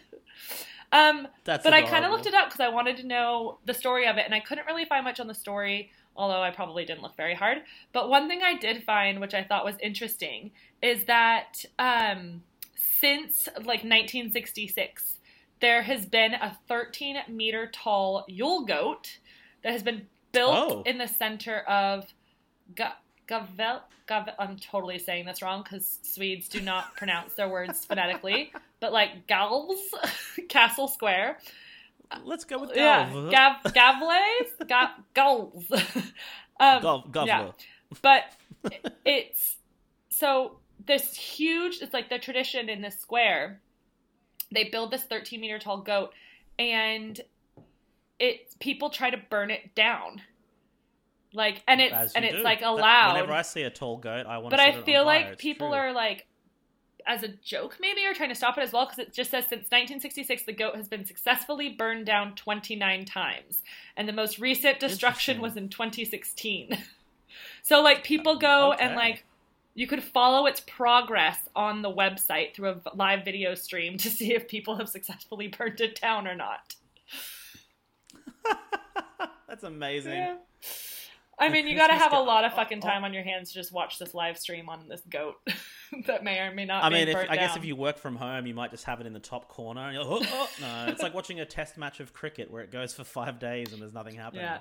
Um, 0.92 1.28
that's. 1.44 1.64
but 1.64 1.72
I 1.74 1.82
kind 1.82 2.04
of 2.04 2.10
looked 2.12 2.26
it 2.26 2.34
up 2.34 2.48
because 2.48 2.60
I 2.60 2.68
wanted 2.68 2.96
to 2.98 3.02
know 3.06 3.58
the 3.64 3.74
story 3.74 4.06
of 4.06 4.16
it, 4.16 4.24
and 4.24 4.34
I 4.34 4.40
couldn't 4.40 4.66
really 4.66 4.84
find 4.84 5.04
much 5.04 5.18
on 5.20 5.26
the 5.26 5.34
story, 5.34 5.90
although 6.16 6.42
I 6.42 6.50
probably 6.50 6.84
didn't 6.84 7.02
look 7.02 7.16
very 7.16 7.34
hard. 7.34 7.58
But 7.92 8.08
one 8.08 8.28
thing 8.28 8.40
I 8.42 8.54
did 8.56 8.84
find, 8.84 9.20
which 9.20 9.34
I 9.34 9.42
thought 9.42 9.64
was 9.64 9.76
interesting, 9.82 10.52
is 10.82 11.04
that 11.04 11.64
um, 11.78 12.42
since 13.00 13.48
like 13.56 13.82
1966, 13.84 15.18
there 15.60 15.82
has 15.82 16.06
been 16.06 16.34
a 16.34 16.56
13 16.68 17.16
meter 17.28 17.66
tall 17.72 18.24
Yule 18.28 18.64
goat 18.64 19.18
that 19.62 19.72
has 19.72 19.82
been 19.82 20.06
built 20.32 20.54
Oh. 20.54 20.82
in 20.84 20.98
the 20.98 21.08
center 21.08 21.60
of 21.60 22.12
Ga- 22.74 22.96
Gavel. 23.28 23.80
Gavel 24.06 24.34
I'm 24.38 24.56
totally 24.56 24.98
saying 24.98 25.26
this 25.26 25.42
wrong 25.42 25.62
because 25.62 25.98
Swedes 26.02 26.48
do 26.48 26.60
not 26.60 26.94
pronounce 26.96 27.34
their 27.34 27.48
words 27.48 27.84
phonetically, 27.84 28.52
but 28.80 28.92
like 28.92 29.26
Gals 29.26 29.80
Castle 30.48 30.88
Square. 30.88 31.38
Let's 32.24 32.44
go 32.44 32.60
with 32.60 32.70
Yeah, 32.76 33.10
Galv. 33.10 33.30
Gav 33.32 33.72
Gavles, 33.74 34.68
Ga- 34.68 34.94
Gulls. 35.14 35.64
um, 36.60 36.82
Govler. 36.82 37.26
yeah. 37.26 37.50
but 38.02 38.22
it's 39.04 39.56
so 40.08 40.58
this 40.86 41.14
huge 41.16 41.80
it's 41.82 41.92
like 41.92 42.08
the 42.08 42.18
tradition 42.18 42.68
in 42.68 42.80
this 42.80 42.98
square 42.98 43.60
they 44.52 44.64
build 44.64 44.90
this 44.90 45.02
13 45.02 45.40
meter 45.40 45.58
tall 45.58 45.78
goat 45.78 46.12
and 46.58 47.20
it 48.18 48.54
people 48.60 48.88
try 48.90 49.10
to 49.10 49.16
burn 49.30 49.50
it 49.50 49.74
down 49.74 50.20
like 51.36 51.62
and 51.68 51.80
it's 51.80 52.14
and 52.14 52.24
it's 52.24 52.36
do. 52.36 52.42
like 52.42 52.60
That- 52.60 52.68
allowed 52.70 53.12
Whenever 53.14 53.32
I 53.32 53.42
see 53.42 53.62
a 53.62 53.70
tall 53.70 53.98
goat, 53.98 54.26
I 54.26 54.38
want. 54.38 54.50
but 54.50 54.56
to 54.56 54.62
i 54.62 54.66
set 54.66 54.74
it 54.74 54.78
on 54.78 54.84
feel 54.84 55.04
like 55.04 55.38
people 55.38 55.72
are 55.74 55.92
like 55.92 56.26
as 57.06 57.22
a 57.22 57.28
joke 57.28 57.76
maybe 57.80 58.04
are 58.04 58.14
trying 58.14 58.30
to 58.30 58.34
stop 58.34 58.58
it 58.58 58.62
as 58.62 58.72
well 58.72 58.84
because 58.84 58.98
it 58.98 59.12
just 59.12 59.30
says 59.30 59.44
since 59.44 59.70
1966 59.70 60.42
the 60.42 60.52
goat 60.52 60.74
has 60.74 60.88
been 60.88 61.04
successfully 61.04 61.68
burned 61.68 62.04
down 62.04 62.34
29 62.34 63.04
times 63.04 63.62
and 63.96 64.08
the 64.08 64.12
most 64.12 64.40
recent 64.40 64.80
destruction 64.80 65.40
was 65.40 65.56
in 65.56 65.68
2016 65.68 66.76
so 67.62 67.80
like 67.80 68.02
people 68.02 68.32
uh, 68.32 68.38
go 68.38 68.72
and 68.72 68.90
Okay. 68.90 68.96
like 68.96 69.24
you 69.74 69.86
could 69.86 70.02
follow 70.02 70.46
its 70.46 70.58
progress 70.60 71.38
on 71.54 71.82
the 71.82 71.90
website 71.92 72.54
through 72.54 72.70
a 72.70 72.96
live 72.96 73.24
video 73.24 73.54
stream 73.54 73.96
to 73.98 74.10
see 74.18 74.34
if 74.34 74.48
people 74.48 74.74
have 74.76 74.88
successfully 74.88 75.46
burned 75.46 75.80
it 75.80 76.00
down 76.00 76.26
or 76.26 76.34
not 76.34 76.74
That's 79.48 79.62
amazing. 79.64 80.12
yeah. 80.14 80.36
I 81.38 81.50
mean, 81.50 81.66
you 81.66 81.76
got 81.76 81.88
to 81.88 81.94
have 81.94 82.12
a 82.12 82.20
lot 82.20 82.44
of 82.44 82.54
fucking 82.54 82.80
oh. 82.82 82.86
time 82.86 83.04
on 83.04 83.12
your 83.12 83.22
hands 83.22 83.50
to 83.50 83.54
just 83.54 83.72
watch 83.72 83.98
this 83.98 84.14
live 84.14 84.38
stream 84.38 84.68
on 84.68 84.88
this 84.88 85.02
goat 85.10 85.34
that 86.06 86.24
may 86.24 86.38
or 86.38 86.54
may 86.54 86.64
not 86.64 86.82
I 86.82 86.88
mean, 86.88 87.08
if, 87.08 87.16
I 87.16 87.36
guess 87.36 87.56
if 87.56 87.64
you 87.64 87.76
work 87.76 87.98
from 87.98 88.16
home, 88.16 88.46
you 88.46 88.54
might 88.54 88.70
just 88.70 88.84
have 88.84 89.00
it 89.00 89.06
in 89.06 89.12
the 89.12 89.20
top 89.20 89.48
corner. 89.48 89.82
And 89.82 89.94
you're 89.94 90.04
like, 90.04 90.28
oh, 90.32 90.48
oh. 90.48 90.50
No, 90.60 90.90
it's 90.90 91.02
like 91.02 91.14
watching 91.14 91.40
a 91.40 91.44
test 91.44 91.76
match 91.76 92.00
of 92.00 92.12
cricket 92.12 92.50
where 92.50 92.62
it 92.62 92.72
goes 92.72 92.94
for 92.94 93.04
five 93.04 93.38
days 93.38 93.72
and 93.72 93.82
there's 93.82 93.92
nothing 93.92 94.14
happening. 94.14 94.44
Yeah. 94.44 94.60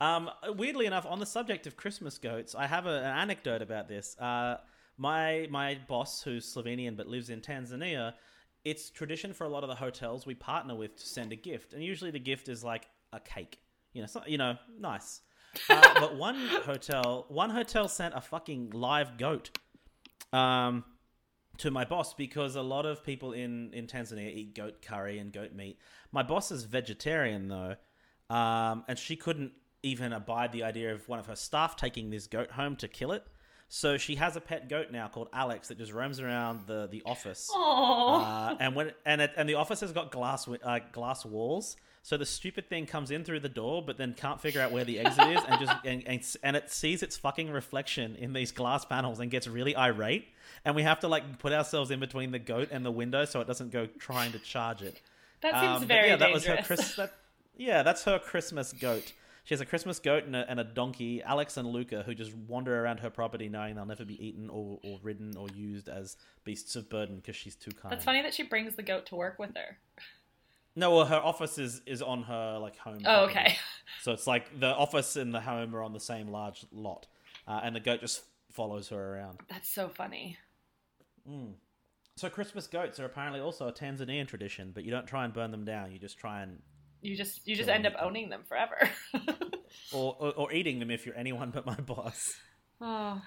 Um, 0.00 0.30
weirdly 0.56 0.86
enough, 0.86 1.06
on 1.06 1.18
the 1.18 1.26
subject 1.26 1.66
of 1.66 1.76
Christmas 1.76 2.18
goats, 2.18 2.54
I 2.54 2.66
have 2.66 2.86
a, 2.86 2.98
an 2.98 3.18
anecdote 3.18 3.62
about 3.62 3.88
this. 3.88 4.16
Uh, 4.18 4.56
my 4.96 5.46
my 5.50 5.78
boss, 5.88 6.22
who's 6.22 6.52
Slovenian 6.52 6.96
but 6.96 7.06
lives 7.06 7.30
in 7.30 7.40
Tanzania, 7.40 8.14
it's 8.64 8.90
tradition 8.90 9.32
for 9.32 9.44
a 9.44 9.48
lot 9.48 9.62
of 9.62 9.68
the 9.68 9.76
hotels 9.76 10.26
we 10.26 10.34
partner 10.34 10.74
with 10.74 10.96
to 10.96 11.06
send 11.06 11.32
a 11.32 11.36
gift, 11.36 11.72
and 11.72 11.82
usually 11.82 12.10
the 12.10 12.18
gift 12.18 12.48
is 12.48 12.62
like 12.64 12.88
a 13.12 13.20
cake. 13.20 13.58
You 13.92 14.02
know, 14.02 14.06
so, 14.06 14.22
you 14.26 14.38
know, 14.38 14.56
nice. 14.78 15.20
Uh, 15.68 16.00
but 16.00 16.16
one 16.16 16.36
hotel, 16.64 17.26
one 17.28 17.50
hotel 17.50 17.88
sent 17.88 18.14
a 18.14 18.20
fucking 18.20 18.70
live 18.70 19.18
goat. 19.18 19.50
Um, 20.32 20.84
to 21.58 21.70
my 21.70 21.84
boss 21.84 22.14
because 22.14 22.56
a 22.56 22.62
lot 22.62 22.86
of 22.86 23.04
people 23.04 23.32
in, 23.32 23.72
in 23.72 23.86
Tanzania 23.86 24.34
eat 24.34 24.54
goat 24.54 24.82
curry 24.82 25.18
and 25.18 25.32
goat 25.32 25.52
meat. 25.52 25.78
My 26.10 26.22
boss 26.22 26.50
is 26.50 26.64
vegetarian 26.64 27.48
though, 27.48 27.76
um, 28.34 28.84
and 28.88 28.98
she 28.98 29.16
couldn't 29.16 29.52
even 29.82 30.12
abide 30.12 30.52
the 30.52 30.62
idea 30.62 30.94
of 30.94 31.08
one 31.08 31.18
of 31.18 31.26
her 31.26 31.36
staff 31.36 31.76
taking 31.76 32.10
this 32.10 32.26
goat 32.26 32.50
home 32.50 32.76
to 32.76 32.88
kill 32.88 33.12
it. 33.12 33.24
So 33.68 33.96
she 33.96 34.16
has 34.16 34.36
a 34.36 34.40
pet 34.40 34.68
goat 34.68 34.88
now 34.90 35.08
called 35.08 35.28
Alex 35.32 35.68
that 35.68 35.78
just 35.78 35.92
roams 35.92 36.20
around 36.20 36.66
the, 36.66 36.88
the 36.90 37.02
office. 37.06 37.50
Aww. 37.54 38.52
Uh, 38.52 38.56
and 38.60 38.76
when 38.76 38.92
and 39.06 39.22
it, 39.22 39.32
and 39.36 39.48
the 39.48 39.54
office 39.54 39.80
has 39.80 39.92
got 39.92 40.10
glass 40.10 40.46
uh, 40.48 40.80
glass 40.92 41.24
walls, 41.24 41.76
so 42.02 42.16
the 42.16 42.26
stupid 42.26 42.68
thing 42.68 42.84
comes 42.86 43.10
in 43.10 43.24
through 43.24 43.40
the 43.40 43.48
door, 43.48 43.82
but 43.82 43.96
then 43.96 44.12
can't 44.14 44.40
figure 44.40 44.60
out 44.60 44.72
where 44.72 44.84
the 44.84 44.98
exit 44.98 45.28
is, 45.28 45.40
and 45.48 45.60
just 45.60 45.76
and, 45.84 46.02
and, 46.06 46.36
and 46.42 46.56
it 46.56 46.70
sees 46.70 47.02
its 47.02 47.16
fucking 47.16 47.50
reflection 47.50 48.16
in 48.16 48.32
these 48.32 48.50
glass 48.52 48.84
panels 48.84 49.20
and 49.20 49.30
gets 49.30 49.46
really 49.46 49.76
irate, 49.76 50.26
and 50.64 50.74
we 50.74 50.82
have 50.82 51.00
to 51.00 51.08
like 51.08 51.38
put 51.38 51.52
ourselves 51.52 51.90
in 51.90 52.00
between 52.00 52.32
the 52.32 52.38
goat 52.38 52.68
and 52.72 52.84
the 52.84 52.90
window 52.90 53.24
so 53.24 53.40
it 53.40 53.46
doesn't 53.46 53.70
go 53.70 53.86
trying 53.98 54.32
to 54.32 54.38
charge 54.40 54.82
it. 54.82 55.00
that 55.42 55.54
seems 55.54 55.64
Um, 55.76 55.78
but 55.82 55.88
very 55.88 56.08
yeah, 56.08 56.16
that 56.16 56.26
dangerous. 56.32 56.46
was 56.46 56.56
her 56.58 56.62
Chris. 56.64 56.94
That, 56.96 57.12
yeah, 57.56 57.82
that's 57.82 58.04
her 58.04 58.18
Christmas 58.18 58.72
goat. 58.72 59.12
She 59.44 59.54
has 59.54 59.60
a 59.60 59.66
Christmas 59.66 59.98
goat 59.98 60.24
and 60.24 60.36
a, 60.36 60.48
and 60.48 60.60
a 60.60 60.64
donkey, 60.64 61.20
Alex 61.22 61.56
and 61.56 61.66
Luca, 61.68 62.04
who 62.04 62.14
just 62.14 62.32
wander 62.32 62.80
around 62.84 63.00
her 63.00 63.10
property 63.10 63.48
knowing 63.48 63.74
they'll 63.74 63.84
never 63.84 64.04
be 64.04 64.24
eaten 64.24 64.48
or, 64.48 64.78
or 64.84 65.00
ridden 65.02 65.36
or 65.36 65.48
used 65.54 65.88
as 65.88 66.16
beasts 66.44 66.76
of 66.76 66.88
burden 66.88 67.16
because 67.16 67.34
she's 67.34 67.56
too 67.56 67.72
kind. 67.72 67.90
That's 67.92 68.04
funny 68.04 68.22
that 68.22 68.34
she 68.34 68.44
brings 68.44 68.76
the 68.76 68.84
goat 68.84 69.06
to 69.06 69.16
work 69.16 69.40
with 69.40 69.50
her. 69.56 69.78
No, 70.74 70.94
well, 70.96 71.04
her 71.04 71.16
office 71.16 71.58
is, 71.58 71.82
is 71.86 72.00
on 72.02 72.22
her 72.24 72.58
like 72.58 72.76
home. 72.78 72.98
Oh, 73.00 73.26
property. 73.26 73.38
okay. 73.40 73.56
So 74.02 74.12
it's 74.12 74.26
like 74.26 74.58
the 74.58 74.68
office 74.74 75.16
and 75.16 75.34
the 75.34 75.40
home 75.40 75.74
are 75.76 75.82
on 75.82 75.92
the 75.92 76.00
same 76.00 76.28
large 76.28 76.64
lot, 76.72 77.06
uh, 77.46 77.60
and 77.62 77.76
the 77.76 77.80
goat 77.80 78.00
just 78.00 78.22
follows 78.50 78.88
her 78.88 79.14
around. 79.16 79.40
That's 79.50 79.68
so 79.68 79.88
funny. 79.88 80.38
Mm. 81.28 81.52
So 82.16 82.28
Christmas 82.28 82.66
goats 82.66 82.98
are 83.00 83.04
apparently 83.04 83.40
also 83.40 83.68
a 83.68 83.72
Tanzanian 83.72 84.26
tradition, 84.26 84.70
but 84.74 84.84
you 84.84 84.90
don't 84.90 85.06
try 85.06 85.24
and 85.24 85.32
burn 85.32 85.50
them 85.50 85.64
down. 85.64 85.92
You 85.92 85.98
just 85.98 86.18
try 86.18 86.42
and 86.42 86.60
You 87.00 87.16
just 87.16 87.46
you 87.46 87.54
just 87.56 87.68
end 87.68 87.86
up 87.86 87.94
them. 87.94 88.02
owning 88.04 88.28
them 88.28 88.42
forever. 88.46 88.76
or, 89.92 90.16
or 90.18 90.32
or 90.34 90.52
eating 90.52 90.78
them 90.78 90.90
if 90.90 91.04
you're 91.06 91.16
anyone 91.16 91.50
but 91.50 91.64
my 91.66 91.76
boss. 91.76 92.34
oh, 92.80 93.20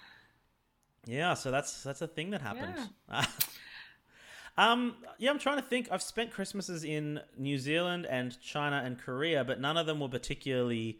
Yeah, 1.05 1.33
so 1.35 1.51
that's 1.51 1.83
that's 1.83 2.01
a 2.01 2.07
thing 2.07 2.31
that 2.31 2.41
happened. 2.41 2.75
Um, 4.57 4.95
yeah, 5.17 5.31
I'm 5.31 5.39
trying 5.39 5.57
to 5.57 5.63
think. 5.63 5.89
I've 5.91 6.01
spent 6.01 6.31
Christmases 6.31 6.83
in 6.83 7.19
New 7.37 7.57
Zealand 7.57 8.05
and 8.09 8.39
China 8.41 8.81
and 8.83 8.97
Korea, 8.97 9.43
but 9.43 9.59
none 9.59 9.77
of 9.77 9.85
them 9.85 9.99
were 9.99 10.09
particularly 10.09 10.99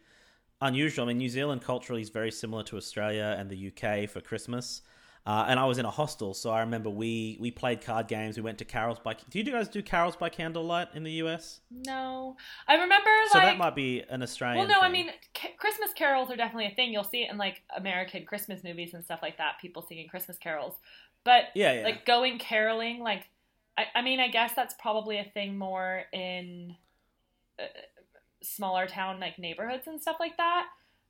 unusual. 0.62 1.06
I 1.06 1.08
mean, 1.10 1.18
New 1.18 1.30
Zealand 1.30 1.62
culturally 1.62 2.02
is 2.02 2.10
very 2.10 2.32
similar 2.32 2.64
to 2.64 2.78
Australia 2.78 3.36
and 3.38 3.50
the 3.50 3.72
UK 3.72 4.10
for 4.10 4.22
Christmas. 4.22 4.82
Uh, 5.28 5.44
and 5.48 5.60
I 5.60 5.66
was 5.66 5.80
in 5.80 5.86
a 5.86 5.90
hostel, 5.90 6.36
so 6.36 6.52
I 6.52 6.60
remember 6.60 6.88
we 6.88 7.36
we 7.40 7.50
played 7.50 7.82
card 7.82 8.08
games. 8.08 8.38
We 8.38 8.44
went 8.44 8.60
to 8.60 8.66
carols 8.66 9.00
by. 9.00 9.16
Do 9.16 9.40
you 9.40 9.44
guys 9.44 9.68
do 9.68 9.82
carols 9.82 10.16
by 10.16 10.30
candlelight 10.30 10.90
in 10.94 11.02
the 11.02 11.14
US? 11.14 11.62
No, 11.72 12.38
I 12.68 12.76
remember. 12.76 13.10
So 13.32 13.40
like, 13.40 13.48
that 13.48 13.58
might 13.58 13.74
be 13.74 14.04
an 14.08 14.22
Australian. 14.22 14.60
Well, 14.60 14.80
no, 14.80 14.86
I 14.86 14.92
mean 14.92 15.10
ca- 15.34 15.56
Christmas 15.58 15.94
carols 15.94 16.30
are 16.30 16.36
definitely 16.36 16.68
a 16.68 16.76
thing. 16.76 16.94
You'll 16.94 17.04
see 17.04 17.24
it 17.24 17.32
in 17.32 17.40
like 17.40 17.64
American 17.76 18.24
Christmas 18.24 18.64
movies 18.64 18.94
and 18.94 19.04
stuff 19.04 19.22
like 19.24 19.40
that. 19.40 19.54
People 19.60 19.82
singing 19.82 20.08
Christmas 20.08 20.38
carols, 20.38 20.76
but 21.24 21.46
yeah, 21.56 21.74
yeah. 21.74 21.84
like 21.86 22.06
going 22.06 22.38
caroling, 22.38 23.00
like 23.00 23.28
I, 23.78 23.86
I 23.96 24.02
mean, 24.02 24.20
I 24.20 24.28
guess 24.30 24.54
that's 24.56 24.74
probably 24.80 25.18
a 25.20 25.24
thing 25.24 25.58
more 25.58 26.04
in 26.14 26.76
uh, 27.60 27.64
smaller 28.42 28.88
town 28.88 29.20
like 29.20 29.38
neighborhoods 29.40 29.88
and 29.88 30.02
stuff 30.02 30.18
like 30.20 30.38
that. 30.38 30.68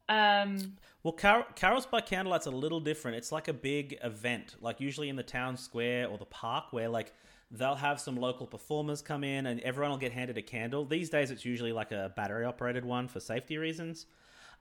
Um, 0.08 0.78
Well, 1.04 1.14
Car- 1.14 1.48
carols 1.56 1.86
by 1.86 2.02
candlelight's 2.02 2.46
a 2.46 2.52
little 2.52 2.80
different. 2.80 3.18
It's 3.18 3.32
like 3.32 3.48
a 3.48 3.54
big 3.54 3.98
event, 4.04 4.56
like 4.62 4.80
usually 4.80 5.10
in 5.10 5.16
the 5.16 5.24
town 5.24 5.58
square 5.58 6.08
or 6.08 6.18
the 6.18 6.26
park, 6.26 6.66
where 6.72 6.90
like 6.90 7.14
they'll 7.52 7.76
have 7.76 8.00
some 8.00 8.16
local 8.16 8.46
performers 8.48 9.02
come 9.02 9.24
in 9.24 9.46
and 9.48 9.60
everyone 9.62 9.92
will 9.92 9.98
get 9.98 10.12
handed 10.12 10.38
a 10.38 10.42
candle. 10.42 10.86
These 10.86 11.10
days, 11.10 11.32
it's 11.32 11.46
usually 11.46 11.72
like 11.72 11.92
a 11.92 12.12
battery 12.16 12.46
operated 12.46 12.86
one 12.86 13.08
for 13.08 13.20
safety 13.20 13.58
reasons. 13.58 14.06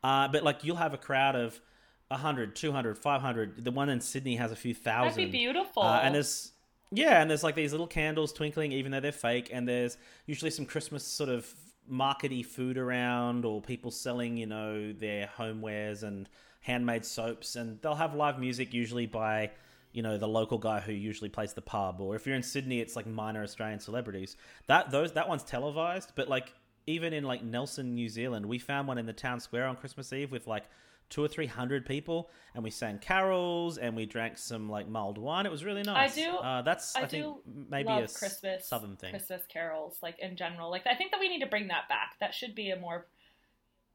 Uh, 0.02 0.28
but 0.28 0.42
like 0.42 0.64
you'll 0.64 0.76
have 0.76 0.92
a 0.94 0.98
crowd 0.98 1.36
of 1.36 1.60
100, 2.08 2.54
200, 2.56 2.98
500. 2.98 3.64
The 3.64 3.70
one 3.70 3.88
in 3.88 4.00
Sydney 4.00 4.36
has 4.36 4.52
a 4.52 4.56
few 4.56 4.74
thousand. 4.74 5.16
that'd 5.22 5.32
be 5.32 5.38
beautiful. 5.38 5.82
Uh, 5.82 6.00
and 6.00 6.14
there's 6.14 6.52
yeah, 6.96 7.20
and 7.20 7.30
there's 7.30 7.42
like 7.42 7.54
these 7.54 7.72
little 7.72 7.86
candles 7.86 8.32
twinkling, 8.32 8.72
even 8.72 8.92
though 8.92 9.00
they're 9.00 9.12
fake. 9.12 9.50
And 9.52 9.68
there's 9.68 9.96
usually 10.26 10.50
some 10.50 10.66
Christmas 10.66 11.04
sort 11.04 11.30
of 11.30 11.46
markety 11.90 12.44
food 12.44 12.78
around, 12.78 13.44
or 13.44 13.60
people 13.60 13.90
selling, 13.90 14.36
you 14.36 14.46
know, 14.46 14.92
their 14.92 15.28
homewares 15.38 16.02
and 16.02 16.28
handmade 16.60 17.04
soaps. 17.04 17.56
And 17.56 17.80
they'll 17.82 17.94
have 17.94 18.14
live 18.14 18.38
music 18.38 18.72
usually 18.72 19.06
by, 19.06 19.50
you 19.92 20.02
know, 20.02 20.16
the 20.16 20.28
local 20.28 20.58
guy 20.58 20.80
who 20.80 20.92
usually 20.92 21.30
plays 21.30 21.52
the 21.52 21.62
pub. 21.62 22.00
Or 22.00 22.16
if 22.16 22.26
you're 22.26 22.36
in 22.36 22.42
Sydney, 22.42 22.80
it's 22.80 22.96
like 22.96 23.06
minor 23.06 23.42
Australian 23.42 23.80
celebrities. 23.80 24.36
That 24.66 24.90
those 24.90 25.12
that 25.12 25.28
one's 25.28 25.44
televised, 25.44 26.12
but 26.14 26.28
like 26.28 26.52
even 26.86 27.12
in 27.12 27.24
like 27.24 27.42
Nelson, 27.42 27.94
New 27.94 28.08
Zealand, 28.08 28.46
we 28.46 28.58
found 28.58 28.88
one 28.88 28.98
in 28.98 29.06
the 29.06 29.12
town 29.12 29.40
square 29.40 29.66
on 29.66 29.76
Christmas 29.76 30.12
Eve 30.12 30.30
with 30.30 30.46
like 30.46 30.64
two 31.10 31.22
or 31.22 31.28
three 31.28 31.46
hundred 31.46 31.86
people, 31.86 32.30
and 32.54 32.64
we 32.64 32.70
sang 32.70 32.98
carols 32.98 33.78
and 33.78 33.94
we 33.94 34.06
drank 34.06 34.38
some 34.38 34.68
like 34.68 34.88
mulled 34.88 35.18
wine. 35.18 35.46
It 35.46 35.52
was 35.52 35.64
really 35.64 35.82
nice. 35.82 36.16
I 36.18 36.22
do- 36.22 36.36
Uh, 36.36 36.62
that's 36.62 36.96
I, 36.96 37.02
I 37.02 37.06
think 37.06 37.36
maybe 37.70 37.88
a 37.88 38.08
Christmas 38.08 38.66
southern 38.66 38.96
thing. 38.96 39.10
Christmas 39.10 39.42
carols, 39.48 39.98
like 40.02 40.18
in 40.18 40.36
general. 40.36 40.70
Like 40.70 40.86
I 40.86 40.94
think 40.94 41.10
that 41.12 41.20
we 41.20 41.28
need 41.28 41.40
to 41.40 41.46
bring 41.46 41.68
that 41.68 41.88
back. 41.88 42.16
That 42.20 42.34
should 42.34 42.54
be 42.54 42.70
a 42.70 42.76
more 42.76 43.06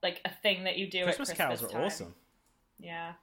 like 0.02 0.22
a 0.26 0.32
thing 0.42 0.64
that 0.64 0.78
you 0.78 0.90
do 0.90 1.04
Christmas, 1.04 1.30
at 1.30 1.38
carols 1.38 1.60
Christmas 1.60 1.72
are 1.72 1.78
time. 1.78 1.86
awesome. 1.86 2.16
Yeah. 2.80 3.14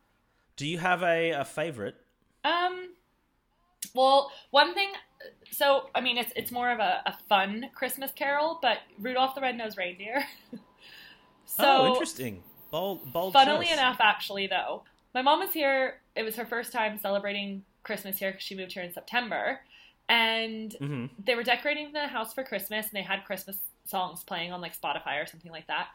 Do 0.57 0.67
you 0.67 0.79
have 0.79 1.03
a, 1.03 1.31
a 1.33 1.45
favorite? 1.45 1.97
Um. 2.45 2.91
Well, 3.95 4.31
one 4.51 4.75
thing. 4.75 4.91
So 5.51 5.89
I 5.95 6.01
mean, 6.01 6.19
it's 6.19 6.33
it's 6.37 6.53
more 6.53 6.71
of 6.71 6.81
a, 6.81 7.03
a 7.07 7.17
fun 7.29 7.71
Christmas 7.75 8.11
carol, 8.15 8.59
but 8.61 8.79
Rudolph 8.99 9.35
the 9.35 9.41
Red-Nosed 9.41 9.79
Reindeer. 9.79 10.25
so 11.47 11.65
oh, 11.65 11.89
interesting. 11.93 12.43
Bold, 12.71 13.13
bold. 13.13 13.33
Funnily 13.33 13.67
choice. 13.67 13.75
enough, 13.75 13.99
actually, 14.01 14.47
though, 14.47 14.83
my 15.15 15.23
mom 15.23 15.41
was 15.41 15.53
here. 15.53 16.01
It 16.15 16.23
was 16.25 16.37
her 16.37 16.45
first 16.47 16.73
time 16.73 16.99
celebrating 16.99 17.65
Christmas 17.83 18.19
here 18.19 18.31
because 18.33 18.45
she 18.45 18.55
moved 18.57 18.73
here 18.73 18.83
in 18.83 18.93
September, 18.93 19.61
and 20.09 20.73
Mhm. 20.81 21.11
they 21.25 21.35
were 21.35 21.43
decorating 21.43 21.93
the 21.93 22.09
house 22.09 22.35
for 22.35 22.45
Christmas, 22.45 22.87
and 22.87 22.95
they 22.95 23.03
had 23.03 23.25
Christmas 23.25 23.61
songs 23.85 24.25
playing 24.25 24.53
on 24.53 24.61
like 24.61 24.77
Spotify 24.79 25.23
or 25.23 25.27
something 25.27 25.53
like 25.53 25.67
that. 25.69 25.89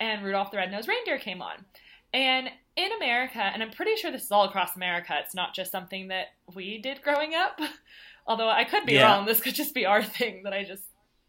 And 0.00 0.24
Rudolph 0.24 0.50
the 0.50 0.56
Red-Nosed 0.56 0.88
Reindeer 0.88 1.18
came 1.18 1.40
on, 1.40 1.64
and 2.12 2.50
in 2.76 2.92
America, 2.92 3.38
and 3.40 3.62
I'm 3.62 3.70
pretty 3.70 3.96
sure 3.96 4.10
this 4.10 4.24
is 4.24 4.32
all 4.32 4.44
across 4.44 4.76
America. 4.76 5.16
It's 5.24 5.34
not 5.34 5.54
just 5.54 5.70
something 5.72 6.08
that 6.08 6.34
we 6.54 6.78
did 6.78 7.02
growing 7.02 7.34
up. 7.34 7.58
Although 8.26 8.50
I 8.50 8.64
could 8.64 8.84
be 8.84 8.94
Yeah. 8.94 9.04
wrong. 9.14 9.24
This 9.24 9.40
could 9.40 9.54
just 9.54 9.72
be 9.72 9.86
our 9.86 10.02
thing 10.18 10.42
that 10.42 10.52
I 10.52 10.64
just 10.64 10.82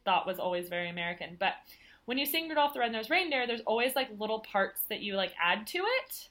thought 0.03 0.25
was 0.25 0.39
always 0.39 0.67
very 0.67 0.89
American. 0.89 1.37
But 1.39 1.53
when 2.07 2.17
you 2.17 2.25
sing 2.25 2.47
Rudolph 2.47 2.73
the 2.73 2.79
Red-Nosed 2.79 3.09
Reindeer, 3.09 3.45
there's 3.47 3.61
always 3.67 3.93
like 3.95 4.07
little 4.17 4.39
parts 4.39 4.81
that 4.89 5.01
you 5.01 5.15
like 5.15 5.33
add 5.43 5.67
to 5.67 5.79
it. 5.79 6.29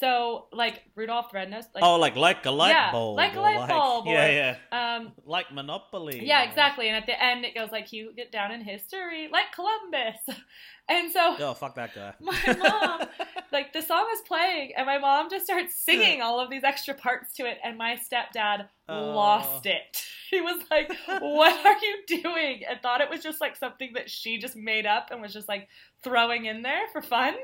So 0.00 0.46
like 0.52 0.84
Rudolph 0.94 1.32
the 1.32 1.38
Red-Nosed, 1.38 1.68
like 1.74 1.82
oh, 1.82 1.96
like 1.96 2.14
like 2.14 2.46
a 2.46 2.50
light 2.52 2.70
Yeah, 2.70 2.92
bulb. 2.92 3.16
like 3.16 3.34
a 3.34 3.40
light 3.40 3.68
bulb 3.68 4.06
or- 4.06 4.12
Yeah, 4.14 4.56
yeah. 4.72 4.96
um, 4.96 5.12
Like 5.26 5.52
Monopoly. 5.52 6.24
yeah, 6.24 6.44
exactly. 6.44 6.86
And 6.86 6.96
at 6.96 7.06
the 7.06 7.20
end, 7.20 7.44
it 7.44 7.54
goes 7.56 7.70
like 7.72 7.92
you 7.92 8.12
get 8.14 8.30
down 8.30 8.52
in 8.52 8.60
history, 8.62 9.28
like 9.32 9.46
Columbus. 9.52 10.16
And 10.88 11.12
so 11.12 11.36
Oh, 11.38 11.54
fuck 11.54 11.74
that 11.74 11.94
guy. 11.94 12.14
my 12.20 12.56
mom, 12.58 13.08
like 13.52 13.72
the 13.72 13.82
song 13.82 14.06
is 14.14 14.20
playing, 14.26 14.72
and 14.76 14.86
my 14.86 14.98
mom 14.98 15.28
just 15.30 15.44
starts 15.44 15.74
singing 15.74 16.22
all 16.22 16.40
of 16.40 16.48
these 16.50 16.64
extra 16.64 16.94
parts 16.94 17.34
to 17.34 17.44
it, 17.46 17.58
and 17.62 17.76
my 17.76 17.96
stepdad 17.96 18.68
Oh. 18.88 19.12
lost 19.14 19.66
it. 19.66 20.02
He 20.30 20.42
was 20.42 20.62
like, 20.70 20.92
"What 21.20 21.64
are 21.64 21.78
you 21.82 22.22
doing?" 22.22 22.62
and 22.68 22.78
thought 22.82 23.00
it 23.00 23.08
was 23.08 23.22
just 23.22 23.40
like 23.40 23.56
something 23.56 23.92
that 23.94 24.10
she 24.10 24.36
just 24.36 24.56
made 24.56 24.84
up 24.84 25.08
and 25.10 25.22
was 25.22 25.32
just 25.32 25.48
like 25.48 25.68
throwing 26.02 26.44
in 26.44 26.60
there 26.60 26.86
for 26.92 27.00
fun. 27.00 27.34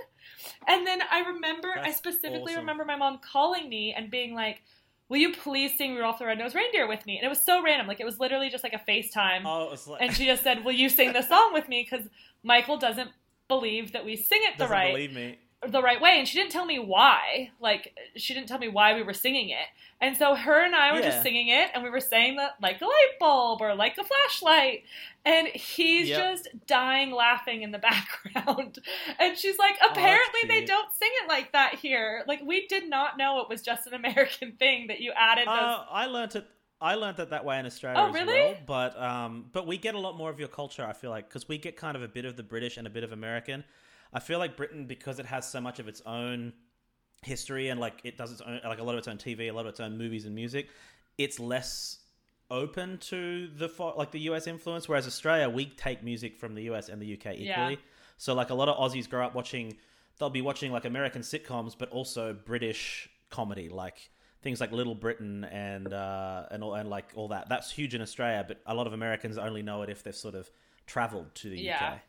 And 0.68 0.86
then 0.86 1.00
I 1.10 1.20
remember, 1.20 1.68
I 1.82 1.92
specifically 1.92 2.52
awesome. 2.52 2.56
remember 2.60 2.84
my 2.84 2.96
mom 2.96 3.20
calling 3.32 3.68
me 3.68 3.94
and 3.96 4.10
being 4.10 4.34
like. 4.34 4.62
Will 5.10 5.18
you 5.18 5.34
please 5.34 5.76
sing 5.76 5.94
Rudolph 5.94 6.18
the 6.18 6.24
Red-Nosed 6.24 6.54
Reindeer 6.54 6.88
with 6.88 7.04
me? 7.04 7.18
And 7.18 7.26
it 7.26 7.28
was 7.28 7.42
so 7.42 7.62
random. 7.62 7.86
Like, 7.86 8.00
it 8.00 8.06
was 8.06 8.18
literally 8.18 8.48
just 8.48 8.64
like 8.64 8.72
a 8.72 8.78
FaceTime 8.90 9.42
Oh, 9.44 9.70
it's 9.70 9.86
like 9.86 10.00
and 10.00 10.10
she 10.14 10.24
just 10.24 10.42
said, 10.42 10.64
"Will 10.64 10.72
you 10.72 10.88
sing 10.88 11.12
the 11.12 11.20
song 11.20 11.52
with 11.52 11.68
me?" 11.68 11.86
Because 11.88 12.08
Michael 12.42 12.78
doesn't 12.78 13.10
believe 13.48 13.92
that 13.92 14.04
we 14.04 14.16
sing 14.16 14.40
it 14.42 14.58
the 14.58 14.64
doesn't 14.64 14.76
right 14.76 14.92
believe 14.92 15.12
me. 15.14 15.38
the 15.66 15.80
right 15.82 16.00
way, 16.00 16.18
and 16.18 16.28
she 16.28 16.38
didn't 16.38 16.52
tell 16.52 16.66
me 16.66 16.78
why. 16.78 17.50
Like 17.60 17.96
she 18.16 18.34
didn't 18.34 18.48
tell 18.48 18.58
me 18.58 18.68
why 18.68 18.94
we 18.94 19.02
were 19.02 19.14
singing 19.14 19.48
it, 19.50 19.66
and 20.00 20.16
so 20.16 20.34
her 20.34 20.62
and 20.64 20.74
I 20.74 20.92
were 20.92 20.98
Yeah. 20.98 21.10
just 21.10 21.22
singing 21.22 21.48
it, 21.48 21.70
and 21.74 21.82
we 21.82 21.90
were 21.90 22.00
saying 22.00 22.36
that 22.36 22.52
like 22.60 22.80
a 22.80 22.84
light 22.84 23.18
bulb 23.18 23.60
or 23.62 23.74
like 23.74 23.96
a 23.98 24.04
flashlight, 24.04 24.84
and 25.24 25.48
he's 25.48 26.08
Yep. 26.08 26.18
just 26.18 26.48
dying 26.66 27.10
laughing 27.12 27.62
in 27.62 27.70
the 27.70 27.78
background, 27.90 28.78
and 29.18 29.38
she's 29.38 29.56
like, 29.58 29.78
that's 29.80 29.92
"Apparently 29.92 30.40
they 30.48 30.56
cute. 30.58 30.68
don't 30.68 30.94
sing 30.94 31.10
it 31.22 31.28
like 31.28 31.52
that 31.52 31.76
here. 31.76 32.24
Like 32.26 32.40
we 32.44 32.66
did 32.66 32.88
not 32.90 33.16
know 33.16 33.40
it 33.40 33.48
was 33.48 33.62
just 33.62 33.86
an 33.86 33.94
American 33.94 34.52
thing 34.58 34.88
that 34.88 35.00
you 35.00 35.12
added 35.16 35.46
those." 35.46 35.54
Uh, 35.54 35.84
I 35.90 36.06
learned 36.06 36.36
it. 36.36 36.46
I 36.84 36.96
learned 36.96 37.16
that 37.16 37.30
that 37.30 37.46
way 37.46 37.58
in 37.58 37.64
Australia 37.64 37.98
Oh, 37.98 38.14
as 38.14 38.26
well. 38.26 38.54
But 38.66 39.00
um, 39.00 39.46
but 39.52 39.66
we 39.66 39.78
get 39.78 39.94
a 39.94 39.98
lot 39.98 40.18
more 40.18 40.28
of 40.28 40.38
your 40.38 40.48
culture. 40.48 40.84
I 40.84 40.92
feel 40.92 41.08
like 41.08 41.26
because 41.28 41.48
we 41.48 41.56
get 41.56 41.76
kind 41.78 41.96
of 41.96 42.02
a 42.02 42.08
bit 42.08 42.26
of 42.26 42.36
the 42.36 42.42
British 42.42 42.76
and 42.76 42.86
a 42.86 42.90
bit 42.90 43.04
of 43.04 43.12
American. 43.12 43.64
I 44.12 44.20
feel 44.20 44.38
like 44.38 44.54
Britain 44.54 44.84
because 44.86 45.18
it 45.18 45.24
has 45.26 45.48
so 45.48 45.62
much 45.62 45.78
of 45.78 45.88
its 45.88 46.02
own 46.04 46.52
history 47.22 47.68
and 47.70 47.80
like 47.80 48.00
it 48.04 48.18
does 48.18 48.32
its 48.32 48.42
own 48.42 48.60
like 48.64 48.80
a 48.80 48.84
lot 48.84 48.92
of 48.92 48.98
its 48.98 49.08
own 49.08 49.16
TV, 49.16 49.48
a 49.48 49.52
lot 49.52 49.62
of 49.62 49.70
its 49.70 49.80
own 49.80 49.96
movies 49.96 50.26
and 50.26 50.34
music. 50.34 50.68
It's 51.16 51.40
less 51.40 52.00
open 52.50 52.98
to 52.98 53.48
the 53.48 53.70
like 53.96 54.10
the 54.10 54.20
US 54.20 54.46
influence. 54.46 54.86
Whereas 54.86 55.06
Australia, 55.06 55.48
we 55.48 55.64
take 55.64 56.02
music 56.02 56.36
from 56.36 56.54
the 56.54 56.64
US 56.64 56.90
and 56.90 57.00
the 57.00 57.14
UK 57.14 57.26
equally. 57.38 57.46
Yeah. 57.46 57.76
So 58.18 58.34
like 58.34 58.50
a 58.50 58.54
lot 58.54 58.68
of 58.68 58.76
Aussies 58.76 59.08
grow 59.08 59.24
up 59.24 59.34
watching. 59.34 59.78
They'll 60.18 60.28
be 60.28 60.42
watching 60.42 60.70
like 60.70 60.84
American 60.84 61.22
sitcoms, 61.22 61.74
but 61.76 61.88
also 61.88 62.34
British 62.34 63.08
comedy, 63.30 63.70
like 63.70 64.10
things 64.44 64.60
like 64.60 64.70
Little 64.70 64.94
Britain 64.94 65.42
and 65.44 65.92
uh, 65.92 66.44
and 66.52 66.62
all, 66.62 66.74
and 66.74 66.88
like 66.88 67.06
all 67.16 67.28
that. 67.28 67.48
That's 67.48 67.72
huge 67.72 67.94
in 67.96 68.00
Australia, 68.00 68.44
but 68.46 68.60
a 68.66 68.74
lot 68.74 68.86
of 68.86 68.92
Americans 68.92 69.36
only 69.38 69.62
know 69.62 69.82
it 69.82 69.90
if 69.90 70.04
they've 70.04 70.14
sort 70.14 70.36
of 70.36 70.48
travelled 70.86 71.34
to 71.36 71.48
the 71.50 71.58
Yeah. 71.58 71.94
UK. 71.94 72.00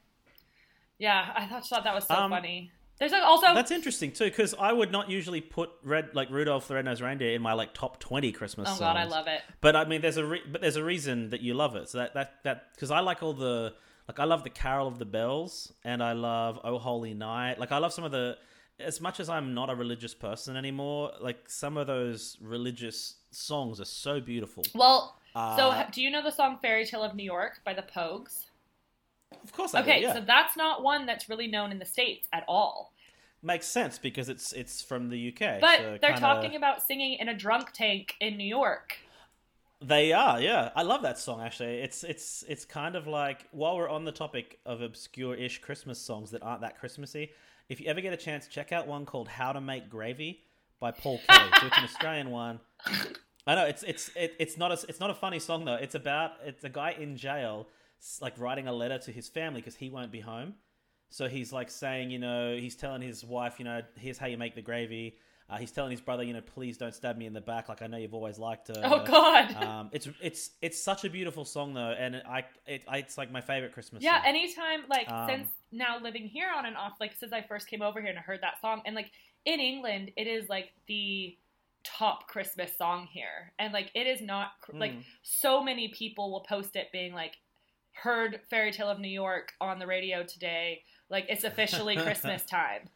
yeah, 0.98 1.32
I 1.36 1.46
thought, 1.48 1.66
thought 1.66 1.84
that 1.84 1.96
was 1.96 2.06
so 2.08 2.16
Um, 2.16 2.30
funny. 2.32 2.72
There's 3.00 3.12
like 3.12 3.24
also 3.24 3.54
That's 3.54 3.72
interesting 3.72 4.14
too, 4.14 4.26
because 4.26 4.54
I 4.58 4.72
would 4.72 4.90
not 4.90 5.10
usually 5.10 5.42
put 5.42 5.70
red 5.84 6.16
like 6.16 6.30
Rudolph 6.30 6.70
the 6.70 6.76
Red-Nosed 6.76 7.02
Reindeer 7.02 7.34
in 7.36 7.42
my 7.42 7.52
like 7.52 7.74
top 7.74 8.00
twenty 8.00 8.32
Christmas 8.32 8.68
oh 8.68 8.72
songs. 8.72 8.80
god, 8.80 8.96
I 8.96 9.04
love 9.04 9.28
it. 9.28 9.42
But 9.60 9.76
I 9.76 9.84
mean, 9.84 10.00
there's 10.02 10.16
a 10.16 10.26
re- 10.26 10.44
but 10.50 10.62
there's 10.62 10.78
a 10.78 10.84
reason 10.84 11.32
that 11.32 11.42
you 11.42 11.54
love 11.56 11.76
it. 11.76 11.90
So 11.90 11.98
that 11.98 12.14
that 12.14 12.36
that 12.44 12.74
because 12.74 12.92
I 12.92 13.00
like 13.02 13.22
all 13.22 13.34
the 13.34 13.74
like 14.08 14.20
I 14.20 14.24
love 14.24 14.44
the 14.46 14.50
Carol 14.50 14.88
of 14.88 14.98
the 14.98 15.06
Bells 15.06 15.74
and 15.84 16.02
I 16.02 16.14
love 16.14 16.58
Oh 16.64 16.78
Holy 16.78 17.14
Night. 17.14 17.60
Like 17.60 17.74
I 17.74 17.80
love 17.80 17.92
some 17.92 18.06
of 18.06 18.12
the 18.14 18.38
as 18.80 19.00
much 19.00 19.20
as 19.20 19.30
I'm 19.30 19.54
not 19.54 19.70
a 19.70 19.76
religious 19.76 20.14
person 20.14 20.56
anymore. 20.58 21.12
Like 21.20 21.50
some 21.50 21.78
of 21.78 21.88
those 21.88 22.38
religious 22.42 23.16
songs 23.32 23.80
are 23.80 23.86
so 23.86 24.20
beautiful. 24.20 24.64
Well, 24.74 25.18
so 25.34 25.40
Uh, 25.40 25.72
ha- 25.72 25.90
do 25.92 26.02
you 26.02 26.10
know 26.10 26.22
the 26.24 26.32
song 26.32 26.58
"Fairy 26.62 26.86
Tale 26.86 27.04
of 27.04 27.16
New 27.16 27.24
York" 27.24 27.62
by 27.64 27.74
the 27.74 27.82
Pogues? 27.84 28.46
of 29.44 29.52
course, 29.54 29.74
I 29.76 29.82
Okay, 29.82 30.00
do, 30.00 30.08
yeah. 30.08 30.14
so 30.14 30.22
that's 30.22 30.56
not 30.56 30.82
one 30.84 31.06
that's 31.06 31.28
really 31.30 31.48
known 31.48 31.72
in 31.72 31.80
the 31.80 31.86
states 31.86 32.28
at 32.32 32.44
all. 32.48 32.92
makes 33.42 33.68
sense 33.68 34.00
because 34.00 34.28
it's 34.28 34.54
it's 34.54 34.82
from 34.82 35.10
the 35.10 35.28
UK. 35.32 35.60
But 35.62 35.78
so 35.80 35.84
they're 36.02 36.14
kinda- 36.14 36.20
talking 36.20 36.56
about 36.56 36.82
singing 36.82 37.14
in 37.20 37.30
a 37.30 37.34
drunk 37.34 37.72
tank 37.74 38.16
in 38.20 38.38
New 38.38 38.48
York. 38.48 38.98
They 39.82 40.14
are, 40.14 40.42
yeah. 40.42 40.72
I 40.76 40.82
love 40.84 41.02
that 41.04 41.20
song 41.20 41.42
actually. 41.42 41.80
It's 41.80 42.04
it's 42.04 42.44
it's 42.48 42.66
kind 42.66 42.96
of 42.96 43.06
like 43.08 43.46
while 43.52 43.76
we're 43.78 43.90
on 43.90 44.04
the 44.06 44.12
topic 44.12 44.60
of 44.66 44.82
obscure-ish 44.82 45.60
Christmas 45.60 46.00
songs 46.02 46.32
that 46.32 46.42
aren't 46.42 46.62
that 46.62 46.80
Christmassy, 46.80 47.32
if 47.70 47.80
you 47.80 47.88
ever 47.88 48.02
get 48.02 48.14
a 48.14 48.18
chance, 48.18 48.48
check 48.48 48.72
out 48.72 48.88
one 48.88 49.06
called 49.06 49.28
"How 49.28 49.52
to 49.52 49.62
Make 49.62 49.90
Gravy" 49.90 50.42
by 50.80 50.92
Paul 50.92 51.20
Kelly. 51.28 51.52
so 51.60 51.68
it's 51.68 51.78
an 51.78 51.84
Australian 51.84 52.32
one. 52.32 52.60
I 53.48 53.56
know 53.56 53.66
it's 53.66 53.84
it's 53.84 54.10
it, 54.16 54.36
it's 54.40 54.58
not 54.58 54.72
a 54.72 54.86
it's 54.88 55.00
not 55.00 55.10
a 55.10 55.16
funny 55.16 55.40
song 55.40 55.66
though. 55.66 55.76
It's 55.76 55.96
about 55.96 56.32
it's 56.44 56.64
a 56.64 56.70
guy 56.70 56.96
in 57.00 57.18
jail, 57.18 57.68
like 58.22 58.40
writing 58.40 58.68
a 58.68 58.74
letter 58.74 58.98
to 59.00 59.12
his 59.12 59.30
family 59.30 59.62
because 59.62 59.76
he 59.76 59.90
won't 59.90 60.12
be 60.12 60.20
home. 60.20 60.56
So 61.10 61.28
he's 61.28 61.54
like 61.54 61.70
saying, 61.70 62.10
you 62.12 62.20
know, 62.20 62.58
he's 62.58 62.76
telling 62.76 63.02
his 63.02 63.24
wife, 63.24 63.56
you 63.60 63.66
know, 63.66 63.82
here's 63.96 64.18
how 64.18 64.28
you 64.28 64.38
make 64.38 64.56
the 64.56 64.62
gravy. 64.62 65.18
Uh, 65.48 65.58
he's 65.58 65.72
telling 65.72 65.92
his 65.92 66.02
brother, 66.02 66.24
you 66.24 66.34
know, 66.34 66.42
please 66.42 66.76
don't 66.78 66.94
stab 66.96 67.18
me 67.18 67.28
in 67.28 67.34
the 67.34 67.42
back. 67.42 67.70
Like 67.70 67.84
I 67.84 67.88
know 67.88 67.98
you've 67.98 68.16
always 68.16 68.40
liked 68.40 68.68
her. 68.70 68.82
Oh 68.84 69.04
God. 69.06 69.56
Um, 69.66 69.90
it's 69.92 70.08
it's 70.22 70.52
it's 70.62 70.82
such 70.82 71.04
a 71.06 71.10
beautiful 71.10 71.46
song 71.46 71.74
though, 71.76 71.94
and 71.98 72.16
I 72.28 72.46
it, 72.66 72.84
I 72.88 72.98
it's 72.98 73.18
like 73.18 73.32
my 73.32 73.42
favorite 73.42 73.72
Christmas. 73.74 74.02
Yeah, 74.04 74.18
song. 74.18 74.28
anytime 74.28 74.80
like 74.90 75.10
Um, 75.12 75.30
since 75.30 75.50
now 75.72 76.00
living 76.00 76.28
here 76.28 76.50
on 76.56 76.66
and 76.66 76.76
off, 76.76 76.94
like 77.00 77.14
since 77.16 77.32
I 77.32 77.42
first 77.44 77.68
came 77.68 77.82
over 77.84 78.00
here 78.02 78.10
and 78.10 78.18
I 78.18 78.22
heard 78.24 78.42
that 78.42 78.60
song, 78.60 78.82
and 78.86 78.96
like 78.96 79.12
in 79.46 79.60
England, 79.60 80.12
it 80.18 80.26
is 80.28 80.50
like 80.50 80.72
the 80.88 81.38
top 81.84 82.28
Christmas 82.28 82.76
song 82.76 83.08
here, 83.12 83.54
and 83.60 83.72
like 83.72 83.92
it 83.94 84.08
is 84.08 84.22
not 84.22 84.54
like 84.74 84.94
Mm. 84.94 85.04
so 85.22 85.64
many 85.64 85.90
people 85.90 86.32
will 86.32 86.42
post 86.42 86.76
it 86.76 86.92
being 86.92 87.14
like 87.14 87.38
heard 87.92 88.42
Fairy 88.50 88.72
Tale 88.72 88.90
of 88.90 89.00
New 89.00 89.08
York 89.08 89.54
on 89.62 89.78
the 89.78 89.86
radio 89.86 90.24
today, 90.24 90.82
like 91.10 91.28
it's 91.30 91.44
officially 91.44 91.96
Christmas 92.08 92.44
time, 92.46 92.90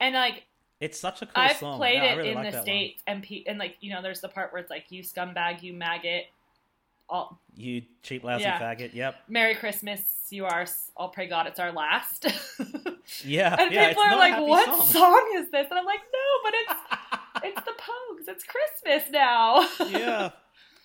and 0.00 0.14
like 0.14 0.44
it's 0.84 1.00
such 1.00 1.22
a 1.22 1.26
cool 1.26 1.34
song. 1.34 1.44
I've 1.50 1.56
song. 1.56 1.76
played 1.78 1.94
Yeah, 2.02 2.12
it 2.12 2.16
really 2.16 2.28
in 2.30 2.34
like 2.36 2.44
the 2.46 2.50
that 2.52 2.56
one. 2.58 2.64
states, 2.64 3.02
and 3.06 3.22
pe- 3.22 3.44
and 3.46 3.58
like 3.58 3.76
you 3.80 3.92
know, 3.92 4.02
there's 4.02 4.20
the 4.20 4.28
part 4.28 4.52
where 4.52 4.60
it's 4.60 4.70
like 4.70 4.86
you 4.90 5.02
scumbag, 5.02 5.62
you 5.62 5.72
maggot, 5.72 6.24
all 7.08 7.38
You 7.56 7.82
cheap 8.02 8.24
lousy 8.24 8.44
Yeah. 8.44 8.58
faggot. 8.60 8.94
Yep. 8.94 9.14
Merry 9.28 9.54
Christmas, 9.54 10.02
you 10.30 10.44
are. 10.46 10.66
I'll 10.96 11.08
pray 11.10 11.26
God 11.28 11.46
it's 11.46 11.58
our 11.60 11.72
last. 11.72 12.26
Yeah. 13.22 13.54
and 13.58 13.70
yeah, 13.72 13.88
people 13.88 14.02
are 14.04 14.16
like, 14.16 14.40
"What 14.40 14.66
song. 14.78 14.86
song. 14.86 15.32
is 15.36 15.50
this?" 15.50 15.66
And 15.70 15.78
I'm 15.78 15.84
like, 15.84 16.00
"No, 16.12 16.28
but 16.42 16.54
it's 16.54 17.54
it's 17.58 17.66
the 17.66 17.72
Pogues. 17.72 18.28
It's 18.28 18.44
Christmas 18.44 19.10
now." 19.10 19.68
yeah. 19.90 20.30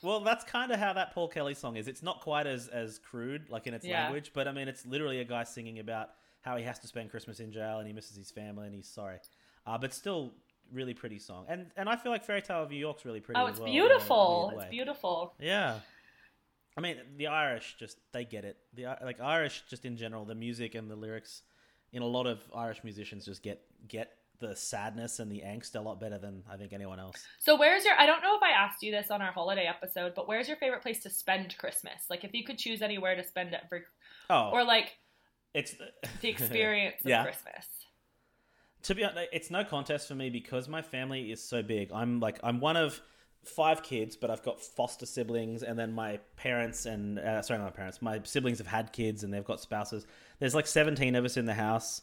Well, 0.01 0.19
that's 0.21 0.43
kind 0.43 0.71
of 0.71 0.79
how 0.79 0.93
that 0.93 1.13
Paul 1.13 1.27
Kelly 1.29 1.53
song 1.53 1.75
is. 1.77 1.87
It's 1.87 2.03
not 2.03 2.19
quite 2.21 2.45
as 2.47 2.67
as 2.67 2.99
crude, 2.99 3.49
like 3.49 3.67
in 3.67 3.73
its 3.73 3.85
Yeah. 3.85 4.03
language, 4.03 4.31
but 4.33 4.47
I 4.47 4.51
mean, 4.51 4.67
it's 4.67 4.85
literally 4.85 5.19
a 5.21 5.23
guy 5.25 5.43
singing 5.43 5.79
about 5.79 6.09
how 6.41 6.55
he 6.57 6.63
has 6.63 6.79
to 6.79 6.87
spend 6.87 7.09
Christmas 7.09 7.39
in 7.41 7.51
jail 7.51 7.79
and 7.79 7.87
he 7.87 7.93
misses 7.93 8.15
his 8.17 8.31
family 8.31 8.65
and 8.67 8.75
he's 8.75 8.87
sorry. 8.87 9.17
Uh, 9.70 9.78
but 9.78 9.93
still, 9.93 10.32
really 10.74 10.95
pretty 10.95 11.20
song. 11.20 11.45
And 11.47 11.67
and 11.78 11.88
I 11.88 11.95
feel 11.95 12.11
like 12.11 12.24
Fairy 12.26 12.41
Tale 12.41 12.63
of 12.63 12.72
New 12.72 12.78
York's 12.78 13.05
really 13.05 13.20
pretty. 13.20 13.39
oh, 13.39 13.45
it's 13.45 13.59
well, 13.59 13.72
beautiful. 13.72 14.51
It's 14.55 14.65
beautiful. 14.65 15.34
Yeah. 15.39 15.80
I 16.78 16.82
mean, 16.82 16.97
the 17.17 17.28
Irish 17.28 17.76
just 17.78 17.97
they 18.11 18.26
get 18.26 18.45
it. 18.45 18.57
The 18.74 18.86
like 19.03 19.20
Irish 19.22 19.63
just 19.70 19.86
in 19.86 19.95
general, 19.95 20.26
the 20.26 20.36
music 20.36 20.76
and 20.76 20.89
the 20.89 20.95
lyrics 20.95 21.43
in 21.91 22.01
a 22.01 22.07
lot 22.07 22.26
of 22.26 22.39
Irish 22.55 22.84
musicians 22.84 23.26
just 23.26 23.43
get 23.43 23.61
get 23.88 24.11
the 24.39 24.55
sadness 24.55 25.20
and 25.20 25.30
the 25.32 25.41
angst 25.45 25.76
a 25.76 25.82
lot 25.82 25.99
better 25.99 26.17
than 26.17 26.43
I 26.49 26.55
think 26.55 26.72
anyone 26.72 26.99
else. 26.99 27.17
So, 27.39 27.57
where's 27.57 27.84
your? 27.84 27.95
I 27.99 28.05
don't 28.05 28.22
know 28.22 28.36
if 28.38 28.41
I 28.41 28.51
asked 28.51 28.82
you 28.82 28.91
this 28.91 29.11
on 29.11 29.22
our 29.22 29.32
holiday 29.32 29.67
episode, 29.67 30.13
but 30.15 30.28
where's 30.28 30.47
your 30.47 30.57
favorite 30.57 30.82
place 30.82 31.03
to 31.03 31.09
spend 31.09 31.57
Christmas? 31.57 32.05
Like, 32.09 32.24
if 32.24 32.34
you 32.34 32.43
could 32.43 32.57
choose 32.57 32.82
anywhere 32.82 33.15
to 33.15 33.24
spend 33.24 33.53
it, 33.53 33.61
for, 33.70 33.82
Oh, 34.30 34.51
or 34.51 34.63
like 34.63 34.97
it's 35.53 35.76
the 36.22 36.30
experience 36.30 36.97
Yeah. 37.03 37.20
of 37.22 37.26
Christmas. 37.26 37.65
To 38.84 38.95
be 38.95 39.03
honest, 39.03 39.30
it's 39.32 39.51
no 39.51 39.63
contest 39.63 40.07
for 40.07 40.15
me 40.15 40.30
because 40.30 40.67
my 40.67 40.82
family 40.82 41.32
is 41.32 41.43
so 41.43 41.61
big. 41.61 41.91
I'm 41.93 42.19
like 42.19 42.39
I'm 42.43 42.59
one 42.59 42.77
of 42.77 43.01
five 43.43 43.84
kids, 43.84 44.15
but 44.15 44.30
I've 44.30 44.43
got 44.43 44.61
foster 44.61 45.05
siblings, 45.05 45.63
and 45.63 45.77
then 45.77 45.91
my 45.91 46.19
parents 46.38 46.86
and 46.86 47.19
uh, 47.19 47.41
sorry, 47.41 47.59
not 47.59 47.65
my 47.65 47.71
parents. 47.71 48.01
My 48.01 48.21
siblings 48.23 48.57
have 48.59 48.67
had 48.67 48.93
kids, 48.93 49.23
and 49.23 49.34
they've 49.34 49.43
got 49.43 49.59
spouses. 49.59 50.05
There's 50.39 50.55
like 50.55 50.67
17 50.67 51.15
of 51.15 51.25
us 51.25 51.38
in 51.38 51.45
the 51.45 51.53
house, 51.53 52.01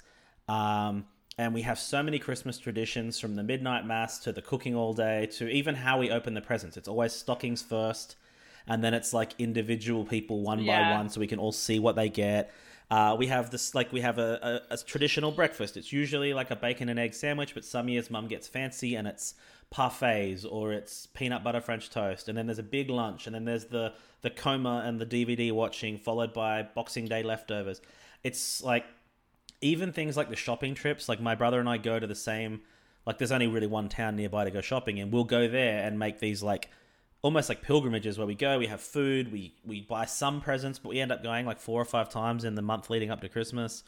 um, 0.49 1.07
and 1.39 1.55
we 1.55 1.63
have 1.63 1.79
so 1.79 2.03
many 2.03 2.19
Christmas 2.19 2.59
traditions 2.59 3.19
from 3.19 3.35
the 3.35 3.43
midnight 3.43 3.87
mass 3.87 4.19
to 4.21 4.33
the 4.33 4.43
cooking 4.43 4.75
all 4.75 4.93
day 4.93 5.27
to 5.33 5.49
even 5.49 5.75
how 5.75 5.99
we 5.99 6.11
open 6.11 6.35
the 6.35 6.41
presents. 6.41 6.77
It's 6.77 6.89
always 6.89 7.13
stockings 7.13 7.63
first, 7.63 8.17
and 8.67 8.83
then 8.83 8.95
it's 8.95 9.13
like 9.13 9.33
individual 9.39 10.05
people 10.05 10.43
one 10.43 10.65
by 10.67 10.93
one, 10.93 11.09
so 11.09 11.21
we 11.21 11.27
can 11.27 11.39
all 11.39 11.53
see 11.53 11.79
what 11.79 11.97
they 11.97 12.09
get. 12.09 12.53
Uh, 12.91 13.17
we 13.19 13.27
have 13.27 13.51
this 13.51 13.75
like 13.75 13.93
we 13.93 14.01
have 14.01 14.19
a, 14.19 14.63
a, 14.71 14.75
a 14.75 14.77
traditional 14.79 15.33
breakfast. 15.33 15.77
It's 15.77 15.93
usually 15.93 16.33
like 16.33 16.51
a 16.51 16.57
bacon 16.57 16.89
and 16.89 16.99
egg 16.99 17.15
sandwich, 17.15 17.55
but 17.55 17.65
some 17.65 17.89
years 17.89 18.11
mum 18.11 18.29
gets 18.29 18.47
fancy 18.47 18.95
and 18.95 19.09
it's 19.09 19.35
parfaits 19.75 20.47
or 20.49 20.73
it's 20.73 21.07
peanut 21.07 21.43
butter 21.43 21.61
French 21.61 21.91
toast. 21.91 22.29
And 22.29 22.39
then 22.39 22.47
there's 22.47 22.61
a 22.61 22.65
big 22.65 22.89
lunch, 22.89 23.27
and 23.27 23.35
then 23.35 23.45
there's 23.45 23.67
the 23.67 23.93
the 24.23 24.31
coma 24.31 24.85
and 24.87 25.01
the 25.01 25.07
DVD 25.07 25.51
watching, 25.53 25.99
followed 25.99 26.33
by 26.33 26.63
Boxing 26.63 27.07
Day 27.07 27.23
leftovers. 27.23 27.81
It's 28.23 28.63
like 28.63 28.85
even 29.61 29.93
things 29.93 30.17
like 30.17 30.31
the 30.31 30.37
shopping 30.37 30.75
trips. 30.75 31.09
Like 31.09 31.21
my 31.21 31.35
brother 31.35 31.59
and 31.59 31.69
I 31.69 31.79
go 31.79 31.99
to 31.99 32.07
the 32.07 32.15
same. 32.15 32.61
Like 33.05 33.19
there's 33.19 33.33
only 33.33 33.47
really 33.49 33.69
one 33.69 33.89
town 33.89 34.17
nearby 34.17 34.45
to 34.45 34.51
go 34.53 34.61
shopping, 34.61 35.01
and 35.01 35.13
we'll 35.13 35.25
go 35.25 35.49
there 35.49 35.85
and 35.85 35.99
make 35.99 36.21
these 36.21 36.41
like 36.41 36.71
almost 37.23 37.49
like 37.49 37.63
pilgrimages 37.63 38.19
where 38.19 38.27
we 38.27 38.35
go, 38.35 38.59
we 38.59 38.67
have 38.67 38.81
food, 38.81 39.33
we 39.33 39.55
we 39.65 39.81
buy 39.81 40.05
some 40.05 40.41
presents, 40.41 40.79
but 40.79 40.91
we 40.91 41.01
end 41.01 41.13
up 41.13 41.23
going 41.23 41.47
like 41.47 41.59
four 41.61 41.81
or 41.81 41.85
five 41.85 42.09
times 42.09 42.45
in 42.45 42.55
the 42.55 42.63
month 42.63 42.91
leading 42.91 43.11
up 43.11 43.21
to 43.23 43.29
Christmas. 43.29 43.83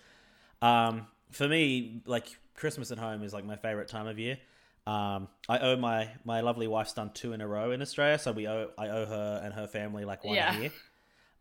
Um, 0.63 1.07
for 1.31 1.47
me, 1.47 2.03
like 2.07 2.27
Christmas 2.55 2.91
at 2.91 2.99
home 2.99 3.23
is 3.23 3.33
like 3.33 3.45
my 3.45 3.57
favorite 3.57 3.89
time 3.89 4.07
of 4.07 4.19
year. 4.19 4.39
Um, 4.87 5.29
I 5.49 5.59
owe 5.59 5.77
my 5.77 6.09
my 6.25 6.41
lovely 6.41 6.67
wife's 6.67 6.95
done 6.95 7.11
two 7.13 7.33
in 7.35 7.41
a 7.41 7.47
row 7.47 7.71
in 7.73 7.83
Australia, 7.83 8.19
so 8.19 8.33
we 8.33 8.49
owe 8.49 8.71
I 8.79 8.89
owe 8.89 9.07
her 9.07 9.41
and 9.45 9.53
her 9.55 9.67
family 9.67 10.05
like 10.05 10.25
one 10.25 10.35
Yeah. 10.37 10.57
a 10.57 10.61
year. 10.61 10.71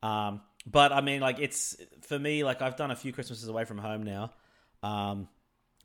Um, 0.04 0.42
but 0.66 0.92
I 0.92 1.02
mean, 1.02 1.22
like 1.22 1.40
it's 1.40 1.78
for 2.02 2.20
me, 2.20 2.44
like 2.44 2.62
I've 2.62 2.76
done 2.76 2.92
a 2.92 2.96
few 2.96 3.14
Christmases 3.14 3.48
away 3.48 3.64
from 3.66 3.78
home 3.78 4.04
now. 4.04 4.32
Um, 4.84 5.28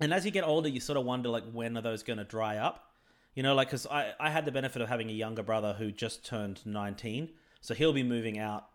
and 0.00 0.12
as 0.12 0.24
you 0.24 0.32
get 0.32 0.44
older, 0.44 0.68
you 0.68 0.80
sort 0.80 0.98
of 0.98 1.05
wonder 1.05 1.28
like 1.28 1.44
when 1.53 1.76
are 1.76 1.82
those 1.82 2.03
going 2.03 2.18
to 2.18 2.24
dry 2.24 2.57
up? 2.59 2.91
You 3.34 3.42
know, 3.42 3.54
like 3.54 3.68
because 3.68 3.86
I 3.86 4.12
I 4.20 4.30
had 4.30 4.44
the 4.44 4.52
benefit 4.52 4.82
of 4.82 4.88
having 4.88 5.08
a 5.08 5.12
younger 5.14 5.42
brother 5.42 5.74
who 5.78 5.90
just 5.90 6.24
turned 6.24 6.64
nineteen, 6.66 7.30
so 7.60 7.74
he'll 7.74 7.92
be 7.92 8.02
moving 8.02 8.38
out, 8.38 8.66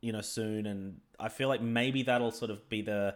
you 0.00 0.12
know, 0.12 0.22
soon, 0.22 0.66
and 0.66 1.00
I 1.20 1.28
feel 1.28 1.48
like 1.48 1.60
maybe 1.60 2.02
that'll 2.04 2.30
sort 2.30 2.50
of 2.50 2.68
be 2.68 2.82
the 2.82 3.14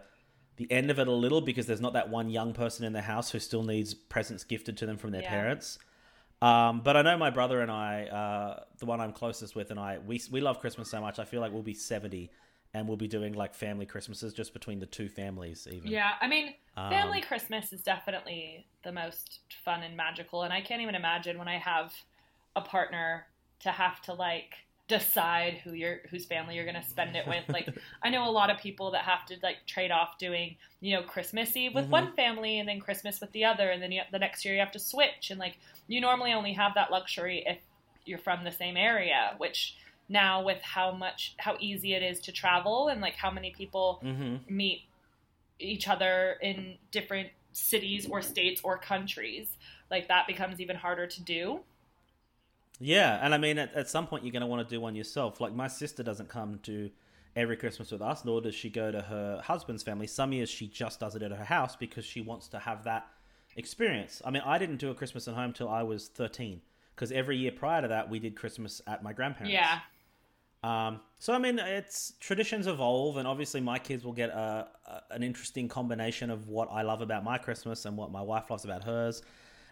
the 0.57 0.71
end 0.71 0.91
of 0.91 0.99
it 0.99 1.07
a 1.07 1.11
little 1.11 1.41
because 1.41 1.65
there's 1.65 1.81
not 1.81 1.93
that 1.93 2.09
one 2.09 2.29
young 2.29 2.53
person 2.53 2.85
in 2.85 2.93
the 2.93 3.01
house 3.01 3.31
who 3.31 3.39
still 3.39 3.63
needs 3.63 3.93
presents 3.95 4.43
gifted 4.43 4.77
to 4.77 4.85
them 4.85 4.97
from 4.97 5.11
their 5.11 5.21
Yeah. 5.23 5.29
parents. 5.29 5.79
Um, 6.41 6.81
but 6.81 6.97
I 6.97 7.01
know 7.03 7.17
my 7.17 7.29
brother 7.29 7.61
and 7.61 7.71
I, 7.71 8.05
uh, 8.05 8.63
the 8.79 8.85
one 8.87 8.99
I'm 8.99 9.13
closest 9.13 9.55
with, 9.55 9.71
and 9.71 9.79
I, 9.79 9.99
we 9.99 10.21
we 10.31 10.41
love 10.41 10.59
Christmas 10.59 10.89
so 10.89 10.99
much. 11.01 11.19
I 11.19 11.25
feel 11.25 11.39
like 11.41 11.51
we'll 11.51 11.63
be 11.63 11.73
seventy, 11.73 12.31
and 12.73 12.87
we'll 12.87 12.97
be 12.97 13.07
doing 13.07 13.33
like 13.33 13.53
family 13.53 13.85
Christmases 13.85 14.33
just 14.33 14.53
between 14.53 14.79
the 14.79 14.85
two 14.85 15.09
families. 15.09 15.67
Even 15.71 15.89
Yeah, 15.89 16.11
I 16.21 16.27
mean, 16.27 16.53
Um, 16.77 16.89
family 16.89 17.21
Christmas 17.21 17.73
is 17.73 17.83
definitely 17.83 18.67
the 18.83 18.91
most 18.91 19.39
fun 19.63 19.83
and 19.83 19.95
magical, 19.97 20.43
and 20.43 20.53
I 20.53 20.61
can't 20.61 20.81
even 20.81 20.95
imagine 20.95 21.37
when 21.37 21.47
I 21.47 21.57
have 21.57 21.93
a 22.55 22.61
partner 22.61 23.27
to 23.61 23.69
have 23.71 24.01
to 24.03 24.13
like 24.13 24.55
decide 24.87 25.55
who 25.63 25.71
your 25.73 26.01
whose 26.09 26.25
family 26.25 26.55
you're 26.55 26.65
going 26.65 26.75
to 26.75 26.83
spend 26.83 27.15
it 27.15 27.27
with. 27.27 27.45
Like, 27.51 27.71
I 28.03 28.09
know 28.09 28.27
a 28.27 28.31
lot 28.31 28.49
of 28.49 28.57
people 28.59 28.91
that 28.91 29.03
have 29.05 29.25
to 29.27 29.37
like 29.41 29.65
trade 29.67 29.91
off 29.91 30.17
doing, 30.19 30.57
you 30.81 30.95
know, 30.95 31.03
Christmas 31.03 31.55
Eve 31.55 31.73
with 31.75 31.89
Mhm. 31.89 31.91
one 31.91 32.13
family 32.15 32.59
and 32.59 32.67
then 32.67 32.79
Christmas 32.79 33.19
with 33.21 33.31
the 33.31 33.45
other, 33.45 33.69
and 33.69 33.81
then 33.81 33.91
you, 33.91 34.01
the 34.11 34.19
next 34.19 34.43
year 34.45 34.53
you 34.53 34.59
have 34.59 34.71
to 34.71 34.79
switch, 34.79 35.29
and 35.31 35.39
like 35.39 35.57
you 35.87 36.01
normally 36.01 36.33
only 36.33 36.53
have 36.53 36.73
that 36.75 36.91
luxury 36.91 37.43
if 37.45 37.59
you're 38.05 38.17
from 38.19 38.43
the 38.43 38.51
same 38.51 38.77
area, 38.77 39.35
which 39.37 39.75
now 40.11 40.43
with 40.43 40.61
how 40.61 40.91
much 40.91 41.35
how 41.37 41.55
easy 41.59 41.93
it 41.93 42.03
is 42.03 42.19
to 42.19 42.31
travel 42.31 42.89
and 42.89 43.01
like 43.01 43.15
how 43.15 43.31
many 43.31 43.51
people 43.51 43.99
hmm 44.01 44.35
meet 44.49 44.83
each 45.59 45.87
other 45.87 46.37
in 46.41 46.75
different 46.91 47.29
cities 47.53 48.07
or 48.09 48.21
states 48.21 48.61
or 48.63 48.77
countries 48.77 49.57
like 49.89 50.07
that 50.07 50.27
becomes 50.27 50.59
even 50.59 50.75
harder 50.75 51.07
to 51.07 51.21
do 51.21 51.61
Yeah, 52.79 53.19
and 53.23 53.33
I 53.33 53.37
mean, 53.37 53.59
at, 53.59 53.73
at 53.75 53.89
some 53.89 54.07
point, 54.07 54.23
you're 54.23 54.31
going 54.31 54.41
to 54.41 54.47
want 54.47 54.67
to 54.67 54.75
do 54.75 54.81
one 54.81 54.95
yourself. 54.95 55.39
Like, 55.39 55.53
my 55.53 55.67
sister 55.67 56.01
doesn't 56.01 56.29
come 56.29 56.59
to 56.63 56.89
every 57.35 57.55
Christmas 57.55 57.91
with 57.91 58.01
us, 58.01 58.25
nor 58.25 58.41
does 58.41 58.55
she 58.55 58.69
go 58.69 58.91
to 58.91 59.01
her 59.01 59.41
husband's 59.43 59.83
family. 59.83 60.07
Some 60.07 60.33
years 60.33 60.49
she 60.49 60.67
just 60.67 60.99
does 60.99 61.15
it 61.15 61.21
at 61.21 61.31
her 61.31 61.45
house 61.45 61.75
because 61.75 62.05
she 62.05 62.21
wants 62.21 62.47
to 62.49 62.59
have 62.59 62.83
that 62.85 63.07
experience. 63.55 64.21
I 64.25 64.31
mean, 64.31 64.41
I 64.45 64.57
didn't 64.57 64.77
do 64.77 64.89
a 64.89 64.95
Christmas 64.95 65.27
at 65.27 65.35
home 65.35 65.53
till 65.53 65.69
I 65.69 65.83
was 65.83 66.07
13 66.07 66.61
because 66.95 67.11
every 67.11 67.37
year 67.37 67.51
prior 67.51 67.81
to 67.81 67.87
that, 67.87 68.09
we 68.09 68.19
did 68.19 68.35
Christmas 68.35 68.81
at 68.87 69.03
my 69.03 69.13
grandparents. 69.13 69.53
yeah 69.53 69.79
Um, 70.63 70.99
so 71.17 71.33
I 71.33 71.39
mean, 71.39 71.59
it's 71.59 72.13
traditions 72.19 72.67
evolve, 72.67 73.17
and 73.17 73.27
obviously 73.27 73.61
my 73.61 73.79
kids 73.79 74.03
will 74.03 74.13
get 74.13 74.29
a, 74.29 74.67
a 74.85 75.01
an 75.13 75.23
interesting 75.23 75.67
combination 75.67 76.29
of 76.29 76.47
what 76.47 76.69
I 76.71 76.83
love 76.83 77.01
about 77.01 77.23
my 77.23 77.37
Christmas 77.37 77.85
and 77.85 77.97
what 77.97 78.11
my 78.11 78.21
wife 78.21 78.49
loves 78.49 78.63
about 78.63 78.83
hers, 78.83 79.23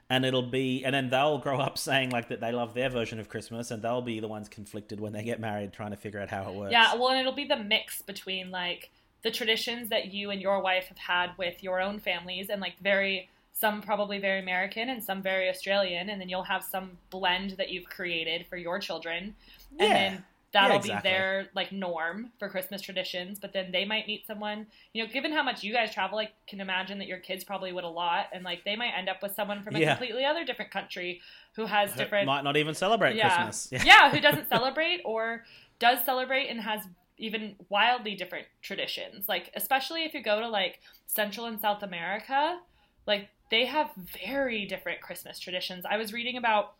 and 0.09 0.25
it'll 0.25 0.41
be, 0.41 0.83
and 0.83 0.93
then 0.95 1.09
they'll 1.09 1.37
grow 1.47 1.59
up 1.59 1.77
saying 1.77 2.09
like 2.09 2.29
that 2.29 2.41
they 2.41 2.51
love 2.51 2.73
their 2.73 2.89
version 2.89 3.19
of 3.19 3.29
Christmas, 3.29 3.69
and 3.69 3.83
they'll 3.83 4.01
be 4.01 4.19
the 4.19 4.27
ones 4.27 4.49
conflicted 4.49 4.99
when 4.99 5.13
they 5.13 5.23
get 5.23 5.39
married, 5.39 5.73
trying 5.73 5.91
to 5.91 5.97
figure 5.97 6.19
out 6.19 6.29
how 6.29 6.49
it 6.49 6.55
works. 6.55 6.71
yeah 6.71 6.95
well 6.95 7.09
and 7.09 7.19
it'll 7.19 7.33
be 7.33 7.45
the 7.45 7.57
mix 7.57 8.01
between 8.01 8.49
like 8.49 8.89
the 9.21 9.31
traditions 9.31 9.89
that 9.89 10.13
you 10.13 10.31
and 10.31 10.41
your 10.41 10.61
wife 10.61 10.87
have 10.87 10.97
had 10.97 11.31
with 11.37 11.61
your 11.61 11.81
own 11.81 11.99
families 11.99 12.49
and 12.49 12.61
like 12.61 12.79
very 12.81 13.29
some 13.53 13.81
probably 13.81 14.17
very 14.19 14.39
american 14.39 14.89
and 14.89 15.03
some 15.03 15.21
very 15.21 15.49
australian 15.49 16.09
and 16.09 16.21
then 16.21 16.29
you'll 16.29 16.43
have 16.43 16.63
some 16.63 16.91
blend 17.09 17.51
that 17.57 17.69
you've 17.69 17.89
created 17.89 18.45
for 18.47 18.55
your 18.55 18.79
children 18.79 19.35
yeah. 19.77 19.85
and 19.85 19.93
then 19.93 20.23
that'll 20.51 20.71
Yeah, 20.71 20.75
exactly. 20.77 21.09
be 21.09 21.13
their 21.15 21.49
like 21.55 21.71
norm 21.71 22.31
for 22.39 22.49
Christmas 22.49 22.81
traditions. 22.81 23.39
But 23.39 23.53
then 23.53 23.71
they 23.71 23.85
might 23.85 24.07
meet 24.07 24.25
someone, 24.25 24.67
you 24.93 25.03
know, 25.03 25.11
given 25.11 25.31
how 25.31 25.43
much 25.43 25.63
you 25.63 25.73
guys 25.73 25.93
travel, 25.93 26.19
I 26.19 26.29
can 26.47 26.59
imagine 26.61 26.97
that 26.99 27.07
your 27.07 27.19
kids 27.19 27.43
probably 27.43 27.71
would 27.71 27.83
a 27.83 27.89
lot, 27.89 28.27
and 28.33 28.43
like 28.43 28.63
they 28.65 28.75
might 28.75 28.91
end 28.97 29.09
up 29.09 29.21
with 29.21 29.35
someone 29.35 29.63
from 29.63 29.75
a 29.75 29.79
Yeah. 29.79 29.91
completely 29.91 30.25
other 30.25 30.43
different 30.45 30.71
country 30.71 31.21
who 31.55 31.65
has 31.65 31.91
Who 31.91 31.97
different 31.99 32.25
might 32.27 32.43
not 32.43 32.57
even 32.57 32.73
celebrate 32.73 33.15
yeah. 33.15 33.49
Christmas. 33.49 33.69
yeah, 33.85 34.09
who 34.11 34.19
doesn't 34.19 34.49
celebrate 34.49 35.01
or 35.05 35.43
does 35.79 36.03
celebrate 36.05 36.47
and 36.47 36.61
has 36.61 36.81
even 37.17 37.55
wildly 37.69 38.15
different 38.15 38.47
traditions. 38.61 39.27
Like 39.27 39.51
especially 39.55 40.03
if 40.05 40.13
you 40.13 40.23
go 40.23 40.39
to 40.39 40.47
like 40.47 40.79
Central 41.07 41.45
and 41.47 41.59
South 41.59 41.83
America, 41.83 42.59
like 43.05 43.29
they 43.51 43.65
have 43.65 43.89
very 44.23 44.65
different 44.65 45.01
Christmas 45.01 45.39
traditions. 45.39 45.83
I 45.89 45.97
was 45.97 46.13
reading 46.13 46.37
about 46.37 46.75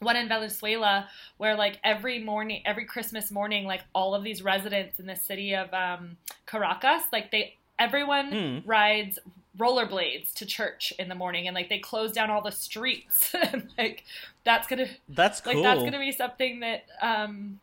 one 0.00 0.16
in 0.16 0.28
Venezuela 0.28 1.08
where 1.36 1.56
like 1.56 1.78
every 1.84 2.18
morning 2.18 2.62
every 2.66 2.84
Christmas 2.84 3.30
morning 3.30 3.64
like 3.64 3.82
all 3.94 4.14
of 4.14 4.22
these 4.24 4.42
residents 4.42 4.98
in 5.00 5.06
the 5.06 5.16
city 5.16 5.54
of 5.54 5.72
um, 5.72 6.16
Caracas 6.46 7.02
like 7.12 7.30
they 7.30 7.54
everyone 7.78 8.30
Hmm. 8.32 8.68
rides 8.68 9.18
rollerblades 9.58 10.32
to 10.34 10.46
church 10.46 10.92
in 10.98 11.08
the 11.08 11.14
morning 11.14 11.46
and 11.46 11.54
like 11.54 11.68
they 11.68 11.78
close 11.78 12.10
down 12.12 12.28
all 12.30 12.42
the 12.42 12.50
streets 12.50 13.32
and 13.52 13.68
like 13.78 14.02
that's 14.44 14.66
gonna 14.66 14.86
That's 15.08 15.40
cool. 15.40 15.54
like 15.54 15.62
that's 15.62 15.82
gonna 15.84 15.98
be 16.00 16.10
something 16.12 16.60
that 16.60 16.84
um 17.00 17.60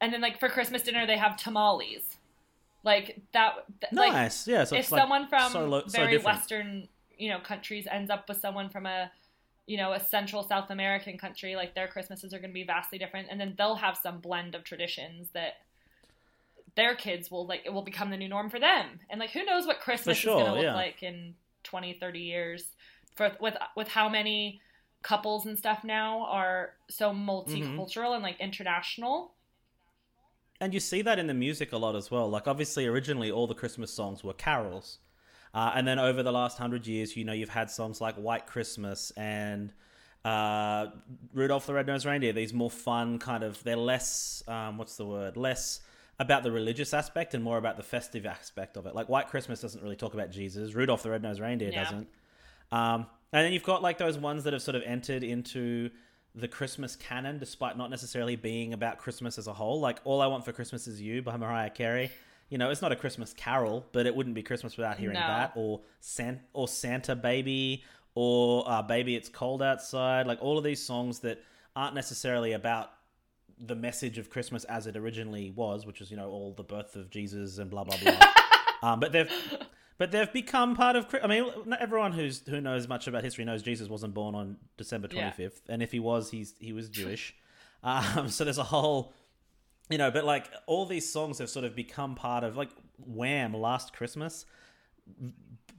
and 0.00 0.12
then 0.12 0.20
like 0.20 0.38
for 0.38 0.48
christmas 0.48 0.82
dinner 0.82 1.06
they 1.06 1.16
have 1.18 1.36
tamales 1.36 2.16
like 2.84 3.18
that 3.32 3.64
th- 3.80 3.92
like 3.92 4.12
nice. 4.12 4.46
yeah. 4.48 4.64
So 4.64 4.76
if 4.76 4.82
it's 4.82 4.92
like 4.92 5.00
someone 5.02 5.28
from 5.28 5.50
so 5.52 5.66
lo- 5.66 5.82
so 5.86 5.98
very 5.98 6.12
different. 6.12 6.36
western 6.36 6.88
you 7.18 7.28
know 7.28 7.38
countries 7.40 7.86
ends 7.90 8.08
up 8.10 8.28
with 8.28 8.38
someone 8.40 8.68
from 8.70 8.86
a 8.86 9.10
you 9.70 9.76
know 9.76 9.92
a 9.92 10.00
central 10.00 10.42
south 10.42 10.68
american 10.70 11.16
country 11.16 11.54
like 11.54 11.76
their 11.76 11.86
christmases 11.86 12.34
are 12.34 12.38
going 12.38 12.50
to 12.50 12.54
be 12.54 12.64
vastly 12.64 12.98
different 12.98 13.28
and 13.30 13.40
then 13.40 13.54
they'll 13.56 13.76
have 13.76 13.96
some 13.96 14.18
blend 14.18 14.56
of 14.56 14.64
traditions 14.64 15.28
that 15.32 15.58
their 16.74 16.96
kids 16.96 17.30
will 17.30 17.46
like 17.46 17.62
it 17.64 17.72
will 17.72 17.82
become 17.82 18.10
the 18.10 18.16
new 18.16 18.28
norm 18.28 18.50
for 18.50 18.58
them 18.58 18.98
and 19.08 19.20
like 19.20 19.30
who 19.30 19.44
knows 19.44 19.66
what 19.68 19.80
christmas 19.80 20.16
sure, 20.16 20.32
is 20.32 20.42
going 20.42 20.46
to 20.46 20.54
look 20.54 20.64
yeah. 20.64 20.74
like 20.74 21.02
in 21.04 21.34
20 21.62 21.94
30 22.00 22.18
years 22.18 22.64
for 23.14 23.30
with 23.40 23.54
with 23.76 23.86
how 23.86 24.08
many 24.08 24.60
couples 25.02 25.46
and 25.46 25.56
stuff 25.56 25.84
now 25.84 26.26
are 26.26 26.72
so 26.88 27.12
Mm-hmm. 27.12 27.30
multicultural 27.30 28.14
and 28.14 28.22
like 28.22 28.38
international 28.40 29.34
And 30.60 30.74
you 30.74 30.80
see 30.80 31.02
that 31.02 31.18
in 31.18 31.26
the 31.26 31.34
music 31.34 31.72
a 31.72 31.78
lot 31.78 31.96
as 31.96 32.10
well. 32.10 32.28
Like 32.28 32.46
obviously, 32.46 32.86
originally 32.86 33.30
all 33.30 33.46
the 33.46 33.54
Christmas 33.54 33.90
songs 33.94 34.22
were 34.22 34.34
carols, 34.34 34.98
uh, 35.54 35.72
and 35.74 35.86
then 35.86 35.98
over 35.98 36.22
the 36.22 36.32
last 36.32 36.58
hundred 36.58 36.86
years, 36.86 37.16
you 37.16 37.24
know, 37.24 37.32
you've 37.32 37.48
had 37.48 37.70
songs 37.70 38.00
like 38.00 38.14
White 38.16 38.46
Christmas 38.46 39.10
and 39.16 39.72
uh, 40.24 40.86
Rudolph 41.32 41.66
the 41.66 41.74
Red-Nosed 41.74 42.06
Reindeer. 42.06 42.32
These 42.32 42.52
more 42.52 42.70
fun 42.70 43.18
kind 43.18 43.42
of. 43.42 43.62
They're 43.64 43.76
less. 43.76 44.42
Um, 44.46 44.78
what's 44.78 44.96
the 44.96 45.06
word? 45.06 45.36
Less 45.36 45.80
about 46.18 46.42
the 46.42 46.52
religious 46.52 46.92
aspect 46.92 47.32
and 47.34 47.42
more 47.42 47.56
about 47.56 47.78
the 47.78 47.82
festive 47.82 48.26
aspect 48.26 48.76
of 48.76 48.84
it. 48.86 48.94
Like 48.94 49.08
White 49.08 49.28
Christmas 49.28 49.60
doesn't 49.60 49.82
really 49.82 49.96
talk 49.96 50.12
about 50.12 50.30
Jesus. 50.30 50.74
Rudolph 50.74 51.02
the 51.02 51.10
Red-Nosed 51.10 51.40
Reindeer 51.40 51.70
Yeah. 51.72 51.84
doesn't. 51.84 52.08
Um, 52.70 53.06
and 53.32 53.44
then 53.46 53.52
you've 53.52 53.62
got 53.62 53.82
like 53.82 53.96
those 53.98 54.18
ones 54.18 54.44
that 54.44 54.52
have 54.52 54.60
sort 54.62 54.74
of 54.74 54.82
entered 54.84 55.22
into 55.22 55.90
the 56.34 56.46
Christmas 56.46 56.94
canon, 56.94 57.38
despite 57.38 57.76
not 57.78 57.90
necessarily 57.90 58.36
being 58.36 58.72
about 58.72 58.98
Christmas 58.98 59.38
as 59.38 59.46
a 59.46 59.52
whole. 59.52 59.80
Like 59.80 59.98
"All 60.04 60.20
I 60.20 60.26
Want 60.26 60.44
for 60.44 60.52
Christmas 60.52 60.86
Is 60.86 61.00
You" 61.00 61.22
by 61.22 61.36
Mariah 61.36 61.70
Carey. 61.70 62.10
You 62.50 62.58
know, 62.58 62.70
it's 62.70 62.82
not 62.82 62.92
a 62.92 62.96
Christmas 62.96 63.32
carol, 63.32 63.86
but 63.92 64.06
it 64.06 64.14
wouldn't 64.14 64.34
be 64.34 64.42
Christmas 64.42 64.76
without 64.76 64.98
hearing 64.98 65.14
No. 65.14 65.20
that. 65.20 65.52
Or 65.54 65.80
San- 66.00 66.40
or 66.52 66.68
Santa 66.68 67.16
Baby, 67.16 67.84
or 68.14 68.68
uh, 68.68 68.82
Baby 68.82 69.16
It's 69.16 69.28
Cold 69.28 69.62
Outside. 69.62 70.26
Like 70.26 70.42
all 70.42 70.58
of 70.58 70.64
these 70.64 70.82
songs 70.82 71.20
that 71.20 71.42
aren't 71.76 71.94
necessarily 71.94 72.52
about 72.52 72.90
the 73.58 73.76
message 73.76 74.18
of 74.18 74.30
Christmas 74.30 74.64
as 74.64 74.86
it 74.86 74.96
originally 74.96 75.50
was, 75.50 75.86
which 75.86 76.00
is 76.00 76.10
you 76.10 76.16
know 76.16 76.28
all 76.28 76.52
the 76.52 76.62
birth 76.64 76.96
of 76.96 77.08
Jesus 77.10 77.58
and 77.58 77.70
blah 77.70 77.84
blah 77.84 77.96
blah. 78.02 78.18
um, 78.82 79.00
but 79.00 79.12
they've 79.12 79.30
but 79.98 80.10
they've 80.10 80.32
become 80.32 80.74
part 80.74 80.96
of. 80.96 81.06
I 81.22 81.26
mean, 81.28 81.46
not 81.66 81.80
everyone 81.80 82.12
who's 82.12 82.42
who 82.48 82.60
knows 82.60 82.88
much 82.88 83.06
about 83.06 83.22
history 83.22 83.44
knows 83.44 83.62
Jesus 83.62 83.88
wasn't 83.88 84.14
born 84.14 84.34
on 84.34 84.56
December 84.76 85.06
twenty 85.08 85.30
fifth, 85.32 85.62
Yeah. 85.66 85.74
and 85.74 85.82
if 85.82 85.92
he 85.92 86.00
was, 86.00 86.30
he's 86.30 86.54
he 86.58 86.72
was 86.72 86.88
Jewish. 86.88 87.36
um, 87.84 88.28
so 88.28 88.44
there's 88.44 88.58
a 88.58 88.64
whole, 88.64 89.12
you 89.90 89.98
know, 89.98 90.10
but 90.10 90.24
like 90.24 90.50
all 90.66 90.86
these 90.86 91.10
songs 91.10 91.38
have 91.38 91.50
sort 91.50 91.64
of 91.64 91.74
become 91.76 92.14
part 92.14 92.44
of 92.44 92.56
like 92.56 92.70
Wham! 93.04 93.52
Last 93.54 93.92
Christmas. 93.92 94.46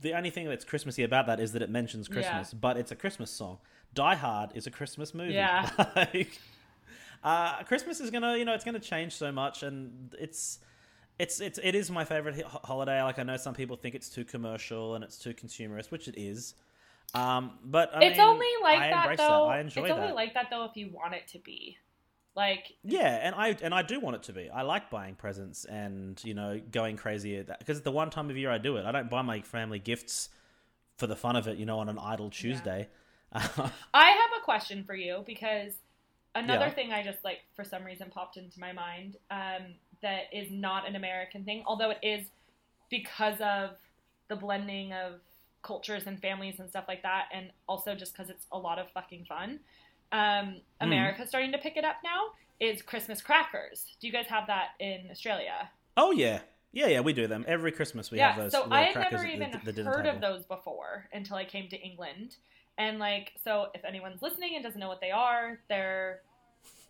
The 0.02 0.14
only 0.14 0.30
thing 0.30 0.48
that's 0.50 0.66
Christmassy 0.66 1.04
about 1.04 1.28
that 1.28 1.40
is 1.40 1.54
that 1.54 1.62
it 1.62 1.70
mentions 1.70 2.08
Christmas, 2.08 2.54
but 2.54 2.76
it's 2.76 2.92
a 2.92 2.96
Christmas 2.96 3.32
song. 3.32 3.60
Die 3.94 4.16
Hard 4.16 4.52
is 4.56 4.68
a 4.68 4.72
Christmas 4.72 5.14
movie. 5.14 5.34
Yeah. 5.34 5.70
like, 5.96 6.40
uh, 7.24 7.64
Christmas 7.64 8.00
is 8.00 8.10
gonna, 8.10 8.36
you 8.38 8.46
know, 8.46 8.54
it's 8.54 8.64
gonna 8.64 8.80
change 8.80 9.14
so 9.14 9.32
much, 9.32 9.64
and 9.64 10.14
it's, 10.20 10.60
it's, 11.20 11.40
it's, 11.40 11.60
it 11.64 11.76
is 11.76 11.92
my 11.92 12.04
favorite 12.04 12.44
holiday. 12.46 13.02
Like 13.04 13.20
I 13.20 13.24
know 13.24 13.38
some 13.38 13.54
people 13.54 13.78
think 13.78 13.94
it's 13.96 14.10
too 14.10 14.26
commercial 14.26 14.96
and 14.96 15.04
it's 15.04 15.20
too 15.20 15.34
consumerist, 15.34 15.92
which 15.92 16.08
it 16.08 16.16
is. 16.18 16.56
Um, 17.14 17.60
but 17.64 17.96
I 17.96 18.06
it's 18.06 18.18
mean, 18.18 18.28
only 18.28 18.48
like 18.64 18.80
I 18.80 18.90
that 18.90 19.18
though. 19.18 19.46
That. 19.48 19.56
I 19.56 19.60
enjoy 19.60 19.82
it's 19.82 19.90
that. 19.90 20.00
only 20.00 20.14
like 20.14 20.34
that 20.34 20.48
though 20.50 20.66
if 20.66 20.76
you 20.76 20.90
want 20.92 21.14
it 21.14 21.28
to 21.30 21.40
be. 21.40 21.78
Like 22.36 22.74
Yeah, 22.84 23.20
and 23.22 23.36
I 23.36 23.50
and 23.62 23.74
I 23.76 23.84
do 23.84 24.00
want 24.00 24.16
it 24.16 24.24
to 24.24 24.34
be. 24.34 24.50
I 24.50 24.64
like 24.64 24.90
buying 24.90 25.16
presents 25.16 25.66
and 25.66 26.20
you 26.24 26.34
know 26.34 26.60
going 26.72 26.98
crazy 26.98 27.38
at 27.38 27.48
that 27.48 27.60
because 27.60 27.82
the 27.82 27.92
one 27.92 28.10
time 28.10 28.30
of 28.30 28.38
year 28.38 28.50
I 28.50 28.58
do 28.58 28.78
it. 28.78 28.86
I 28.86 28.92
don't 28.92 29.10
buy 29.10 29.22
my 29.22 29.42
family 29.42 29.78
gifts 29.78 30.30
for 30.98 31.08
the 31.08 31.16
fun 31.16 31.36
of 31.36 31.48
it, 31.48 31.58
you 31.58 31.66
know, 31.66 31.80
on 31.80 31.90
an 31.90 32.00
idle 32.00 32.30
Tuesday. 32.32 32.90
I 33.94 34.10
have 34.12 34.30
a 34.40 34.44
question 34.44 34.84
for 34.84 34.96
you 34.96 35.24
because 35.26 35.74
another 36.36 36.70
Yeah. 36.70 36.72
thing 36.72 36.92
I 36.92 37.04
just 37.04 37.24
like 37.24 37.40
for 37.56 37.64
some 37.64 37.84
reason 37.84 38.10
popped 38.10 38.38
into 38.38 38.60
my 38.60 38.72
mind 38.72 39.18
um, 39.30 39.76
that 40.02 40.24
is 40.34 40.50
not 40.52 40.88
an 40.88 40.96
American 40.96 41.44
thing, 41.44 41.64
although 41.66 41.92
it 41.92 42.00
is 42.02 42.28
because 42.90 43.40
of 43.42 43.72
the 44.30 44.36
blending 44.36 44.94
of 44.94 45.22
cultures 45.64 46.08
and 46.08 46.20
families 46.22 46.60
and 46.60 46.70
stuff 46.70 46.86
like 46.88 47.04
that, 47.04 47.26
and 47.34 47.52
also 47.68 47.96
just 47.96 48.14
because 48.14 48.30
it's 48.30 48.46
a 48.52 48.58
lot 48.58 48.80
of 48.80 48.90
fucking 48.94 49.26
fun. 49.26 49.60
Um, 50.12 50.58
Hmm. 50.80 50.88
America's 50.88 51.30
starting 51.30 51.52
to 51.52 51.58
pick 51.58 51.78
it 51.78 51.86
up 51.86 51.98
now. 52.04 52.28
Is 52.60 52.82
Christmas 52.82 53.22
crackers? 53.22 53.86
Do 54.00 54.08
you 54.08 54.14
guys 54.14 54.26
have 54.28 54.48
that 54.48 54.70
in 54.80 55.08
Australia? 55.12 55.70
oh 55.98 56.12
yeah, 56.12 56.40
yeah, 56.72 56.88
yeah. 56.88 57.00
We 57.02 57.14
do 57.14 57.28
them 57.28 57.44
every 57.48 57.72
Christmas. 57.72 58.12
We 58.12 58.18
yeah, 58.20 58.34
have 58.34 58.42
those. 58.44 58.52
so 58.52 58.68
I 58.72 58.84
had 58.84 59.12
never 59.12 59.26
even 59.26 59.60
the, 59.64 59.72
the 59.72 59.84
heard 59.84 60.06
of 60.06 60.22
those 60.22 60.46
before 60.46 61.08
until 61.14 61.38
I 61.38 61.46
came 61.46 61.70
to 61.70 61.78
England. 61.80 62.36
And 62.78 62.98
like, 63.00 63.34
so 63.44 63.68
if 63.76 63.84
anyone's 63.86 64.22
listening 64.22 64.56
and 64.56 64.64
doesn't 64.64 64.80
know 64.80 64.88
what 64.88 65.02
they 65.02 65.12
are, 65.12 65.60
they're 65.70 66.22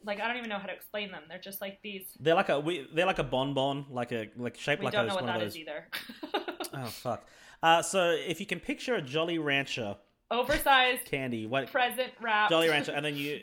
like 0.06 0.20
I 0.20 0.28
don't 0.28 0.38
even 0.38 0.50
know 0.50 0.58
how 0.60 0.68
to 0.68 0.74
explain 0.74 1.12
them. 1.12 1.24
They're 1.30 1.40
just 1.40 1.62
like 1.62 1.80
these. 1.82 2.06
They're 2.20 2.36
like 2.36 2.50
a 2.50 2.60
we, 2.60 2.88
they're 2.94 3.06
like 3.06 3.20
a 3.20 3.24
bonbon, 3.24 3.86
like 3.90 4.12
a 4.12 4.30
like 4.38 4.58
shaped 4.58 4.82
We 4.82 4.86
like 4.86 4.94
don't 4.94 5.06
a, 5.06 5.08
know 5.10 5.16
what 5.16 5.24
one 5.26 5.40
that 5.40 5.46
is 5.46 5.56
either. 5.58 5.88
Oh 6.74 6.86
fuck. 6.86 7.28
Uh, 7.62 7.82
so 7.82 8.12
if 8.12 8.40
you 8.40 8.46
can 8.46 8.60
picture 8.60 8.96
a 8.96 9.02
Jolly 9.02 9.38
Rancher 9.38 9.98
Oversized 10.32 11.06
candy, 11.06 11.46
what 11.46 11.72
present 11.72 12.12
wrap. 12.22 12.50
Jolly 12.50 12.70
Rancher, 12.70 12.92
and 12.96 13.06
then 13.06 13.16
you, 13.16 13.42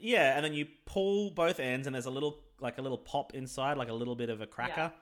yeah, 0.00 0.36
and 0.36 0.44
then 0.44 0.54
you 0.54 0.66
pull 0.86 1.30
both 1.30 1.60
ends, 1.60 1.86
and 1.86 1.94
there's 1.94 2.06
a 2.06 2.10
little 2.10 2.40
like 2.60 2.78
a 2.78 2.82
little 2.82 2.98
pop 2.98 3.34
inside, 3.34 3.76
like 3.76 3.88
a 3.88 3.92
little 3.92 4.16
bit 4.16 4.30
of 4.30 4.40
a 4.40 4.46
cracker. 4.46 4.92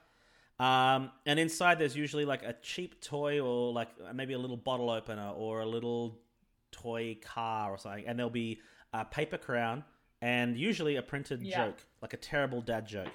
Um, 0.59 1.11
and 1.27 1.39
inside 1.39 1.79
there's 1.79 1.95
usually 1.95 2.25
like 2.25 2.43
a 2.43 2.55
cheap 2.63 3.01
toy 3.03 3.41
or 3.41 3.73
like 3.75 3.89
maybe 4.15 4.33
a 4.33 4.39
little 4.39 4.57
bottle 4.57 4.89
opener 4.91 5.31
or 5.37 5.61
a 5.61 5.67
little 5.67 6.19
toy 6.73 7.17
car 7.23 7.71
or 7.73 7.79
something, 7.79 8.07
and 8.07 8.19
there'll 8.19 8.31
be 8.31 8.61
a 8.93 9.05
paper 9.05 9.37
crown 9.39 9.85
and 10.23 10.57
usually 10.57 10.97
a 10.97 11.03
printed 11.03 11.43
Yeah. 11.43 11.67
joke, 11.67 11.83
like 12.01 12.15
a 12.15 12.17
terrible 12.17 12.63
dad 12.63 12.87
joke. 12.87 13.13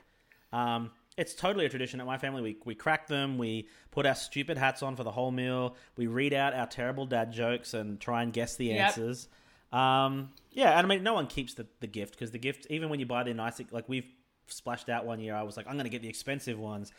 Um, 0.53 0.91
it's 1.17 1.33
totally 1.33 1.65
a 1.65 1.69
tradition 1.69 1.99
at 1.99 2.05
my 2.05 2.17
family. 2.17 2.41
We 2.41 2.57
we 2.65 2.75
crack 2.75 3.07
them, 3.07 3.37
we 3.37 3.67
put 3.91 4.05
our 4.05 4.15
stupid 4.15 4.57
hats 4.57 4.81
on 4.81 4.95
for 4.95 5.03
the 5.03 5.11
whole 5.11 5.31
meal, 5.31 5.75
we 5.97 6.07
read 6.07 6.33
out 6.33 6.53
our 6.53 6.67
terrible 6.67 7.05
dad 7.05 7.31
jokes 7.31 7.73
and 7.73 7.99
try 7.99 8.23
and 8.23 8.31
guess 8.33 8.55
the 8.55 8.65
Yep. 8.67 8.85
answers. 8.87 9.27
Um, 9.71 10.31
yeah, 10.51 10.77
and 10.77 10.85
I 10.85 10.89
mean, 10.89 11.03
no 11.03 11.13
one 11.13 11.27
keeps 11.27 11.53
the, 11.53 11.65
the 11.79 11.87
gift 11.87 12.13
because 12.13 12.31
the 12.31 12.37
gift, 12.39 12.67
even 12.69 12.89
when 12.89 12.99
you 12.99 13.05
buy 13.05 13.23
the 13.23 13.33
nice, 13.33 13.61
like 13.71 13.87
we've 13.87 14.05
splashed 14.47 14.89
out 14.89 15.05
one 15.05 15.19
year, 15.21 15.33
I 15.35 15.43
was 15.43 15.55
like, 15.55 15.65
I'm 15.67 15.73
going 15.73 15.85
to 15.85 15.89
get 15.89 16.01
the 16.01 16.09
expensive 16.09 16.59
ones. 16.59 16.91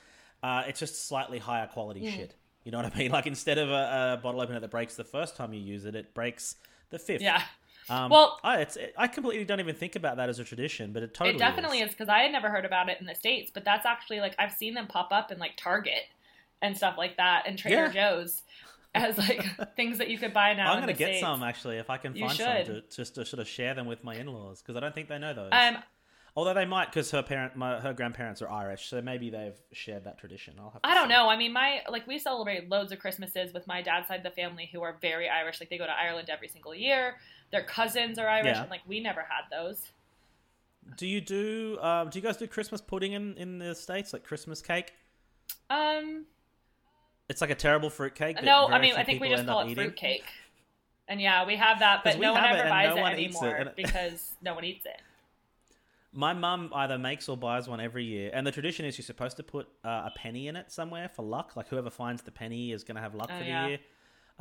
Uh, 0.42 0.62
it's 0.66 0.80
just 0.80 1.06
slightly 1.06 1.38
higher 1.38 1.66
quality 1.66 2.10
shit. 2.10 2.34
You 2.64 2.72
know 2.72 2.78
what 2.78 2.94
I 2.94 2.98
mean? 2.98 3.10
Like 3.12 3.26
instead 3.26 3.58
of 3.58 3.68
a, 3.70 4.14
a 4.18 4.20
bottle 4.22 4.40
opener 4.40 4.60
that 4.60 4.70
breaks 4.70 4.96
the 4.96 5.04
first 5.04 5.36
time 5.36 5.52
you 5.52 5.60
use 5.60 5.84
it, 5.84 5.94
it 5.94 6.14
breaks 6.14 6.56
the 6.90 6.98
fifth. 6.98 7.20
Yeah, 7.20 7.42
Um, 7.90 8.10
Well- 8.10 8.38
I, 8.44 8.60
it's, 8.60 8.78
I 8.96 9.06
completely 9.08 9.44
don't 9.44 9.60
even 9.60 9.74
think 9.74 9.96
about 9.96 10.16
that 10.16 10.28
as 10.28 10.38
a 10.38 10.44
tradition, 10.44 10.92
but 10.92 11.02
it 11.02 11.14
totally 11.14 11.36
it 11.36 11.38
definitely 11.38 11.80
is 11.80 11.90
because 11.90 12.08
I 12.08 12.20
had 12.20 12.32
never 12.32 12.48
heard 12.48 12.64
about 12.64 12.88
it 12.88 12.98
in 13.00 13.06
the 13.06 13.14
states, 13.14 13.50
but 13.52 13.64
that's 13.64 13.84
actually 13.86 14.20
like 14.20 14.34
I've 14.38 14.52
seen 14.52 14.74
them 14.74 14.86
pop 14.86 15.08
up 15.12 15.30
in 15.32 15.38
like 15.38 15.52
Target 15.56 16.04
and 16.60 16.76
stuff 16.76 16.94
like 16.96 17.16
that, 17.16 17.44
and 17.46 17.58
Trader 17.58 17.90
Yeah. 17.92 18.10
Joe's 18.10 18.42
as 18.94 19.18
like 19.18 19.44
things 19.76 19.98
that 19.98 20.08
you 20.08 20.18
could 20.18 20.32
buy 20.32 20.54
now. 20.54 20.72
I'm 20.72 20.78
going 20.82 20.88
to 20.88 20.98
get 20.98 21.06
States. 21.08 21.20
some 21.20 21.42
actually 21.42 21.78
if 21.78 21.90
I 21.90 21.96
can 21.96 22.14
find 22.14 22.32
some 22.32 22.64
to, 22.66 22.82
just 22.94 23.14
to 23.16 23.24
sort 23.24 23.40
of 23.40 23.48
share 23.48 23.74
them 23.74 23.86
with 23.86 24.04
my 24.04 24.14
in-laws 24.14 24.60
because 24.62 24.76
I 24.76 24.80
don't 24.80 24.94
think 24.94 25.08
they 25.08 25.18
know 25.18 25.34
those. 25.34 25.50
Um, 25.52 25.78
Although 26.34 26.54
they 26.54 26.64
might 26.64 26.86
because 26.86 27.10
her 27.10 27.22
parent, 27.22 27.56
my, 27.56 27.78
her 27.78 27.92
grandparents 27.92 28.40
are 28.40 28.48
Irish, 28.50 28.86
so 28.88 29.02
maybe 29.02 29.28
they've 29.28 29.60
shared 29.72 30.04
that 30.04 30.16
tradition. 30.18 30.54
I'll 30.58 30.70
have. 30.70 30.80
To 30.80 30.88
I 30.88 30.94
don't 30.94 31.08
see. 31.08 31.12
know. 31.14 31.28
I 31.28 31.36
mean, 31.36 31.52
my 31.52 31.82
like 31.90 32.06
we 32.06 32.18
celebrate 32.18 32.70
loads 32.70 32.90
of 32.90 33.00
Christmases 33.00 33.52
with 33.52 33.66
my 33.66 33.82
dad's 33.82 34.08
side 34.08 34.16
of 34.16 34.22
the 34.22 34.30
family 34.30 34.70
who 34.72 34.80
are 34.80 34.96
very 35.02 35.28
Irish. 35.28 35.60
Like 35.60 35.68
they 35.68 35.76
go 35.76 35.84
to 35.84 35.92
Ireland 35.92 36.30
every 36.30 36.48
single 36.48 36.74
year. 36.74 37.16
Their 37.52 37.62
cousins 37.62 38.18
are 38.18 38.26
Irish, 38.28 38.46
Yeah. 38.56 38.62
and 38.62 38.70
like 38.70 38.80
we 38.88 38.98
never 39.00 39.20
had 39.20 39.44
those. 39.50 39.92
Do 40.96 41.06
you 41.06 41.20
do? 41.20 41.78
Um, 41.80 42.08
do 42.10 42.18
you 42.18 42.22
guys 42.22 42.36
do 42.36 42.46
Christmas 42.48 42.80
pudding 42.80 43.12
in 43.12 43.36
in 43.36 43.58
the 43.58 43.74
states, 43.74 44.12
like 44.12 44.24
Christmas 44.24 44.60
cake? 44.60 44.92
Um, 45.70 46.26
It's 47.28 47.40
like 47.40 47.50
a 47.50 47.54
terrible 47.54 47.88
fruit 47.90 48.14
cake. 48.14 48.42
no, 48.42 48.66
I 48.68 48.80
mean 48.80 48.94
I 48.96 49.04
think 49.04 49.20
we 49.20 49.28
just 49.28 49.46
call 49.46 49.60
it 49.60 49.64
eating. 49.70 49.84
fruit 49.84 49.96
cake. 49.96 50.24
And 51.08 51.20
yeah, 51.20 51.44
we 51.46 51.56
have 51.56 51.78
that, 51.80 52.02
but 52.04 52.18
no 52.18 52.32
one 52.32 52.44
ever 52.44 52.68
buys 52.68 52.90
no 52.90 52.96
it 52.96 53.00
one 53.02 53.12
anymore 53.12 53.56
it- 53.56 53.76
because 53.76 54.32
no 54.42 54.54
one 54.54 54.64
eats 54.64 54.86
it. 54.86 55.00
My 56.14 56.32
mum 56.34 56.70
either 56.74 56.98
makes 56.98 57.28
or 57.28 57.36
buys 57.38 57.68
one 57.68 57.80
every 57.80 58.04
year, 58.04 58.30
and 58.34 58.46
the 58.46 58.52
tradition 58.52 58.84
is 58.84 58.98
you're 58.98 59.04
supposed 59.04 59.36
to 59.38 59.42
put 59.42 59.66
uh, 59.84 59.88
a 60.06 60.12
penny 60.14 60.46
in 60.48 60.56
it 60.56 60.70
somewhere 60.70 61.08
for 61.08 61.22
luck. 61.22 61.56
Like 61.56 61.68
whoever 61.68 61.88
finds 61.90 62.22
the 62.22 62.30
penny 62.30 62.72
is 62.72 62.84
going 62.84 62.96
to 62.96 63.00
have 63.02 63.14
luck 63.14 63.28
Oh, 63.32 63.38
for 63.38 63.44
the 63.44 63.48
yeah. 63.50 63.66
year. 63.68 63.78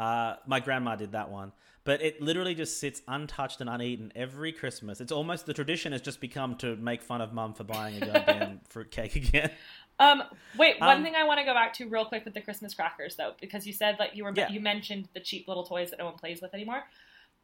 Uh, 0.01 0.35
my 0.47 0.59
grandma 0.59 0.95
did 0.95 1.11
that 1.11 1.29
one, 1.29 1.51
but 1.83 2.01
it 2.01 2.19
literally 2.21 2.55
just 2.55 2.79
sits 2.79 3.03
untouched 3.07 3.61
and 3.61 3.69
uneaten 3.69 4.11
every 4.15 4.51
Christmas. 4.51 4.99
It's 4.99 5.11
almost 5.11 5.45
the 5.45 5.53
tradition 5.53 5.91
has 5.91 6.01
just 6.01 6.19
become 6.19 6.55
to 6.55 6.75
make 6.77 7.03
fun 7.03 7.21
of 7.21 7.33
mum 7.33 7.53
for 7.53 7.63
buying 7.63 7.95
a 8.01 8.05
goddamn 8.07 8.61
fruitcake 8.69 9.15
again. 9.15 9.51
Um, 9.99 10.23
wait, 10.57 10.79
one 10.79 10.97
Um, 10.97 11.03
thing 11.03 11.13
I 11.15 11.23
want 11.25 11.39
to 11.39 11.45
go 11.45 11.53
back 11.53 11.73
to 11.75 11.87
real 11.87 12.05
quick 12.05 12.25
with 12.25 12.33
the 12.33 12.41
Christmas 12.41 12.73
crackers 12.73 13.15
though, 13.15 13.33
because 13.39 13.67
you 13.67 13.73
said 13.73 13.97
like 13.99 14.15
you 14.15 14.23
were 14.23 14.33
Yeah. 14.35 14.49
you 14.49 14.59
mentioned 14.59 15.07
the 15.13 15.19
cheap 15.19 15.47
little 15.47 15.63
toys 15.63 15.91
that 15.91 15.99
no 15.99 16.05
one 16.05 16.15
plays 16.15 16.41
with 16.41 16.53
anymore. 16.55 16.83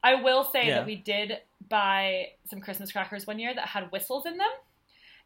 I 0.03 0.15
will 0.15 0.43
say 0.43 0.67
Yeah. 0.67 0.77
that 0.77 0.85
we 0.87 0.95
did 0.95 1.37
buy 1.69 2.29
some 2.49 2.59
Christmas 2.59 2.91
crackers 2.91 3.27
one 3.27 3.37
year 3.37 3.53
that 3.53 3.67
had 3.67 3.91
whistles 3.91 4.25
in 4.25 4.37
them, 4.37 4.49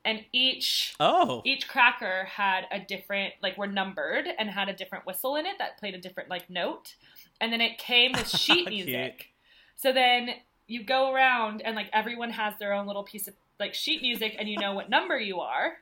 and 0.03 0.23
each 0.31 0.95
Oh, 0.99 1.41
each 1.45 1.67
cracker 1.67 2.25
had 2.25 2.65
a 2.71 2.79
different 2.79 3.33
like 3.41 3.57
were 3.57 3.67
numbered 3.67 4.27
and 4.37 4.49
had 4.49 4.69
a 4.69 4.73
different 4.73 5.05
whistle 5.05 5.35
in 5.35 5.45
it 5.45 5.57
that 5.59 5.77
played 5.77 5.93
a 5.93 5.99
different 5.99 6.29
like 6.29 6.49
note. 6.49 6.95
And 7.39 7.51
then 7.51 7.61
it 7.61 7.77
came 7.77 8.11
with 8.13 8.29
sheet 8.37 8.69
music. 8.69 9.29
So 9.75 9.91
then 9.91 10.31
you 10.67 10.83
go 10.83 11.13
around 11.13 11.61
and 11.61 11.75
like 11.75 11.89
everyone 11.93 12.31
has 12.31 12.53
their 12.59 12.73
own 12.73 12.87
little 12.87 13.03
piece 13.03 13.27
of 13.27 13.33
like 13.59 13.73
sheet 13.73 14.01
music 14.01 14.35
and 14.39 14.47
you 14.47 14.57
know 14.57 14.73
what 14.73 14.89
number 14.89 15.19
you 15.19 15.39
are. 15.39 15.77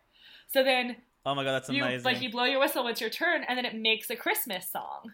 So 0.47 0.63
then 0.63 0.97
oh 1.25 1.35
my 1.35 1.43
god, 1.43 1.53
that's 1.53 1.69
you 1.69 1.83
amazing! 1.83 2.03
like 2.03 2.21
you 2.21 2.31
blow 2.31 2.45
your 2.45 2.59
whistle 2.59 2.87
it's 2.87 3.01
your 3.01 3.09
turn 3.09 3.43
and 3.47 3.57
then 3.57 3.65
it 3.65 3.75
makes 3.75 4.09
a 4.09 4.15
christmas 4.15 4.67
song 4.69 5.11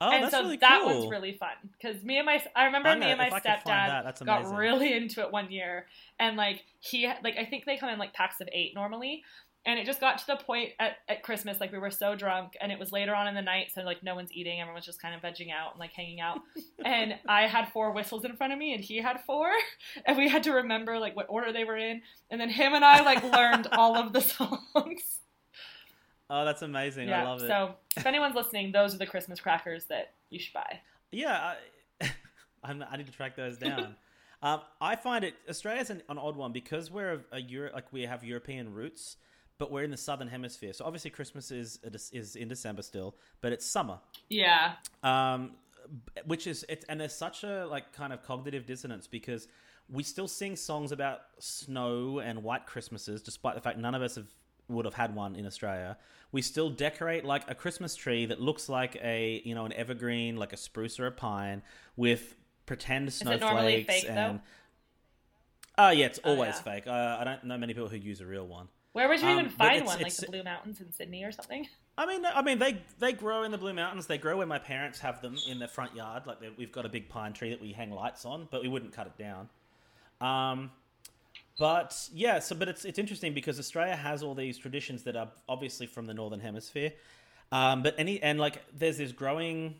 oh, 0.00 0.10
and 0.10 0.24
that's 0.24 0.32
so 0.34 0.42
really 0.42 0.56
that 0.56 0.80
cool. 0.82 1.02
was 1.02 1.10
really 1.10 1.36
fun 1.38 1.50
because 1.78 2.02
me 2.02 2.18
and 2.18 2.26
my 2.26 2.42
i 2.56 2.66
remember 2.66 2.88
I'm 2.88 2.98
me 2.98 3.06
gonna- 3.06 3.12
and 3.12 3.18
my 3.18 3.26
if 3.26 3.32
I 3.32 3.40
could 3.40 3.62
find 3.62 3.92
stepdad 3.92 4.04
that, 4.18 4.24
got 4.26 4.56
really 4.56 4.92
into 4.92 5.20
it 5.20 5.32
one 5.32 5.50
year 5.50 5.86
and 6.18 6.36
like 6.36 6.64
he 6.80 7.06
like 7.22 7.36
i 7.38 7.44
think 7.44 7.64
they 7.64 7.76
come 7.76 7.88
in 7.88 7.98
like 7.98 8.14
packs 8.14 8.40
of 8.40 8.48
eight 8.52 8.74
normally 8.74 9.22
and 9.66 9.78
it 9.78 9.84
just 9.84 10.00
got 10.00 10.16
to 10.18 10.26
the 10.26 10.36
point 10.36 10.70
at, 10.78 10.92
at 11.08 11.22
christmas 11.22 11.60
like 11.60 11.72
we 11.72 11.78
were 11.78 11.90
so 11.90 12.14
drunk 12.14 12.56
and 12.60 12.72
it 12.72 12.78
was 12.78 12.92
later 12.92 13.14
on 13.14 13.28
in 13.28 13.34
the 13.34 13.42
night 13.42 13.66
so 13.74 13.82
like 13.82 14.02
no 14.02 14.14
one's 14.14 14.32
eating 14.32 14.60
everyone's 14.60 14.86
just 14.86 15.02
kind 15.02 15.14
of 15.14 15.20
vegging 15.20 15.52
out 15.52 15.72
and 15.72 15.80
like 15.80 15.92
hanging 15.92 16.20
out 16.20 16.38
and 16.84 17.14
i 17.28 17.42
had 17.42 17.68
four 17.68 17.92
whistles 17.92 18.24
in 18.24 18.34
front 18.36 18.52
of 18.52 18.58
me 18.58 18.72
and 18.74 18.82
he 18.82 18.98
had 18.98 19.20
four 19.26 19.50
and 20.06 20.16
we 20.16 20.28
had 20.28 20.42
to 20.42 20.52
remember 20.52 20.98
like 20.98 21.14
what 21.14 21.26
order 21.28 21.52
they 21.52 21.64
were 21.64 21.76
in 21.76 22.00
and 22.30 22.40
then 22.40 22.48
him 22.48 22.74
and 22.74 22.84
i 22.84 23.02
like 23.02 23.22
learned 23.22 23.66
all 23.72 23.96
of 23.96 24.12
the 24.12 24.20
songs 24.22 25.19
Oh, 26.30 26.44
that's 26.44 26.62
amazing! 26.62 27.12
I 27.12 27.24
love 27.24 27.42
it. 27.42 27.48
so 27.48 27.74
if 27.96 28.06
anyone's 28.06 28.36
listening 28.36 28.70
those 28.72 28.94
are 28.94 28.98
the 28.98 29.06
christmas 29.06 29.40
crackers 29.40 29.86
that 29.86 30.14
you 30.30 30.38
should 30.38 30.54
buy 30.54 30.80
Yeah, 31.10 31.54
I, 32.00 32.10
I'm, 32.64 32.84
I 32.88 32.96
need 32.96 33.06
to 33.06 33.12
track 33.12 33.34
those 33.36 33.58
down. 33.58 33.96
um, 34.42 34.60
I 34.80 34.96
find 34.96 35.24
it 35.24 35.34
Australia's 35.48 35.90
an, 35.90 36.02
an 36.08 36.18
odd 36.18 36.36
one 36.36 36.52
because 36.52 36.90
we're 36.90 37.14
a, 37.32 37.36
a 37.36 37.40
Euro, 37.40 37.72
like 37.74 37.92
we 37.92 38.02
have 38.02 38.22
European 38.24 38.72
roots, 38.72 39.16
but 39.58 39.70
we're 39.72 39.82
in 39.82 39.90
the 39.90 39.96
southern 39.96 40.28
hemisphere. 40.28 40.72
So 40.72 40.84
obviously 40.84 41.10
Christmas 41.10 41.50
is 41.50 41.80
is 42.12 42.36
in 42.36 42.48
December 42.48 42.82
still, 42.82 43.16
but 43.40 43.52
it's 43.52 43.66
summer. 43.66 43.98
yeah 44.28 44.74
Um, 45.02 45.52
which 46.26 46.46
is 46.46 46.64
it's 46.68 46.84
and 46.88 47.00
there's 47.00 47.14
such 47.14 47.42
a 47.42 47.66
like 47.66 47.92
kind 47.92 48.12
of 48.12 48.22
cognitive 48.22 48.66
dissonance 48.66 49.08
because 49.08 49.48
we 49.88 50.04
still 50.04 50.28
sing 50.28 50.54
songs 50.54 50.92
about 50.92 51.22
snow 51.40 52.20
and 52.20 52.44
white 52.44 52.64
Christmases, 52.66 53.22
despite 53.22 53.56
the 53.56 53.60
fact 53.60 53.76
none 53.78 53.94
of 53.96 54.02
us 54.02 54.14
have 54.14 54.28
would 54.70 54.84
have 54.84 54.94
had 54.94 55.14
one 55.14 55.36
in 55.36 55.46
Australia. 55.46 55.96
We 56.32 56.42
still 56.42 56.70
decorate 56.70 57.24
like 57.24 57.50
a 57.50 57.54
Christmas 57.54 57.96
tree 57.96 58.26
that 58.26 58.40
looks 58.40 58.68
like 58.68 58.96
a 59.02 59.42
you 59.44 59.54
know 59.54 59.64
an 59.66 59.72
evergreen, 59.72 60.36
like 60.36 60.52
a 60.52 60.56
spruce 60.56 60.98
or 61.00 61.06
a 61.06 61.12
pine, 61.12 61.62
with 61.96 62.36
pretend 62.66 63.12
snowflakes 63.12 63.86
fake, 63.92 64.06
and. 64.08 64.40
Oh 65.78 65.90
yeah, 65.90 66.06
it's 66.06 66.20
Oh, 66.24 66.32
always 66.32 66.56
yeah. 66.56 66.62
fake. 66.62 66.86
Uh, 66.86 67.16
I 67.20 67.24
don't 67.24 67.44
know 67.44 67.56
many 67.56 67.72
people 67.72 67.88
who 67.88 67.96
use 67.96 68.20
a 68.20 68.26
real 68.26 68.46
one. 68.46 68.68
where 68.92 69.08
would 69.08 69.20
you 69.20 69.28
Um, 69.28 69.38
even 69.38 69.50
find 69.50 69.76
it's- 69.76 69.86
one 69.86 70.02
like 70.02 70.14
the 70.14 70.26
blue 70.26 70.42
mountains 70.42 70.80
in 70.80 70.90
sydney 70.92 71.22
or 71.24 71.30
something 71.32 71.68
I 71.98 72.06
mean, 72.06 72.24
I 72.26 72.40
mean, 72.42 72.58
they 72.58 72.82
they 72.98 73.12
grow 73.12 73.42
in 73.42 73.50
the 73.50 73.58
Blue 73.58 73.74
Mountains. 73.74 74.06
They 74.06 74.16
grow 74.16 74.38
where 74.38 74.46
my 74.46 74.58
parents 74.58 75.00
have 75.00 75.20
them 75.20 75.36
in 75.46 75.58
their 75.58 75.68
front 75.68 75.94
yard. 75.94 76.26
Like 76.26 76.38
we've 76.56 76.72
got 76.72 76.86
a 76.86 76.88
big 76.88 77.08
pine 77.10 77.34
tree 77.34 77.50
that 77.50 77.60
we 77.60 77.72
hang 77.72 77.90
lights 77.90 78.24
on, 78.24 78.48
but 78.50 78.62
we 78.62 78.68
wouldn't 78.68 78.92
cut 78.92 79.06
it 79.06 79.18
down. 79.18 79.48
Um, 80.20 80.70
but 81.60 82.08
yeah, 82.14 82.38
so 82.38 82.56
but 82.56 82.68
it's 82.68 82.86
it's 82.86 82.98
interesting 82.98 83.34
because 83.34 83.58
Australia 83.58 83.94
has 83.94 84.22
all 84.22 84.34
these 84.34 84.56
traditions 84.56 85.02
that 85.02 85.14
are 85.14 85.28
obviously 85.46 85.86
from 85.86 86.06
the 86.06 86.14
northern 86.14 86.40
hemisphere. 86.40 86.94
Um, 87.52 87.82
but 87.82 87.94
any 87.98 88.20
and 88.22 88.40
like 88.40 88.62
there's 88.74 88.96
this 88.96 89.12
growing 89.12 89.74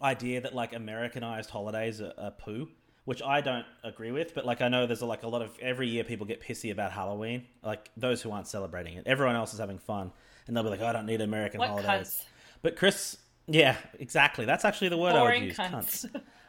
idea 0.00 0.40
that 0.40 0.54
like 0.54 0.72
Americanized 0.72 1.50
holidays 1.50 2.00
are, 2.00 2.12
are 2.16 2.30
poo, 2.30 2.68
which 3.06 3.22
I 3.22 3.40
don't 3.40 3.66
agree 3.82 4.12
with. 4.12 4.36
But 4.36 4.46
like 4.46 4.62
I 4.62 4.68
know 4.68 4.86
there's 4.86 5.00
a, 5.00 5.06
like 5.06 5.24
a 5.24 5.28
lot 5.28 5.42
of 5.42 5.50
every 5.60 5.88
year 5.88 6.04
people 6.04 6.26
get 6.26 6.40
pissy 6.40 6.70
about 6.70 6.92
Halloween. 6.92 7.44
Like 7.64 7.90
those 7.96 8.22
who 8.22 8.30
aren't 8.30 8.46
celebrating 8.46 8.94
it, 8.94 9.02
everyone 9.04 9.34
else 9.34 9.52
is 9.52 9.58
having 9.58 9.78
fun, 9.78 10.12
and 10.46 10.56
they'll 10.56 10.62
be 10.62 10.70
like, 10.70 10.80
"Oh, 10.80 10.86
I 10.86 10.92
don't 10.92 11.06
need 11.06 11.22
American 11.22 11.58
what 11.58 11.70
holidays. 11.70 12.20
cunts 12.20 12.24
But 12.62 12.76
Chris, 12.76 13.16
yeah, 13.48 13.74
exactly. 13.98 14.44
That's 14.44 14.64
actually 14.64 14.90
the 14.90 14.98
word 14.98 15.16
I 15.16 15.22
would 15.24 15.42
use. 15.42 15.56
cunts. 15.56 16.06
Cunts. 16.06 16.22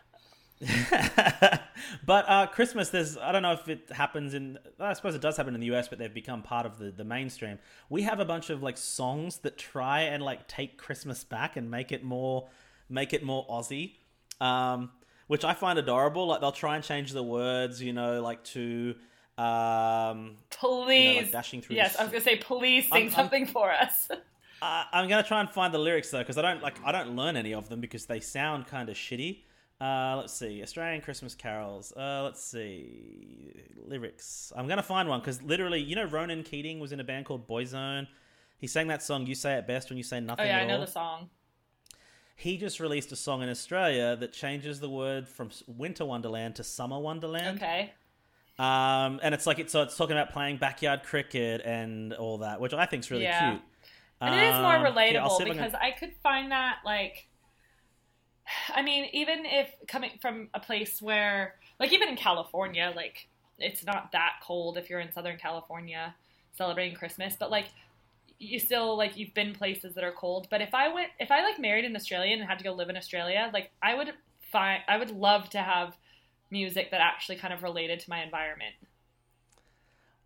but 2.05 2.25
uh, 2.29 2.47
Christmas, 2.47 2.89
there's 2.89 3.17
I 3.17 3.31
don't 3.31 3.41
know 3.41 3.53
if 3.53 3.67
it 3.67 3.89
happens 3.91 4.33
in. 4.33 4.57
I 4.79 4.93
suppose 4.93 5.15
it 5.15 5.21
does 5.21 5.37
happen 5.37 5.55
in 5.55 5.61
the 5.61 5.71
US, 5.75 5.87
but 5.87 5.99
they've 5.99 6.13
become 6.13 6.41
part 6.41 6.65
of 6.65 6.77
the 6.77 6.91
the 6.91 7.03
mainstream. 7.03 7.59
We 7.89 8.03
have 8.03 8.19
a 8.19 8.25
bunch 8.25 8.49
of 8.49 8.61
like 8.61 8.77
songs 8.77 9.37
that 9.39 9.57
try 9.57 10.01
and 10.01 10.23
like 10.23 10.47
take 10.47 10.77
Christmas 10.77 11.23
back 11.23 11.57
and 11.57 11.69
make 11.71 11.91
it 11.91 12.03
more 12.03 12.49
make 12.89 13.13
it 13.13 13.23
more 13.23 13.45
Aussie, 13.47 13.93
um, 14.39 14.91
which 15.27 15.43
I 15.43 15.53
find 15.53 15.79
adorable. 15.79 16.27
Like 16.27 16.41
they'll 16.41 16.51
try 16.51 16.75
and 16.75 16.83
change 16.83 17.11
the 17.11 17.23
words, 17.23 17.81
you 17.81 17.93
know, 17.93 18.21
like 18.21 18.43
to 18.45 18.95
um, 19.37 20.37
Please. 20.51 21.31
dashing 21.31 21.61
through 21.61 21.77
yes, 21.77 21.95
I 21.97 22.03
was 22.03 22.11
gonna 22.11 22.23
say, 22.23 22.37
please 22.37 22.83
sing 22.83 22.93
I'm- 22.93 23.01
I'm- 23.03 23.11
something 23.15 23.45
for 23.47 23.71
us. 23.71 24.09
Uh, 24.63 24.83
I'm 24.93 25.09
gonna 25.09 25.23
try 25.23 25.39
and 25.39 25.49
find 25.49 25.73
the 25.73 25.79
lyrics 25.79 26.11
though, 26.11 26.19
because 26.19 26.37
I 26.37 26.43
don't 26.43 26.61
like 26.61 26.77
I 26.85 26.91
don't 26.91 27.15
learn 27.15 27.35
any 27.35 27.51
of 27.55 27.67
them 27.67 27.81
because 27.81 28.05
they 28.05 28.19
sound 28.19 28.67
kind 28.67 28.89
of 28.89 28.95
shitty. 28.95 29.39
Uh, 29.81 30.15
let's 30.17 30.33
see, 30.33 30.61
Australian 30.61 31.01
Christmas 31.01 31.33
carols. 31.33 31.91
Uh, 31.97 32.21
let's 32.23 32.43
see 32.43 33.51
lyrics. 33.83 34.53
I'm 34.55 34.67
gonna 34.67 34.83
find 34.83 35.09
one 35.09 35.19
because 35.21 35.41
literally, 35.41 35.79
you 35.81 35.95
know, 35.95 36.05
Ronan 36.05 36.43
Keating 36.43 36.79
was 36.79 36.91
in 36.91 36.99
a 36.99 37.03
band 37.03 37.25
called 37.25 37.47
Boyzone. 37.47 38.07
He 38.59 38.67
sang 38.67 38.87
that 38.87 39.01
song 39.01 39.25
"You 39.25 39.33
Say 39.33 39.55
It 39.55 39.65
Best 39.65 39.89
When 39.89 39.97
You 39.97 40.03
Say 40.03 40.17
oh 40.17 40.21
Nothing." 40.21 40.45
yeah, 40.45 40.57
at 40.57 40.63
I 40.63 40.65
know 40.67 40.75
all. 40.75 40.81
the 40.85 40.91
song. 40.91 41.29
He 42.35 42.57
just 42.57 42.79
released 42.79 43.11
a 43.11 43.15
song 43.15 43.41
in 43.41 43.49
Australia 43.49 44.15
that 44.15 44.33
changes 44.33 44.79
the 44.79 44.89
word 44.89 45.27
from 45.27 45.49
Winter 45.67 46.05
Wonderland 46.05 46.55
to 46.55 46.63
Summer 46.63 46.99
Wonderland. 46.99 47.57
Okay. 47.57 47.91
Um, 48.59 49.19
and 49.23 49.33
it's 49.33 49.47
like 49.47 49.57
it's 49.57 49.71
so 49.73 49.81
it's 49.81 49.97
talking 49.97 50.15
about 50.15 50.31
playing 50.31 50.57
backyard 50.57 51.01
cricket 51.03 51.61
and 51.65 52.13
all 52.13 52.37
that, 52.39 52.61
which 52.61 52.73
I 52.73 52.85
think 52.85 53.01
is 53.03 53.09
really 53.09 53.23
Yeah. 53.23 53.51
cute. 53.51 53.61
And 54.21 54.35
it 54.35 54.43
is 54.43 54.53
more 54.61 54.75
Um, 54.75 54.85
relatable 54.85 55.13
yeah, 55.13 55.23
I'll 55.23 55.29
see 55.31 55.43
if 55.45 55.49
I 55.49 55.53
can- 55.55 55.63
because 55.63 55.79
I 55.81 55.91
could 55.91 56.13
find 56.17 56.51
that 56.51 56.77
like 56.85 57.27
I 58.75 58.81
mean, 58.81 59.09
even 59.13 59.45
if 59.45 59.73
coming 59.87 60.11
from 60.21 60.49
a 60.53 60.59
place 60.59 61.01
where 61.01 61.55
like 61.79 61.93
even 61.93 62.09
in 62.09 62.15
California, 62.15 62.91
like 62.95 63.27
it's 63.59 63.85
not 63.85 64.11
that 64.11 64.33
cold 64.43 64.77
if 64.77 64.89
you're 64.89 64.99
in 64.99 65.11
Southern 65.11 65.37
California 65.37 66.15
celebrating 66.57 66.95
Christmas, 66.95 67.35
but 67.39 67.51
like 67.51 67.67
you 68.39 68.59
still 68.59 68.97
like 68.97 69.17
you've 69.17 69.33
been 69.33 69.53
places 69.53 69.93
that 69.95 70.03
are 70.03 70.11
cold. 70.11 70.47
But 70.49 70.61
if 70.61 70.73
I 70.73 70.93
went 70.93 71.09
if 71.19 71.31
I 71.31 71.43
like 71.43 71.59
married 71.59 71.85
an 71.85 71.95
Australian 71.95 72.39
and 72.39 72.49
had 72.49 72.57
to 72.59 72.63
go 72.63 72.73
live 72.73 72.89
in 72.89 72.97
Australia, 72.97 73.49
like 73.53 73.71
I 73.81 73.95
would 73.95 74.13
find 74.51 74.81
I 74.87 74.97
would 74.97 75.11
love 75.11 75.49
to 75.51 75.59
have 75.59 75.95
music 76.49 76.91
that 76.91 77.01
actually 77.01 77.37
kind 77.37 77.53
of 77.53 77.63
related 77.63 77.99
to 78.01 78.09
my 78.09 78.23
environment. 78.23 78.75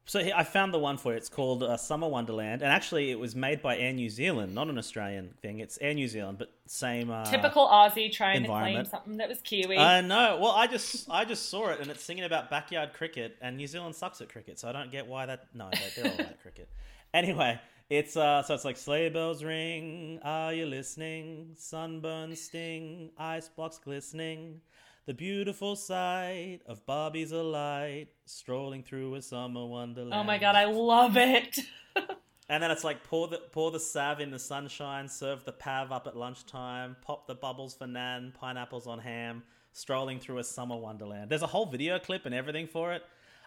So 0.08 0.24
here, 0.24 0.34
I 0.36 0.43
found 0.43 0.72
the 0.72 0.78
one 0.78 0.97
for 0.97 1.14
it. 1.14 1.18
It's 1.18 1.30
called 1.30 1.64
uh, 1.64 1.78
Summer 1.78 2.08
Wonderland, 2.08 2.62
and 2.62 2.72
actually, 2.72 3.10
it 3.10 3.18
was 3.18 3.36
made 3.36 3.64
by 3.64 3.76
Air 3.78 3.91
New 3.91 4.10
Zealand, 4.10 4.53
not 4.53 4.68
an 4.68 4.78
Australian 4.78 5.34
thing. 5.41 5.60
It's 5.62 5.80
Air 5.82 5.95
New 5.95 6.08
Zealand, 6.08 6.38
but 6.38 6.51
same. 6.68 7.10
Uh, 7.10 7.26
Typical 7.26 7.68
Aussie 7.68 8.12
trying 8.12 8.43
to 8.43 8.47
claim 8.49 8.86
something 8.86 9.18
that 9.18 9.30
was 9.30 9.41
Kiwi. 9.41 9.80
I 9.80 10.01
know. 10.01 10.38
Well, 10.39 10.51
I 10.51 10.68
just 10.68 11.10
I 11.10 11.26
just 11.26 11.49
saw 11.49 11.70
it, 11.70 11.80
and 11.80 11.89
it's 11.89 12.03
singing 12.03 12.24
about 12.24 12.51
backyard 12.51 12.93
cricket, 12.93 13.36
and 13.41 13.58
New 13.58 13.66
Zealand 13.68 13.95
sucks 13.95 14.22
at 14.22 14.30
cricket, 14.30 14.60
so 14.60 14.70
I 14.70 14.74
don't 14.74 14.91
get 14.91 15.08
why 15.08 15.26
that. 15.26 15.47
No, 15.56 15.70
they- 15.72 16.01
they're 16.03 16.12
all 16.12 16.20
at 16.22 16.41
cricket. 16.41 16.70
Anyway, 17.14 17.58
it's 17.89 18.18
uh, 18.18 18.43
so 18.43 18.53
it's 18.56 18.66
like 18.66 18.76
sleigh 18.76 19.08
bells 19.08 19.41
ring. 19.41 20.20
Are 20.22 20.53
you 20.53 20.66
listening? 20.66 21.53
Sunburn 21.56 22.36
sting, 22.36 23.12
ice 23.18 23.47
blocks 23.47 23.78
glistening. 23.78 24.60
The 25.06 25.14
beautiful 25.14 25.76
sight 25.76 26.60
of 26.66 26.86
Barbies 26.86 27.32
alight, 27.32 28.08
strolling 28.26 28.82
through 28.84 29.16
a 29.16 29.22
summer 29.22 29.66
wonderland. 29.66 30.14
oh 30.16 30.24
my 30.24 30.38
god, 30.39 30.56
I 30.56 30.66
love 30.66 31.18
it. 31.18 31.60
And 32.47 32.62
then 32.62 32.70
it's 32.70 32.84
like 32.84 33.03
pour 33.03 33.28
the 33.28 33.39
pour 33.51 33.72
the 33.72 33.80
salve 33.80 34.20
in 34.20 34.30
the 34.30 34.38
sunshine, 34.38 35.10
serve 35.10 35.43
the 35.45 35.51
pav 35.51 35.91
up 35.91 36.06
at 36.06 36.16
lunchtime, 36.16 36.95
pop 37.01 37.26
the 37.26 37.34
bubbles 37.34 37.74
for 37.74 37.88
Nan, 37.88 38.34
pineapples 38.39 38.86
on 38.86 38.99
ham, 38.99 39.41
strolling 39.74 40.20
through 40.20 40.38
a 40.38 40.43
summer 40.43 40.78
wonderland. 40.78 41.32
There's 41.32 41.41
a 41.41 41.47
whole 41.47 41.66
video 41.66 41.97
clip 41.97 42.28
and 42.28 42.36
everything 42.36 42.68
for 42.68 42.93
it. 42.93 43.01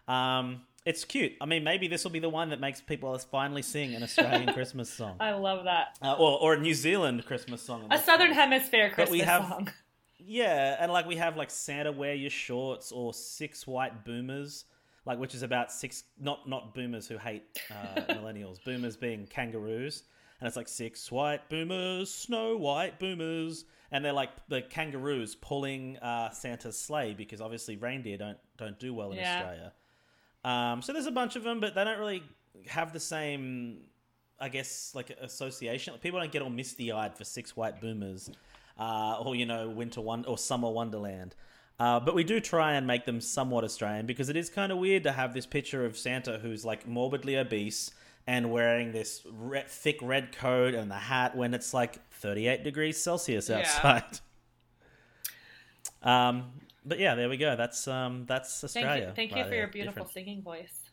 Um, 0.08 0.62
it's 0.84 1.04
cute. 1.04 1.34
I 1.40 1.46
mean, 1.46 1.62
maybe 1.62 1.86
this 1.86 2.02
will 2.02 2.10
be 2.10 2.18
the 2.18 2.28
one 2.28 2.50
that 2.50 2.58
makes 2.58 2.80
people 2.80 3.16
finally 3.18 3.62
sing 3.62 3.94
an 3.94 4.02
Australian 4.02 4.52
Christmas 4.52 4.90
song, 4.90 5.14
I 5.20 5.30
love 5.34 5.62
that. 5.66 5.96
uh, 6.02 6.14
or 6.14 6.40
or 6.40 6.54
a 6.54 6.58
New 6.60 6.74
Zealand 6.74 7.24
Christmas 7.24 7.62
song. 7.62 7.86
A 7.92 7.98
Southern. 8.00 8.32
Hemisphere 8.32 8.88
But 8.88 8.94
Christmas 8.96 9.10
we 9.12 9.20
have- 9.20 9.42
song. 9.48 9.68
Yeah, 10.18 10.76
and 10.80 10.92
like 10.92 11.06
we 11.06 11.16
have 11.16 11.36
like 11.36 11.50
Santa 11.50 11.92
wear 11.92 12.14
your 12.14 12.30
shorts 12.30 12.92
or 12.92 13.14
six 13.14 13.66
white 13.66 14.04
boomers, 14.04 14.64
like 15.04 15.18
which 15.18 15.34
is 15.34 15.42
about 15.42 15.70
six 15.72 16.04
not 16.20 16.48
not 16.48 16.74
boomers 16.74 17.06
who 17.06 17.18
hate 17.18 17.44
uh, 17.70 18.00
millennials, 18.14 18.62
boomers 18.64 18.96
being 18.96 19.26
kangaroos, 19.26 20.02
and 20.40 20.48
it's 20.48 20.56
like 20.56 20.68
six 20.68 21.10
white 21.12 21.48
boomers, 21.48 22.10
snow 22.12 22.56
white 22.56 22.98
boomers, 22.98 23.64
and 23.92 24.04
they're 24.04 24.12
like 24.12 24.30
the 24.48 24.62
kangaroos 24.62 25.34
pulling 25.36 25.96
uh, 25.98 26.30
Santa's 26.30 26.76
sleigh 26.78 27.14
because 27.14 27.40
obviously 27.40 27.76
reindeer 27.76 28.18
don't 28.18 28.38
don't 28.56 28.78
do 28.78 28.92
well 28.92 29.12
in 29.12 29.18
Yeah. 29.18 29.34
Australia. 29.34 29.72
Um, 30.44 30.82
so 30.82 30.92
there's 30.92 31.06
a 31.06 31.12
bunch 31.12 31.36
of 31.36 31.44
them, 31.44 31.60
but 31.60 31.74
they 31.74 31.84
don't 31.84 31.98
really 31.98 32.22
have 32.66 32.92
the 32.92 33.00
same, 33.00 33.82
I 34.40 34.48
guess, 34.48 34.92
like 34.94 35.10
association. 35.20 35.94
People 36.00 36.18
don't 36.20 36.32
get 36.32 36.42
all 36.42 36.50
misty 36.50 36.90
eyed 36.92 37.16
for 37.16 37.24
six 37.24 37.56
white 37.56 37.80
boomers, 37.80 38.30
uh, 38.78 39.20
or 39.24 39.34
you 39.34 39.46
know, 39.46 39.68
winter 39.68 40.00
one 40.00 40.24
or 40.26 40.38
summer 40.38 40.70
wonderland. 40.70 41.34
Uh, 41.80 42.00
but 42.00 42.14
we 42.14 42.24
do 42.24 42.40
try 42.40 42.72
and 42.74 42.86
make 42.86 43.04
them 43.04 43.20
somewhat 43.20 43.62
Australian 43.64 44.04
because 44.06 44.28
it 44.28 44.36
is 44.36 44.50
kind 44.50 44.72
of 44.72 44.78
weird 44.78 45.04
to 45.04 45.12
have 45.12 45.32
this 45.32 45.46
picture 45.46 45.84
of 45.84 45.96
Santa 45.96 46.38
who's 46.38 46.64
like 46.64 46.88
morbidly 46.88 47.36
obese 47.36 47.92
and 48.26 48.50
wearing 48.50 48.90
this 48.92 49.22
re- 49.32 49.62
thick 49.66 49.96
red 50.02 50.36
coat 50.36 50.74
and 50.74 50.90
the 50.90 50.96
hat 50.96 51.36
when 51.36 51.54
it's 51.54 51.72
like 51.72 52.00
38 52.10 52.64
degrees 52.64 53.00
Celsius 53.02 53.48
Yeah. 53.48 53.58
outside. 53.58 54.20
Um, 56.02 56.52
but 56.84 56.98
yeah, 57.00 57.16
there 57.16 57.28
we 57.28 57.36
go. 57.36 57.56
That's 57.56 57.88
um, 57.88 58.24
that's 58.26 58.60
Thank 58.60 58.64
Australia. 58.86 59.06
you, 59.08 59.14
thank 59.16 59.30
you 59.32 59.36
right 59.38 59.44
for 59.44 59.50
there. 59.50 59.58
your 59.58 59.68
beautiful 59.68 60.04
Different. 60.04 60.12
singing 60.12 60.42
voice. 60.42 60.90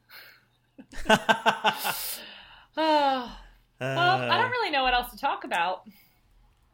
Oh, 2.77 3.31
well, 3.79 4.21
I 4.21 4.27
Uh, 4.29 4.41
don't 4.41 4.51
really 4.51 4.71
know 4.71 4.83
what 4.83 4.93
else 4.93 5.11
to 5.11 5.17
talk 5.17 5.43
about. 5.43 5.87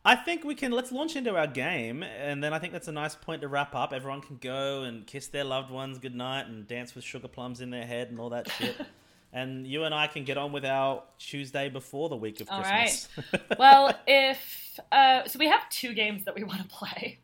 I 0.04 0.16
think 0.16 0.43
we 0.43 0.56
can 0.56 0.72
let's 0.72 0.91
launch 0.91 1.16
into 1.16 1.36
our 1.36 1.45
game, 1.45 2.02
and 2.02 2.43
then 2.43 2.54
I 2.54 2.60
think 2.60 2.74
that's 2.74 2.88
a 2.88 2.91
nice 2.91 3.14
point 3.14 3.41
to 3.41 3.47
wrap 3.47 3.76
up. 3.76 3.93
Everyone 3.93 4.22
can 4.22 4.38
go 4.38 4.82
and 4.82 5.06
kiss 5.06 5.28
their 5.28 5.43
loved 5.43 5.70
ones 5.70 5.99
goodnight 5.99 6.47
and 6.47 6.68
dance 6.68 6.95
with 6.95 7.04
sugar 7.04 7.28
plums 7.28 7.62
in 7.62 7.70
their 7.70 7.86
head 7.86 8.10
and 8.10 8.20
all 8.20 8.30
that 8.32 8.49
shit. 8.49 8.76
and 9.34 9.66
you 9.68 9.84
and 9.84 9.93
I 9.93 10.08
can 10.08 10.24
get 10.24 10.38
on 10.38 10.52
with 10.52 10.66
our 10.66 11.04
Tuesday 11.20 11.70
before 11.70 12.10
the 12.10 12.16
week 12.16 12.41
of 12.41 12.49
All 12.49 12.64
Christmas. 12.64 13.10
well, 13.60 13.93
if 14.08 14.80
uh, 14.91 15.28
so, 15.28 15.38
we 15.38 15.47
have 15.47 15.70
two 15.70 15.93
games 15.93 16.26
that 16.26 16.36
we 16.36 16.43
want 16.45 16.62
to 16.62 16.68
play, 16.68 17.20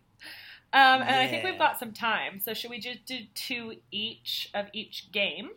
um, 0.72 1.02
and 1.02 1.16
I 1.16 1.28
think 1.28 1.44
we've 1.44 1.58
got 1.58 1.80
some 1.80 1.94
time. 1.94 2.40
So 2.40 2.54
should 2.54 2.70
we 2.70 2.80
just 2.80 3.06
do 3.06 3.20
two 3.34 3.78
each 3.92 4.52
of 4.54 4.68
each 4.72 5.12
game? 5.12 5.50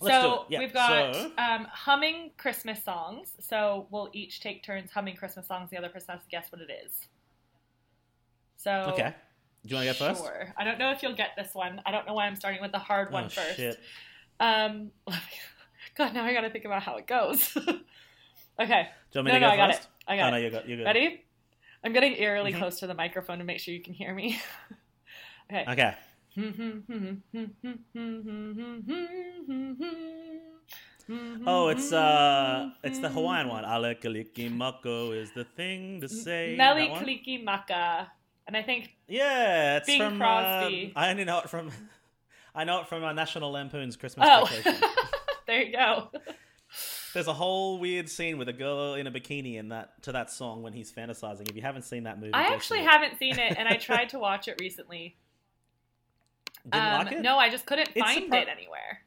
Let's 0.00 0.22
so. 0.22 0.44
Yeah, 0.48 0.58
we've 0.58 0.72
got 0.72 1.14
so- 1.14 1.30
um, 1.38 1.66
humming 1.70 2.32
Christmas 2.36 2.82
songs. 2.82 3.32
So 3.40 3.86
we'll 3.90 4.10
each 4.12 4.40
take 4.40 4.62
turns 4.64 4.90
humming 4.90 5.16
Christmas 5.16 5.46
songs. 5.46 5.70
The 5.70 5.78
other 5.78 5.88
person 5.88 6.14
has 6.14 6.22
to 6.22 6.28
guess 6.28 6.50
what 6.50 6.60
it 6.60 6.70
is. 6.84 7.08
So 8.56 8.70
okay. 8.92 9.14
Do 9.64 9.70
you 9.70 9.76
want 9.76 9.88
to 9.88 9.94
go 9.94 10.08
first? 10.08 10.22
Sure. 10.22 10.54
I 10.58 10.64
don't 10.64 10.78
know 10.78 10.90
if 10.90 11.02
you'll 11.02 11.14
get 11.14 11.30
this 11.36 11.54
one. 11.54 11.80
I 11.86 11.90
don't 11.90 12.06
know 12.06 12.12
why 12.14 12.26
I'm 12.26 12.36
starting 12.36 12.60
with 12.60 12.72
the 12.72 12.78
hard 12.78 13.10
one 13.10 13.24
oh, 13.24 13.28
first. 13.28 13.56
Shit. 13.56 13.80
Um, 14.38 14.90
God, 15.96 16.12
now 16.12 16.24
I 16.24 16.34
got 16.34 16.42
to 16.42 16.50
think 16.50 16.66
about 16.66 16.82
how 16.82 16.96
it 16.96 17.06
goes. 17.06 17.56
okay. 17.56 17.68
Do 18.58 18.60
you 18.60 18.64
want 18.64 19.26
me 19.26 19.32
no, 19.32 19.32
to 19.32 19.40
no, 19.40 19.46
go 19.46 19.52
I 19.52 19.56
got 19.56 19.70
it. 19.70 19.86
I 20.06 20.16
got 20.16 20.26
oh, 20.26 20.30
no, 20.30 20.36
it. 20.36 20.44
you 20.44 20.50
got 20.50 20.68
you 20.68 20.76
got. 20.76 20.84
Ready? 20.84 21.24
I'm 21.82 21.92
getting 21.92 22.14
eerily 22.16 22.52
Mhm. 22.52 22.58
close 22.58 22.80
to 22.80 22.86
the 22.86 22.94
microphone 22.94 23.38
to 23.38 23.44
make 23.44 23.60
sure 23.60 23.72
you 23.72 23.82
can 23.82 23.94
hear 23.94 24.14
me. 24.14 24.40
okay. 25.52 25.64
Okay. 25.70 25.94
Oh, 31.46 31.68
it's 31.68 31.92
uh, 31.92 32.70
it's 32.82 32.98
the 32.98 33.10
Hawaiian 33.10 33.48
one. 33.48 33.64
Alekaliki 33.64 34.50
mako 34.50 35.12
is 35.12 35.32
the 35.32 35.44
thing 35.44 36.00
to 36.00 36.08
say. 36.08 36.54
Meli 36.56 36.88
Kaliki 36.88 37.44
Maka. 37.44 38.10
And 38.46 38.56
I 38.56 38.62
think, 38.62 38.90
Yeah, 39.06 39.78
it's 39.78 39.86
Bing 39.86 40.00
from. 40.00 40.18
Crosby. 40.18 40.86
um, 40.86 40.92
I 40.96 41.10
only 41.10 41.24
know 41.24 41.40
it 41.40 41.50
from. 41.50 41.70
I 42.54 42.64
know 42.64 42.80
it 42.80 42.88
from 42.88 43.02
uh, 43.02 43.12
National 43.12 43.50
Lampoon's 43.50 43.96
Christmas 43.96 44.28
oh, 44.30 44.44
Vacation. 44.44 44.80
there 45.46 45.62
you 45.62 45.72
go. 45.72 46.10
There's 47.12 47.26
a 47.26 47.32
whole 47.32 47.78
weird 47.78 48.08
scene 48.08 48.38
with 48.38 48.48
a 48.48 48.52
girl 48.52 48.94
in 48.94 49.06
a 49.06 49.10
bikini 49.10 49.56
in 49.56 49.68
that 49.68 50.02
to 50.04 50.12
that 50.12 50.30
song 50.30 50.62
when 50.62 50.72
he's 50.72 50.92
fantasizing. 50.92 51.48
If 51.50 51.56
you 51.56 51.62
haven't 51.62 51.82
seen 51.82 52.04
that 52.04 52.18
movie, 52.18 52.32
I 52.32 52.54
actually 52.54 52.82
haven't 52.82 53.18
seen 53.18 53.38
it, 53.38 53.56
and 53.58 53.68
I 53.68 53.76
tried 53.76 54.10
to 54.10 54.18
watch 54.18 54.48
it 54.48 54.56
recently. 54.60 55.16
Didn't 56.64 56.80
Um, 56.86 57.04
like 57.04 57.12
it. 57.12 57.20
No, 57.22 57.38
I 57.38 57.50
just 57.50 57.66
couldn't 57.66 57.90
It's 57.94 58.00
find 58.00 58.30
surpri- 58.32 58.42
it 58.42 58.48
anywhere. 58.48 59.00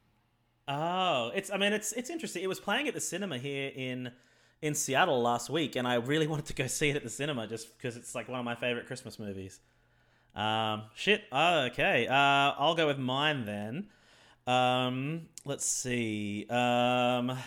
Oh, 0.68 1.32
it's. 1.34 1.50
I 1.52 1.58
mean, 1.58 1.74
it's 1.74 1.92
it's 1.94 2.10
interesting. 2.10 2.44
It 2.44 2.48
was 2.48 2.60
playing 2.60 2.88
at 2.88 2.94
the 2.94 3.02
cinema 3.02 3.38
here 3.38 3.72
in 3.76 4.12
in 4.62 4.74
Seattle 4.76 5.22
last 5.22 5.50
week, 5.50 5.76
and 5.76 5.88
I 5.88 5.96
really 5.96 6.28
wanted 6.28 6.46
to 6.48 6.54
go 6.54 6.68
see 6.68 6.90
it 6.90 6.96
at 6.96 7.04
the 7.04 7.10
cinema 7.10 7.48
just 7.48 7.78
because 7.78 7.96
it's 7.98 8.14
like 8.16 8.28
one 8.28 8.40
of 8.40 8.46
my 8.46 8.56
favorite 8.56 8.86
Christmas 8.88 9.18
movies. 9.18 9.60
Um, 10.36 10.84
shit. 10.94 11.24
Oh, 11.32 11.62
okay. 11.72 12.08
Uh, 12.08 12.14
I'll 12.14 12.76
go 12.76 12.86
with 12.88 13.00
mine 13.00 13.46
then. 13.46 13.88
Um, 14.46 15.28
let's 15.46 15.66
see. 15.66 16.46
Um. 16.50 17.38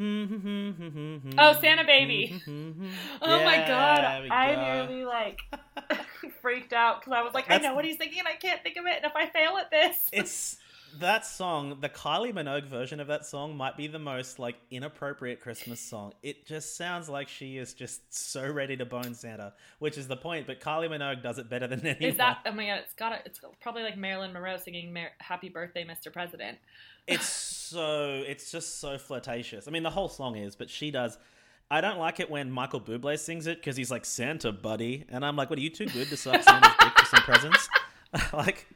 Mm-hmm. 0.00 1.38
Oh, 1.38 1.52
Santa 1.60 1.84
Baby. 1.84 2.40
Mm-hmm. 2.46 2.86
Oh 3.22 3.44
my 3.44 3.56
god, 3.56 4.22
we 4.24 4.30
I 4.30 4.54
go. 4.54 4.86
nearly 4.86 5.04
like 5.04 5.40
freaked 6.42 6.72
out 6.72 7.00
because 7.00 7.12
I 7.12 7.22
was 7.22 7.34
like, 7.34 7.50
I 7.50 7.58
know 7.58 7.74
what 7.74 7.84
he's 7.84 7.96
thinking, 7.96 8.20
and 8.20 8.28
I 8.28 8.34
can't 8.34 8.62
think 8.62 8.76
of 8.76 8.86
it, 8.86 8.96
and 8.96 9.04
if 9.04 9.16
I 9.16 9.26
fail 9.26 9.56
at 9.56 9.70
this, 9.70 9.96
it's 10.12 10.58
that 10.98 11.26
song 11.26 11.76
the 11.82 11.90
kylie 11.90 12.32
minogue 12.32 12.66
version 12.66 13.00
of 13.00 13.08
that 13.08 13.26
song 13.26 13.54
might 13.54 13.76
be 13.76 13.86
the 13.86 13.98
most 13.98 14.38
like 14.38 14.56
inappropriate 14.70 15.42
christmas 15.42 15.78
song 15.78 16.10
it 16.22 16.46
just 16.46 16.74
sounds 16.74 17.06
like 17.06 17.28
she 17.28 17.58
is 17.58 17.74
just 17.74 18.00
so 18.14 18.50
ready 18.50 18.78
to 18.78 18.86
bone 18.86 19.12
santa 19.12 19.52
which 19.78 19.98
is 19.98 20.08
the 20.08 20.16
point 20.16 20.46
but 20.46 20.58
kylie 20.58 20.88
minogue 20.88 21.22
does 21.22 21.38
it 21.38 21.50
better 21.50 21.66
than 21.66 21.80
anyone 21.80 22.02
is 22.02 22.16
that? 22.16 22.38
Oh 22.46 22.52
my 22.52 22.64
god, 22.66 22.78
it's 22.78 22.94
got 22.94 23.10
to 23.10 23.18
It's 23.26 23.40
probably 23.60 23.82
like 23.82 23.98
Marilyn 23.98 24.32
Monroe 24.32 24.56
singing 24.56 24.96
"Happy 25.18 25.50
Birthday, 25.50 25.84
Mr. 25.84 26.10
President." 26.10 26.56
it's 27.06 27.26
so 27.70 28.22
it's 28.26 28.50
just 28.50 28.80
so 28.80 28.96
flirtatious 28.98 29.66
i 29.68 29.70
mean 29.70 29.82
the 29.82 29.90
whole 29.90 30.08
song 30.08 30.36
is 30.36 30.56
but 30.56 30.70
she 30.70 30.90
does 30.90 31.18
I 31.68 31.80
don't 31.80 31.98
like 31.98 32.20
it 32.20 32.30
when 32.30 32.48
Michael 32.52 32.80
Bublé 32.80 33.18
sings 33.18 33.48
it 33.48 33.58
because 33.58 33.76
he's 33.76 33.90
like 33.90 34.04
Santa, 34.04 34.52
buddy, 34.52 35.04
and 35.08 35.24
I'm 35.24 35.34
like, 35.34 35.50
"What 35.50 35.58
are 35.58 35.62
you 35.62 35.68
too 35.70 35.86
good 35.86 36.06
to 36.10 36.16
suck 36.16 36.40
Santa's 36.40 36.70
dick 36.78 36.96
for 36.96 37.04
some 37.06 37.22
presents?" 37.24 37.68
like, 38.32 38.68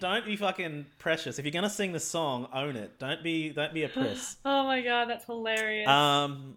don't 0.00 0.26
be 0.26 0.34
fucking 0.34 0.86
precious. 0.98 1.38
If 1.38 1.44
you're 1.44 1.52
gonna 1.52 1.70
sing 1.70 1.92
the 1.92 2.00
song, 2.00 2.48
own 2.52 2.74
it. 2.74 2.98
Don't 2.98 3.22
be 3.22 3.50
don't 3.50 3.72
be 3.72 3.84
a 3.84 3.88
priss. 3.88 4.38
Oh 4.44 4.64
my 4.64 4.82
god, 4.82 5.08
that's 5.08 5.24
hilarious. 5.24 5.88
Um, 5.88 6.56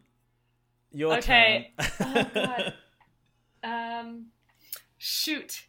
your 0.91 1.17
Okay. 1.19 1.71
turn. 1.79 1.99
Oh, 2.01 2.25
God. 2.33 2.73
um, 3.63 4.25
shoot. 4.97 5.67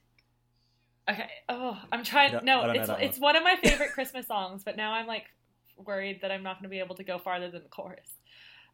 Okay. 1.11 1.29
Oh, 1.51 1.79
I'm 1.93 2.05
trying. 2.05 2.29
I 2.29 2.33
don't- 2.39 2.49
I 2.49 2.63
no, 2.63 2.71
it's 2.71 2.91
it's 3.03 3.19
one 3.19 3.37
of 3.37 3.43
my 3.43 3.57
favorite 3.63 3.93
Christmas 3.93 4.27
songs, 4.27 4.65
but 4.65 4.79
now 4.79 4.95
I'm 4.95 5.07
like 5.07 5.27
worried 5.87 6.21
that 6.23 6.31
I'm 6.31 6.43
not 6.43 6.57
going 6.57 6.65
to 6.65 6.69
be 6.69 6.79
able 6.79 6.97
to 6.97 7.05
go 7.05 7.19
farther 7.19 7.51
than 7.51 7.63
the 7.63 7.69
chorus. 7.69 8.09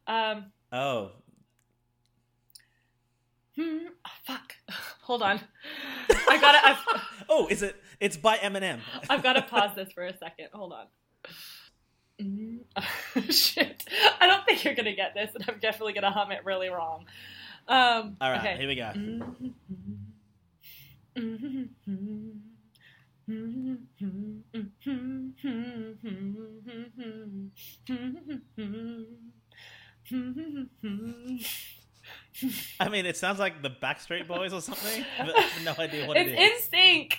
Um, 0.06 0.52
oh, 0.72 1.10
hmm, 3.56 3.78
oh, 4.06 4.10
fuck. 4.24 4.54
Hold 5.02 5.22
on. 5.22 5.40
I 6.28 6.38
gotta. 6.40 6.66
I've, 6.66 6.78
oh, 7.28 7.46
is 7.48 7.62
it? 7.62 7.76
It's 8.00 8.16
by 8.16 8.36
Eminem. 8.38 8.80
I've 9.10 9.22
got 9.22 9.34
to 9.34 9.42
pause 9.42 9.74
this 9.74 9.92
for 9.92 10.04
a 10.04 10.16
second. 10.16 10.48
Hold 10.52 10.72
on. 10.72 10.86
Mm, 12.20 12.60
shit. 13.30 13.84
I 14.20 14.26
don't 14.26 14.44
think 14.46 14.64
you're 14.64 14.74
gonna 14.74 14.94
get 14.94 15.14
this, 15.14 15.30
and 15.34 15.44
I'm 15.48 15.58
definitely 15.58 15.92
gonna 15.92 16.10
hum 16.10 16.32
it 16.32 16.44
really 16.44 16.68
wrong. 16.68 17.06
Um, 17.68 18.16
All 18.20 18.30
right, 18.30 18.40
okay. 18.40 18.56
here 18.56 18.68
we 18.68 18.76
go. 18.76 18.92
I 23.28 23.32
mean, 32.88 33.06
it 33.06 33.16
sounds 33.16 33.40
like 33.40 33.62
the 33.62 33.70
Backstreet 33.70 34.28
Boys 34.28 34.52
or 34.52 34.60
something. 34.60 35.04
But 35.18 35.36
I 35.36 35.40
have 35.40 35.64
no 35.64 35.82
idea 35.82 36.06
what 36.06 36.16
it's 36.16 36.30
it 36.30 36.38
is. 36.38 36.68
NSYNC, 36.68 37.14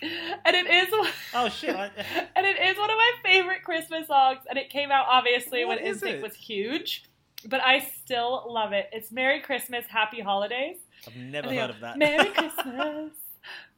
and 0.45 0.55
it 0.55 0.67
is. 0.67 0.87
Oh 1.33 1.49
shit! 1.49 1.75
I, 1.75 1.91
and 2.35 2.45
it 2.45 2.57
is 2.57 2.77
one 2.77 2.89
of 2.89 2.95
my 2.95 3.11
favorite 3.23 3.63
Christmas 3.63 4.07
songs, 4.07 4.39
and 4.49 4.57
it 4.57 4.69
came 4.69 4.91
out 4.91 5.07
obviously 5.09 5.65
What 5.65 5.81
when 5.81 5.87
is 5.87 6.01
NSYNC 6.01 6.07
it? 6.13 6.23
was 6.23 6.35
huge, 6.35 7.03
but 7.45 7.61
I 7.61 7.79
still 7.79 8.45
love 8.47 8.71
it. 8.71 8.89
It's 8.93 9.11
"Merry 9.11 9.41
Christmas, 9.41 9.85
Happy 9.87 10.21
Holidays." 10.21 10.77
I've 11.05 11.15
never 11.17 11.49
heard 11.49 11.67
go, 11.67 11.73
of 11.73 11.79
that. 11.81 11.97
Merry 11.97 12.29
Christmas, 12.33 13.11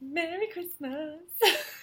Merry 0.00 0.46
Christmas, 0.52 1.20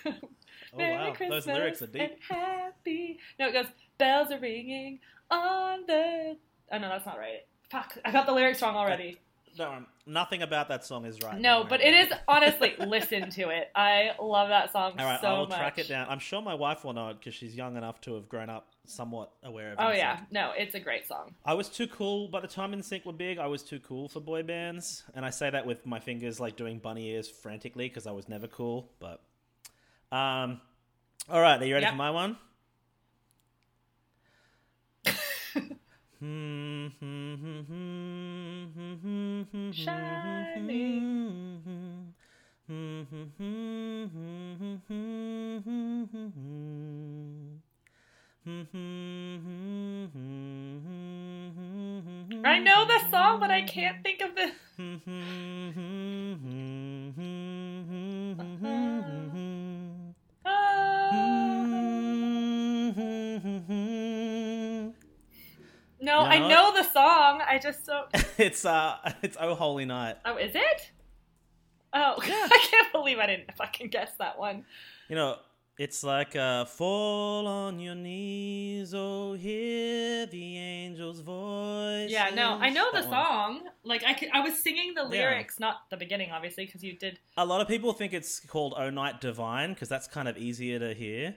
oh 0.74 0.78
Merry 0.78 0.94
wow, 1.10 1.14
Christmas, 1.14 1.46
those 1.46 1.54
lyrics 1.54 1.82
are 1.82 1.88
deep. 1.88 2.22
happy. 2.28 3.20
No, 3.40 3.48
it 3.48 3.54
goes 3.54 3.66
bells 3.98 4.32
are 4.32 4.40
ringing 4.40 5.00
on 5.32 5.86
the. 5.88 6.38
Oh 6.72 6.78
no, 6.78 6.90
that's 6.90 7.06
not 7.06 7.18
right. 7.18 7.46
Fuck, 7.70 7.98
I 8.06 8.12
got 8.12 8.26
the 8.26 8.34
lyrics 8.34 8.62
wrong 8.62 8.76
already. 8.76 9.18
No, 9.58 9.84
nothing 10.06 10.44
about 10.44 10.70
that 10.70 10.86
song 10.86 11.06
is 11.06 11.22
right. 11.24 11.40
No, 11.40 11.66
but 11.68 11.82
it 11.82 11.94
is 11.94 12.14
honestly 12.28 12.76
listen 12.80 13.30
to 13.32 13.50
it. 13.50 13.72
I 13.76 14.12
love 14.22 14.50
that 14.50 14.72
song 14.72 14.94
All 15.00 15.06
right, 15.06 15.20
so 15.20 15.28
I 15.28 15.40
will 15.40 15.48
much. 15.48 15.58
track 15.58 15.80
it 15.80 15.88
down. 15.88 16.08
I'm 16.10 16.20
sure 16.20 16.42
my 16.42 16.54
wife 16.54 16.84
will 16.84 16.94
know 16.94 17.10
it 17.10 17.20
because 17.20 17.34
she's 17.34 17.56
young 17.56 17.76
enough 17.76 18.00
to 18.02 18.14
have 18.16 18.30
grown 18.30 18.50
up 18.50 18.68
somewhat 18.86 19.32
aware 19.44 19.72
of. 19.72 19.78
Oh, 19.80 19.88
it. 19.88 19.94
Oh 19.94 19.98
yeah, 19.98 20.20
no, 20.32 20.52
it's 20.56 20.76
a 20.76 20.80
great 20.80 21.08
song. 21.08 21.34
I 21.44 21.56
was 21.56 21.70
too 21.70 21.88
cool 21.88 22.28
by 22.28 22.40
the 22.40 22.48
time 22.48 22.72
NSYNC 22.72 23.06
were 23.06 23.14
big. 23.14 23.40
I 23.40 23.48
was 23.48 23.64
too 23.64 23.80
cool 23.80 24.08
for 24.10 24.20
boy 24.20 24.44
bands, 24.44 25.04
and 25.16 25.26
I 25.26 25.30
say 25.32 25.50
that 25.50 25.66
with 25.66 25.86
my 25.86 26.00
fingers 26.00 26.40
like 26.40 26.56
doing 26.56 26.78
bunny 26.80 27.10
ears 27.10 27.28
frantically 27.30 27.88
because 27.90 28.06
I 28.06 28.12
was 28.12 28.30
never 28.30 28.48
cool. 28.48 28.92
But, 29.00 29.22
um, 30.12 30.62
all 31.30 31.42
right, 31.42 31.62
are 31.62 31.66
you 31.66 31.74
ready 31.74 31.86
Yep. 31.86 31.94
for 31.94 31.98
my 31.98 32.12
one? 32.12 32.38
Hmm, 36.20 36.88
I 52.46 52.60
know 52.60 52.86
the 52.86 53.00
song, 53.12 53.40
but 53.40 53.52
I 53.52 53.62
can't 53.62 54.04
think 54.04 54.22
of 54.22 54.36
the. 54.36 54.52
No, 66.00 66.20
I 66.20 66.40
know 66.40 66.48
know 66.48 66.74
the 66.74 66.84
song. 66.90 67.42
I 67.48 67.60
just 67.62 67.86
don't. 67.86 68.08
it's 68.38 68.66
uh, 68.66 68.98
it's 69.22 69.36
Oh 69.40 69.56
Holy 69.56 69.86
Night. 69.86 70.18
Oh, 70.26 70.38
is 70.38 70.56
it? 70.56 70.92
Oh, 71.94 72.16
Yeah. 72.28 72.48
I 72.52 72.68
can't 72.70 72.92
believe 72.92 73.18
I 73.20 73.28
didn't 73.28 73.56
fucking 73.58 73.90
guess 73.90 74.12
that 74.20 74.38
one. 74.38 74.66
You 75.10 75.16
know, 75.16 75.38
it's 75.78 76.04
like 76.04 76.34
a 76.34 76.66
fall 76.68 77.46
on 77.46 77.80
your 77.80 77.94
knees, 77.94 78.96
oh, 78.96 79.34
hear 79.34 80.26
the 80.26 80.58
angel's 80.58 81.20
voice. 81.20 82.10
Yeah, 82.10 82.32
no, 82.34 82.58
I 82.60 82.70
know 82.70 82.88
the 82.92 83.04
song. 83.04 83.62
Like, 83.84 84.04
I, 84.04 84.16
could, 84.16 84.30
I 84.34 84.40
was 84.40 84.64
singing 84.64 84.96
the 84.96 85.04
lyrics, 85.04 85.58
yeah. 85.60 85.68
not 85.68 85.76
the 85.92 85.98
beginning, 85.98 86.32
obviously, 86.32 86.66
because 86.66 86.84
you 86.84 86.98
did. 86.98 87.20
A 87.38 87.46
lot 87.46 87.62
of 87.62 87.68
people 87.68 87.94
think 87.94 88.12
it's 88.12 88.40
called 88.40 88.74
Oh 88.76 88.90
Night 88.90 89.22
Divine, 89.22 89.74
because 89.74 89.88
that's 89.88 90.08
kind 90.08 90.28
of 90.28 90.36
easier 90.36 90.80
to 90.80 90.96
hear. 90.96 91.36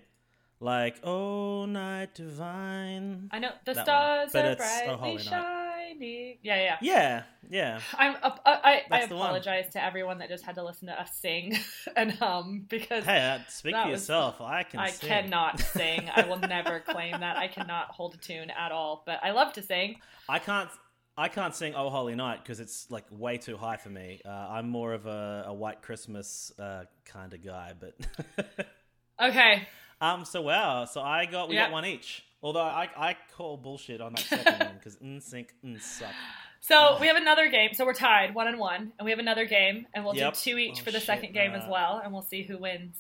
Like, 0.59 1.05
Oh 1.05 1.67
Night 1.67 2.15
Divine. 2.15 3.29
I 3.31 3.41
know, 3.41 3.51
the 3.67 3.75
that 3.75 3.85
stars 3.85 4.33
one. 4.33 4.47
are 4.47 4.57
brightly 4.57 5.19
shining. 5.19 5.70
90. 5.91 6.41
Yeah, 6.43 6.57
yeah. 6.57 6.77
Yeah, 6.81 7.23
yeah. 7.49 7.81
I'm, 7.97 8.17
uh, 8.23 8.31
I, 8.45 8.83
I, 8.91 9.01
apologize 9.01 9.71
to 9.73 9.85
everyone 9.85 10.19
that 10.19 10.29
just 10.29 10.45
had 10.45 10.55
to 10.57 10.65
listen 10.65 10.89
to 10.89 11.01
us 11.01 11.11
sing 11.15 11.59
and 11.97 12.13
hum 12.13 12.67
because. 12.69 13.05
Hey, 13.05 13.39
speak 13.49 13.75
for 13.75 13.89
yourself. 13.89 14.41
I 14.41 14.63
can 14.63 14.81
I 14.81 14.91
sing. 14.91 15.09
cannot 15.09 15.61
sing. 15.75 16.09
I 16.15 16.27
will 16.27 16.39
never 16.39 16.81
claim 16.81 17.21
that. 17.21 17.37
I 17.37 17.49
cannot 17.49 17.89
hold 17.89 18.15
a 18.15 18.19
tune 18.19 18.51
at 18.51 18.73
all, 18.73 19.03
but 19.07 19.21
I 19.23 19.33
love 19.33 19.53
to 19.55 19.63
sing. 19.63 19.97
I 20.29 20.39
can't. 20.39 20.71
I 21.17 21.29
can't 21.29 21.55
sing 21.55 21.75
"Oh 21.77 21.91
Holy 21.91 22.15
Night" 22.15 22.43
because 22.43 22.61
it's 22.61 22.91
like 22.91 23.05
way 23.11 23.37
too 23.37 23.57
high 23.57 23.77
for 23.77 23.91
me. 23.91 24.23
Uh, 24.25 24.31
I'm 24.31 24.71
more 24.71 24.95
of 24.95 25.07
a, 25.07 25.45
a 25.49 25.53
White 25.55 25.83
Christmas 25.83 26.53
uh, 26.59 26.85
kind 27.05 27.35
of 27.35 27.45
guy, 27.45 27.73
but 27.79 28.67
okay. 29.23 29.69
Um. 30.01 30.25
So 30.25 30.41
wow. 30.41 30.87
So 30.87 31.03
I 31.03 31.27
got 31.27 31.49
we 31.49 31.57
yep. 31.57 31.67
got 31.67 31.73
one 31.73 31.85
each. 31.85 32.25
Although 32.43 32.61
I 32.63 32.89
I 32.97 33.17
call 33.37 33.57
bullshit 33.57 34.01
on 34.01 34.13
that 34.15 34.25
second 34.25 34.59
one 34.61 34.75
because 34.75 34.97
NSYNC 34.97 35.81
suck. 35.83 36.15
So 36.63 36.99
we 37.01 37.07
have 37.07 37.17
another 37.17 37.49
game. 37.49 37.71
So 37.75 37.85
we're 37.87 37.95
tied, 37.95 38.35
one 38.35 38.47
and 38.49 38.59
one, 38.59 38.93
and 38.99 39.05
we 39.05 39.11
have 39.11 39.19
another 39.19 39.45
game, 39.47 39.87
and 39.95 40.05
we'll 40.05 40.15
Yep. 40.15 40.35
do 40.35 40.41
two 40.53 40.59
each 40.59 40.81
Oh, 40.81 40.85
for 40.85 40.91
the 40.91 40.99
shit, 40.99 41.07
second 41.07 41.33
game 41.35 41.53
as 41.53 41.65
uh, 41.65 41.71
well, 41.71 42.01
and 42.03 42.13
we'll 42.13 42.23
see 42.23 42.43
who 42.43 42.59
wins. 42.59 42.97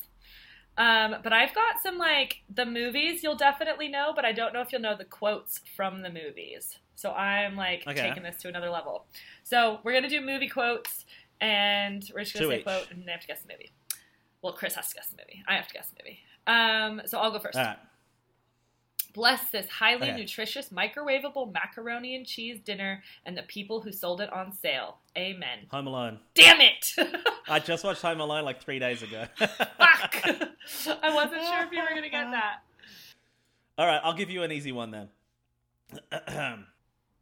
Um, 0.78 1.16
but 1.22 1.32
I've 1.32 1.54
got 1.54 1.80
some 1.82 1.98
like 1.98 2.38
the 2.48 2.64
movies 2.64 3.22
you'll 3.22 3.36
definitely 3.36 3.88
know, 3.88 4.12
but 4.14 4.24
I 4.24 4.32
don't 4.32 4.54
know 4.54 4.60
if 4.62 4.72
you'll 4.72 4.80
know 4.80 4.96
the 4.96 5.04
quotes 5.04 5.60
from 5.76 6.00
the 6.02 6.10
movies. 6.10 6.78
So 6.94 7.12
I'm 7.12 7.56
like 7.56 7.84
Okay. 7.86 8.00
taking 8.08 8.22
this 8.22 8.36
to 8.42 8.48
another 8.48 8.70
level. 8.70 9.06
So 9.42 9.80
we're 9.84 9.92
gonna 9.94 10.08
do 10.08 10.20
movie 10.20 10.48
quotes, 10.48 11.04
and 11.40 12.02
we're 12.14 12.20
just 12.20 12.34
gonna 12.34 12.44
Two 12.46 12.50
say 12.52 12.58
each. 12.58 12.64
quote, 12.64 12.90
and 12.90 13.06
they 13.06 13.12
have 13.12 13.20
to 13.22 13.26
guess 13.26 13.42
the 13.42 13.52
movie. 13.52 13.72
Well, 14.42 14.52
Chris 14.54 14.74
has 14.74 14.88
to 14.90 14.94
guess 14.94 15.08
the 15.10 15.16
movie. 15.18 15.42
I 15.46 15.54
have 15.56 15.66
to 15.68 15.74
guess 15.74 15.90
the 15.90 16.02
movie. 16.02 16.18
Um, 16.46 17.02
so 17.06 17.18
I'll 17.18 17.30
go 17.30 17.38
first. 17.40 17.58
All 17.58 17.64
right. 17.64 17.78
Bless 19.12 19.50
this 19.50 19.68
highly 19.68 20.08
Okay. 20.10 20.16
nutritious 20.16 20.68
microwavable 20.70 21.52
macaroni 21.52 22.14
and 22.14 22.26
cheese 22.26 22.60
dinner 22.60 23.02
and 23.26 23.36
the 23.36 23.42
people 23.42 23.80
who 23.80 23.92
sold 23.92 24.20
it 24.20 24.32
on 24.32 24.52
sale. 24.52 24.98
Amen. 25.18 25.66
Home 25.70 25.86
Alone. 25.86 26.20
Damn 26.34 26.60
it! 26.60 26.94
I 27.48 27.58
just 27.58 27.82
watched 27.84 28.02
Home 28.02 28.20
Alone 28.20 28.44
like 28.44 28.62
three 28.62 28.78
days 28.78 29.02
ago. 29.02 29.24
Fuck! 29.36 30.16
I 31.02 31.14
wasn't 31.14 31.42
sure 31.42 31.64
if 31.64 31.72
you 31.72 31.80
were 31.80 31.88
going 31.90 32.02
to 32.02 32.08
get 32.10 32.30
that. 32.30 32.62
All 33.78 33.86
right, 33.86 34.00
I'll 34.04 34.14
give 34.14 34.30
you 34.30 34.42
an 34.42 34.52
easy 34.52 34.72
one 34.72 34.90
then. 34.90 35.08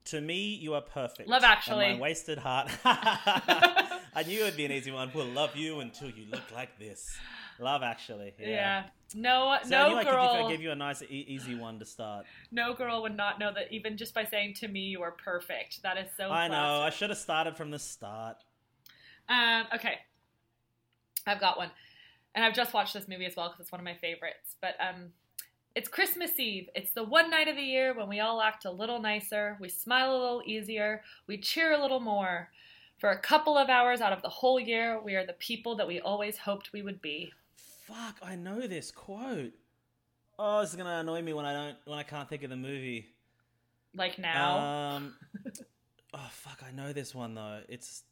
to 0.06 0.20
me, 0.20 0.54
you 0.54 0.74
are 0.74 0.80
perfect. 0.82 1.28
Love 1.28 1.44
Actually. 1.44 1.86
And 1.86 1.98
my 1.98 2.02
wasted 2.02 2.38
heart. 2.38 2.70
I 2.84 4.24
knew 4.26 4.40
it 4.40 4.44
would 4.44 4.56
be 4.56 4.64
an 4.64 4.72
easy 4.72 4.90
one. 4.90 5.10
We'll 5.14 5.26
love 5.26 5.56
you 5.56 5.80
until 5.80 6.10
you 6.10 6.26
look 6.30 6.50
like 6.54 6.78
this. 6.78 7.16
Love 7.60 7.82
Actually. 7.82 8.34
Yeah. 8.38 8.48
Yeah. 8.48 8.82
No, 9.14 9.56
So 9.62 9.68
no 9.70 9.96
I 9.96 10.04
could 10.04 10.10
give, 10.10 10.46
I 10.46 10.50
give 10.50 10.60
you 10.60 10.70
a 10.70 10.76
nice, 10.76 11.02
e- 11.02 11.24
easy 11.28 11.54
one 11.54 11.78
to 11.78 11.86
start. 11.86 12.26
no 12.52 12.74
girl 12.74 13.00
would 13.02 13.16
not 13.16 13.38
know 13.38 13.50
that 13.54 13.72
even 13.72 13.96
just 13.96 14.12
by 14.12 14.24
saying 14.24 14.54
to 14.54 14.68
me 14.68 14.80
you 14.80 15.00
are 15.02 15.12
perfect. 15.12 15.82
That 15.82 15.96
is 15.96 16.08
so. 16.16 16.30
I 16.30 16.48
know. 16.48 16.82
I 16.82 16.90
should 16.90 17.08
have 17.08 17.18
started 17.18 17.56
from 17.56 17.70
the 17.70 17.78
start. 17.78 18.36
Um, 19.28 19.64
okay, 19.74 19.94
I've 21.26 21.40
got 21.40 21.56
one, 21.56 21.70
and 22.34 22.44
I've 22.44 22.54
just 22.54 22.74
watched 22.74 22.94
this 22.94 23.08
movie 23.08 23.26
as 23.26 23.34
well 23.34 23.48
because 23.48 23.60
it's 23.60 23.72
one 23.72 23.80
of 23.80 23.84
my 23.84 23.94
favorites. 23.94 24.56
But 24.60 24.74
um, 24.78 25.12
it's 25.74 25.88
Christmas 25.88 26.38
Eve. 26.38 26.68
It's 26.74 26.92
the 26.92 27.04
one 27.04 27.30
night 27.30 27.48
of 27.48 27.56
the 27.56 27.62
year 27.62 27.94
when 27.94 28.08
we 28.08 28.20
all 28.20 28.42
act 28.42 28.64
a 28.66 28.70
little 28.70 29.00
nicer, 29.00 29.56
we 29.60 29.68
smile 29.68 30.10
a 30.10 30.18
little 30.18 30.42
easier, 30.44 31.02
we 31.26 31.38
cheer 31.38 31.72
a 31.72 31.80
little 31.80 32.00
more. 32.00 32.50
For 32.98 33.10
a 33.10 33.18
couple 33.18 33.56
of 33.56 33.68
hours 33.68 34.00
out 34.00 34.12
of 34.12 34.22
the 34.22 34.28
whole 34.28 34.58
year, 34.58 35.00
we 35.00 35.14
are 35.14 35.24
the 35.24 35.34
people 35.34 35.76
that 35.76 35.86
we 35.86 36.00
always 36.00 36.36
hoped 36.36 36.72
we 36.72 36.82
would 36.82 37.00
be. 37.00 37.32
Fuck, 37.88 38.18
I 38.22 38.36
know 38.36 38.66
this 38.66 38.90
quote. 38.90 39.52
Oh, 40.38 40.60
this 40.60 40.70
is 40.70 40.76
gonna 40.76 41.00
annoy 41.00 41.22
me 41.22 41.32
when 41.32 41.46
I 41.46 41.54
don't 41.54 41.76
when 41.86 41.98
I 41.98 42.02
can't 42.02 42.28
think 42.28 42.42
of 42.42 42.50
the 42.50 42.56
movie. 42.56 43.06
Like 43.94 44.18
now. 44.18 44.58
Um. 44.58 45.14
oh 46.14 46.28
fuck, 46.30 46.62
I 46.66 46.70
know 46.70 46.92
this 46.92 47.14
one 47.14 47.34
though. 47.34 47.60
It's 47.66 48.04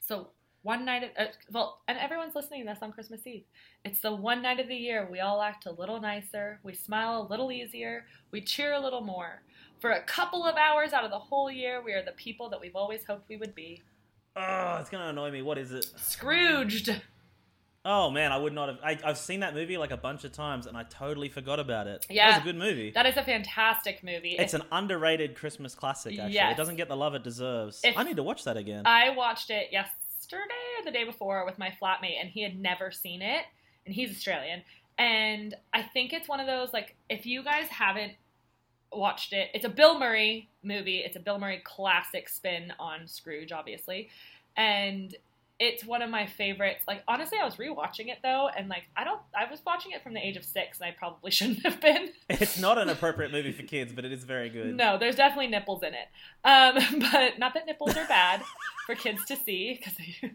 So 0.00 0.28
one 0.62 0.84
night, 0.84 1.04
of, 1.04 1.10
uh, 1.16 1.30
well, 1.50 1.80
and 1.88 1.96
everyone's 1.96 2.34
listening 2.34 2.66
to 2.66 2.68
this 2.68 2.82
on 2.82 2.92
Christmas 2.92 3.26
Eve. 3.26 3.44
It's 3.84 4.00
the 4.00 4.14
one 4.14 4.42
night 4.42 4.60
of 4.60 4.68
the 4.68 4.76
year 4.76 5.08
we 5.10 5.20
all 5.20 5.40
act 5.40 5.64
a 5.64 5.72
little 5.72 6.00
nicer, 6.00 6.60
we 6.62 6.74
smile 6.74 7.22
a 7.22 7.30
little 7.30 7.50
easier, 7.50 8.04
we 8.32 8.42
cheer 8.42 8.74
a 8.74 8.80
little 8.80 9.00
more. 9.00 9.42
For 9.78 9.92
a 9.92 10.02
couple 10.02 10.44
of 10.44 10.56
hours 10.56 10.92
out 10.92 11.04
of 11.04 11.10
the 11.10 11.18
whole 11.18 11.50
year, 11.50 11.82
we 11.82 11.92
are 11.92 12.04
the 12.04 12.12
people 12.12 12.50
that 12.50 12.60
we've 12.60 12.76
always 12.76 13.04
hoped 13.04 13.28
we 13.28 13.36
would 13.38 13.54
be. 13.54 13.82
oh, 14.36 14.76
it's 14.80 14.90
gonna 14.90 15.08
annoy 15.08 15.30
me. 15.30 15.40
What 15.40 15.56
is 15.56 15.72
it? 15.72 15.86
Scrooged. 15.96 17.00
Oh 17.88 18.10
man, 18.10 18.32
I 18.32 18.36
would 18.36 18.52
not 18.52 18.68
have. 18.68 18.78
I, 18.82 18.98
I've 19.04 19.16
seen 19.16 19.40
that 19.40 19.54
movie 19.54 19.78
like 19.78 19.92
a 19.92 19.96
bunch 19.96 20.24
of 20.24 20.32
times, 20.32 20.66
and 20.66 20.76
I 20.76 20.82
totally 20.82 21.28
forgot 21.28 21.60
about 21.60 21.86
it. 21.86 22.04
Yeah. 22.10 22.30
that 22.32 22.36
was 22.38 22.42
a 22.42 22.52
good 22.52 22.58
movie. 22.58 22.90
That 22.90 23.06
is 23.06 23.16
a 23.16 23.22
fantastic 23.22 24.02
movie. 24.02 24.34
it's 24.36 24.54
an 24.54 24.62
underrated 24.72 25.36
Christmas 25.36 25.74
classic. 25.76 26.18
Actually, 26.18 26.34
Yes. 26.34 26.52
it 26.52 26.56
doesn't 26.56 26.76
get 26.76 26.88
the 26.88 26.96
love 26.96 27.14
it 27.14 27.22
deserves. 27.22 27.80
If- 27.84 27.96
I 27.96 28.02
need 28.02 28.16
to 28.16 28.24
watch 28.24 28.42
that 28.44 28.56
again. 28.56 28.82
I 28.86 29.10
watched 29.10 29.50
it 29.50 29.68
yesterday 29.70 30.42
or 30.80 30.84
the 30.84 30.90
day 30.90 31.04
before 31.04 31.46
with 31.46 31.58
my 31.58 31.72
flatmate, 31.80 32.20
and 32.20 32.28
he 32.28 32.42
had 32.42 32.58
never 32.58 32.90
seen 32.90 33.22
it, 33.22 33.44
and 33.86 33.94
he's 33.94 34.10
Australian. 34.10 34.62
And 34.98 35.54
I 35.72 35.82
think 35.82 36.12
it's 36.12 36.26
one 36.28 36.40
of 36.40 36.46
those 36.48 36.72
like 36.72 36.96
if 37.08 37.24
you 37.24 37.44
guys 37.44 37.68
haven't 37.68 38.14
watched 38.92 39.32
it, 39.32 39.50
it's 39.54 39.64
a 39.64 39.68
Bill 39.68 39.98
Murray 39.98 40.48
movie. 40.64 40.98
It's 40.98 41.16
a 41.16 41.20
Bill 41.20 41.38
Murray 41.38 41.60
classic 41.62 42.28
spin 42.28 42.72
on 42.80 43.06
Scrooge, 43.06 43.52
obviously, 43.52 44.08
and 44.56 45.14
it's 45.58 45.84
one 45.84 46.02
of 46.02 46.10
my 46.10 46.26
favorites. 46.26 46.84
Like 46.86 47.02
honestly, 47.08 47.38
I 47.40 47.44
was 47.44 47.56
rewatching 47.56 48.08
it 48.08 48.18
though, 48.22 48.48
and 48.56 48.68
like 48.68 48.84
I 48.96 49.04
don't, 49.04 49.20
I 49.34 49.50
was 49.50 49.60
watching 49.66 49.92
it 49.92 50.02
from 50.02 50.14
the 50.14 50.24
age 50.24 50.36
of 50.36 50.44
six, 50.44 50.78
and 50.80 50.88
I 50.88 50.90
probably 50.96 51.30
shouldn't 51.36 51.64
have 51.64 51.80
been. 51.80 52.10
it's 52.28 52.58
not 52.58 52.78
an 52.78 52.88
appropriate 52.88 53.32
movie 53.32 53.52
for 53.52 53.62
kids, 53.62 53.92
but 53.92 54.04
it 54.04 54.12
is 54.12 54.24
very 54.24 54.50
good. 54.50 54.74
No, 54.76 54.98
there's 54.98 55.16
definitely 55.16 55.48
nipples 55.48 55.82
in 55.82 55.94
it. 55.94 56.08
Um, 56.44 57.00
but 57.12 57.38
not 57.38 57.54
that 57.54 57.66
nipples 57.66 57.96
are 57.96 58.06
bad 58.06 58.42
for 58.86 58.94
kids 58.94 59.24
to 59.26 59.36
see, 59.36 59.78
because 59.78 59.94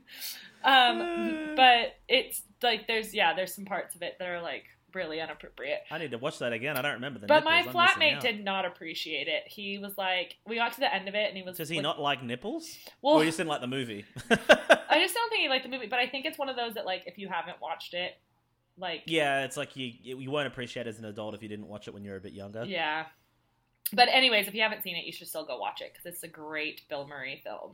um, 0.64 1.54
but 1.56 1.96
it's 2.08 2.42
like 2.64 2.88
there's 2.88 3.14
yeah, 3.14 3.34
there's 3.34 3.54
some 3.54 3.66
parts 3.66 3.96
of 3.96 4.02
it 4.02 4.16
that 4.20 4.28
are 4.28 4.42
like 4.42 4.66
really 4.94 5.20
inappropriate. 5.20 5.82
I 5.90 6.00
need 6.00 6.12
to 6.12 6.18
watch 6.18 6.40
that 6.40 6.52
again. 6.52 6.78
I 6.78 6.82
don't 6.82 6.94
remember 6.94 7.20
the. 7.20 7.28
But 7.28 7.44
my 7.44 7.62
nipples. 7.62 7.76
I'm 7.78 7.90
flatmate 7.90 8.22
did 8.22 8.44
not 8.44 8.66
appreciate 8.66 9.28
it. 9.28 9.44
He 9.46 9.78
was 9.78 9.98
like, 9.98 10.38
we 10.48 10.56
got 10.56 10.74
to 10.74 10.80
the 10.80 10.94
end 10.94 11.08
of 11.08 11.14
it, 11.14 11.28
and 11.28 11.38
he 11.38 11.44
was. 11.44 11.58
Does 11.58 11.70
he 11.70 11.76
like- 11.78 11.84
not 11.84 12.00
like 12.00 12.24
nipples? 12.24 12.76
Well, 13.02 13.16
or 13.16 13.20
you 13.20 13.28
just 13.28 13.38
didn't 13.38 13.50
like 13.50 13.62
the 13.62 13.68
movie? 13.68 14.06
I 14.92 15.00
just 15.00 15.14
don't 15.16 15.30
think 15.30 15.44
you 15.44 15.50
like 15.50 15.64
the 15.64 15.70
movie. 15.70 15.88
But 15.88 16.00
I 16.00 16.08
think 16.08 16.26
it's 16.26 16.38
one 16.38 16.50
of 16.50 16.56
those 16.56 16.74
that 16.76 16.86
like 16.86 17.04
if 17.08 17.18
you 17.18 17.28
haven't 17.30 17.62
watched 17.62 17.94
it, 17.94 18.18
like 18.78 19.04
yeah, 19.06 19.44
it's 19.46 19.58
like 19.58 19.76
you 19.76 19.94
you 20.02 20.30
won't 20.30 20.48
appreciate 20.48 20.86
it 20.86 20.90
as 20.90 21.00
an 21.00 21.06
adult 21.06 21.34
if 21.34 21.42
you 21.42 21.50
didn't 21.50 21.68
watch 21.68 21.88
it 21.88 21.94
when 21.94 22.04
you 22.04 22.12
were 22.12 22.18
a 22.18 22.22
bit 22.22 22.34
younger. 22.34 22.64
yeah. 22.66 23.06
But 23.94 24.08
anyways, 24.10 24.48
if 24.48 24.54
you 24.54 24.62
haven't 24.62 24.84
seen 24.84 24.96
it, 24.96 25.04
you 25.06 25.12
should 25.12 25.28
still 25.28 25.46
go 25.46 25.58
watch 25.58 25.82
it 25.82 25.92
because 25.92 26.06
it's 26.06 26.24
a 26.24 26.28
great 26.28 26.88
Bill 26.88 27.06
Murray 27.08 27.42
film. 27.44 27.74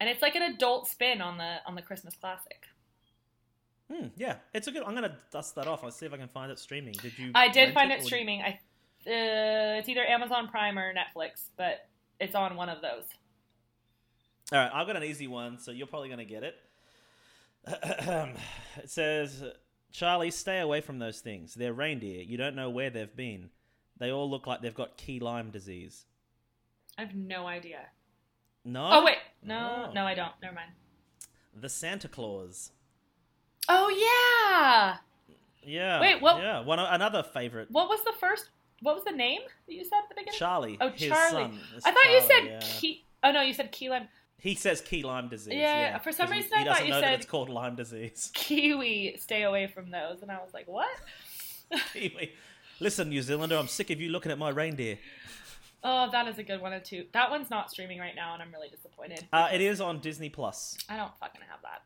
and 0.00 0.10
it's 0.10 0.22
like 0.22 0.34
an 0.34 0.42
adult 0.42 0.88
spin 0.88 1.20
on 1.20 1.38
the 1.38 1.58
on 1.66 1.74
the 1.74 1.82
Christmas 1.82 2.14
classic. 2.16 2.64
Hmm, 3.92 4.06
yeah, 4.16 4.36
it's 4.54 4.66
a 4.66 4.72
good. 4.72 4.82
I'm 4.82 4.94
gonna 4.94 5.16
dust 5.30 5.54
that 5.56 5.66
off. 5.66 5.84
I'll 5.84 5.90
see 5.90 6.06
if 6.06 6.12
I 6.12 6.16
can 6.16 6.28
find 6.28 6.50
it 6.50 6.58
streaming. 6.58 6.94
Did 6.94 7.18
you? 7.18 7.30
I 7.34 7.48
did 7.48 7.74
find 7.74 7.92
it 7.92 8.00
it 8.00 8.04
streaming. 8.04 8.40
I 8.42 8.58
uh, 9.06 9.78
it's 9.78 9.88
either 9.88 10.04
Amazon 10.04 10.48
Prime 10.48 10.78
or 10.78 10.92
Netflix, 10.94 11.48
but 11.56 11.86
it's 12.18 12.34
on 12.34 12.56
one 12.56 12.68
of 12.70 12.80
those. 12.80 13.04
All 14.52 14.58
right, 14.58 14.70
I've 14.72 14.86
got 14.86 14.96
an 14.96 15.04
easy 15.04 15.26
one, 15.26 15.58
so 15.58 15.70
you're 15.70 15.86
probably 15.86 16.08
gonna 16.08 16.24
get 16.24 16.42
it. 16.42 16.56
it 17.66 18.90
says, 18.90 19.42
"Charlie, 19.92 20.30
stay 20.30 20.60
away 20.60 20.80
from 20.80 20.98
those 20.98 21.20
things. 21.20 21.54
They're 21.54 21.72
reindeer. 21.72 22.22
You 22.22 22.36
don't 22.36 22.54
know 22.54 22.68
where 22.70 22.90
they've 22.90 23.14
been. 23.16 23.50
They 23.98 24.10
all 24.10 24.28
look 24.28 24.46
like 24.46 24.60
they've 24.60 24.74
got 24.74 24.96
key 24.96 25.20
lime 25.20 25.50
disease." 25.50 26.04
I 26.98 27.02
have 27.02 27.14
no 27.14 27.46
idea. 27.46 27.80
No. 28.64 28.86
Oh 28.90 29.04
wait, 29.04 29.16
no, 29.42 29.86
Oh. 29.88 29.92
no, 29.92 30.04
I 30.04 30.14
don't. 30.14 30.32
Never 30.42 30.54
mind. 30.54 30.70
The 31.54 31.68
Santa 31.68 32.08
Claus. 32.08 32.70
Oh 33.68 33.88
yeah. 33.88 34.96
Yeah. 35.62 36.00
Wait, 36.00 36.20
what- 36.20 36.38
Yeah, 36.42 36.60
one 36.60 36.78
another 36.78 37.22
favorite. 37.22 37.70
What 37.70 37.88
was 37.88 38.02
the 38.04 38.12
first? 38.20 38.50
What 38.82 38.94
was 38.94 39.04
the 39.04 39.12
name 39.12 39.40
that 39.66 39.74
you 39.74 39.84
said 39.84 39.98
at 40.02 40.08
the 40.10 40.14
beginning? 40.16 40.38
Charlie. 40.38 40.76
Oh, 40.80 40.90
Charlie. 40.90 41.50
I 41.84 41.90
thought 41.90 42.10
you 42.12 42.20
said 42.20 42.44
yeah. 42.44 42.60
key. 42.62 43.04
Oh 43.22 43.32
no, 43.32 43.40
you 43.40 43.54
said 43.54 43.72
key 43.72 43.88
lime. 43.88 44.08
He 44.40 44.54
says 44.54 44.80
key 44.80 45.02
lime 45.02 45.28
disease. 45.28 45.54
Yeah, 45.54 45.80
Yeah, 45.80 45.98
for 45.98 46.12
some 46.12 46.26
'cause 46.26 46.34
he- 46.36 46.42
reason 46.42 46.52
I 46.54 46.58
he 46.58 46.64
thought 46.64 46.70
doesn't 46.72 46.86
you 46.86 46.90
know 46.92 47.00
that 47.00 47.06
said- 47.06 47.14
it's 47.20 47.26
called 47.26 47.48
Lyme 47.48 47.76
disease. 47.76 48.30
Kiwi, 48.34 49.16
stay 49.18 49.42
away 49.44 49.66
from 49.68 49.90
those. 49.90 50.20
And 50.22 50.30
I 50.30 50.36
was 50.42 50.52
like, 50.52 50.68
what? 50.68 50.88
Kiwi. 51.92 52.32
Listen, 52.80 53.08
New 53.08 53.22
Zealander, 53.22 53.56
I'm 53.56 53.68
sick 53.68 53.90
of 53.90 54.00
you 54.00 54.10
looking 54.10 54.30
at 54.32 54.38
my 54.38 54.50
reindeer. 54.50 54.98
Oh, 55.82 56.10
that 56.10 56.26
is 56.28 56.38
a 56.38 56.42
good 56.42 56.60
one 56.60 56.78
too. 56.82 57.06
That 57.12 57.30
one's 57.30 57.50
not 57.50 57.70
streaming 57.70 57.98
right 57.98 58.14
now, 58.16 58.32
and 58.34 58.42
I'm 58.42 58.50
really 58.52 58.68
disappointed. 58.68 59.26
Uh, 59.32 59.48
it 59.52 59.60
is 59.60 59.80
on 59.80 60.00
Disney 60.00 60.28
Plus. 60.30 60.76
I 60.88 60.96
don't 60.96 61.16
fucking 61.18 61.42
have 61.50 61.60
that. 61.62 61.82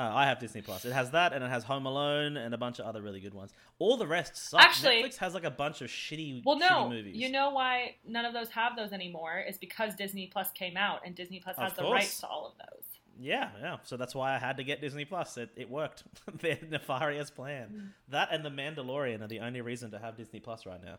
Uh, 0.00 0.10
I 0.14 0.24
have 0.24 0.38
Disney 0.38 0.62
Plus. 0.62 0.86
It 0.86 0.94
has 0.94 1.10
that, 1.10 1.34
and 1.34 1.44
it 1.44 1.50
has 1.50 1.62
Home 1.64 1.84
Alone, 1.84 2.38
and 2.38 2.54
a 2.54 2.56
bunch 2.56 2.78
of 2.78 2.86
other 2.86 3.02
really 3.02 3.20
good 3.20 3.34
ones. 3.34 3.52
All 3.78 3.98
the 3.98 4.06
rest 4.06 4.34
suck. 4.34 4.62
Actually- 4.62 5.02
Netflix 5.02 5.18
has 5.18 5.34
like 5.34 5.44
a 5.44 5.50
bunch 5.50 5.82
of 5.82 5.88
shitty, 5.90 6.42
Well, 6.42 6.58
no, 6.58 6.66
shitty 6.66 6.88
movies. 6.88 7.16
you 7.16 7.30
know 7.30 7.50
why 7.50 7.96
none 8.06 8.24
of 8.24 8.32
those 8.32 8.48
have 8.48 8.76
those 8.76 8.92
anymore? 8.92 9.44
Is 9.46 9.58
because 9.58 9.94
Disney 9.94 10.28
Plus 10.28 10.50
came 10.52 10.78
out, 10.78 11.02
and 11.04 11.14
Disney 11.14 11.38
Plus 11.38 11.56
has 11.58 11.74
the 11.74 11.82
rights 11.82 12.18
to 12.20 12.26
all 12.28 12.46
of 12.46 12.54
those. 12.56 12.84
Yeah, 13.18 13.50
yeah. 13.60 13.76
So 13.82 13.98
that's 13.98 14.14
why 14.14 14.34
I 14.34 14.38
had 14.38 14.56
to 14.56 14.64
get 14.64 14.80
Disney 14.80 15.04
Plus. 15.04 15.36
It, 15.36 15.50
it 15.54 15.68
worked. 15.68 16.04
Their 16.40 16.58
nefarious 16.70 17.30
plan. 17.30 17.68
Mm. 17.70 17.88
That 18.08 18.28
and 18.32 18.42
The 18.42 18.48
Mandalorian 18.50 19.20
are 19.20 19.28
the 19.28 19.40
only 19.40 19.60
reason 19.60 19.90
to 19.90 19.98
have 19.98 20.16
Disney 20.16 20.40
Plus 20.40 20.64
right 20.64 20.82
now. 20.82 20.98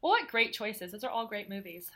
Well, 0.00 0.12
what 0.12 0.26
great 0.28 0.54
choices! 0.54 0.92
Those 0.92 1.04
are 1.04 1.10
all 1.10 1.26
great 1.26 1.50
movies. 1.50 1.90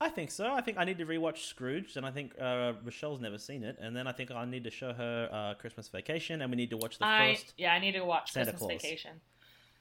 I 0.00 0.08
think 0.08 0.30
so. 0.30 0.52
I 0.52 0.60
think 0.60 0.78
I 0.78 0.84
need 0.84 0.98
to 0.98 1.06
rewatch 1.06 1.38
Scrooge, 1.48 1.96
and 1.96 2.06
I 2.06 2.10
think 2.12 2.32
uh, 2.40 2.74
Rochelle's 2.84 3.20
never 3.20 3.36
seen 3.38 3.64
it, 3.64 3.76
and 3.80 3.96
then 3.96 4.06
I 4.06 4.12
think 4.12 4.30
I 4.30 4.44
need 4.44 4.62
to 4.64 4.70
show 4.70 4.92
her 4.92 5.28
uh, 5.32 5.54
Christmas 5.60 5.88
Vacation, 5.88 6.40
and 6.40 6.50
we 6.50 6.56
need 6.56 6.70
to 6.70 6.76
watch 6.76 6.98
the 6.98 7.06
I 7.06 7.34
first, 7.34 7.54
yeah, 7.56 7.72
I 7.72 7.80
need 7.80 7.92
to 7.92 8.04
watch 8.04 8.30
Santa 8.32 8.52
Christmas 8.52 8.68
Claus. 8.70 8.82
Vacation. 8.82 9.20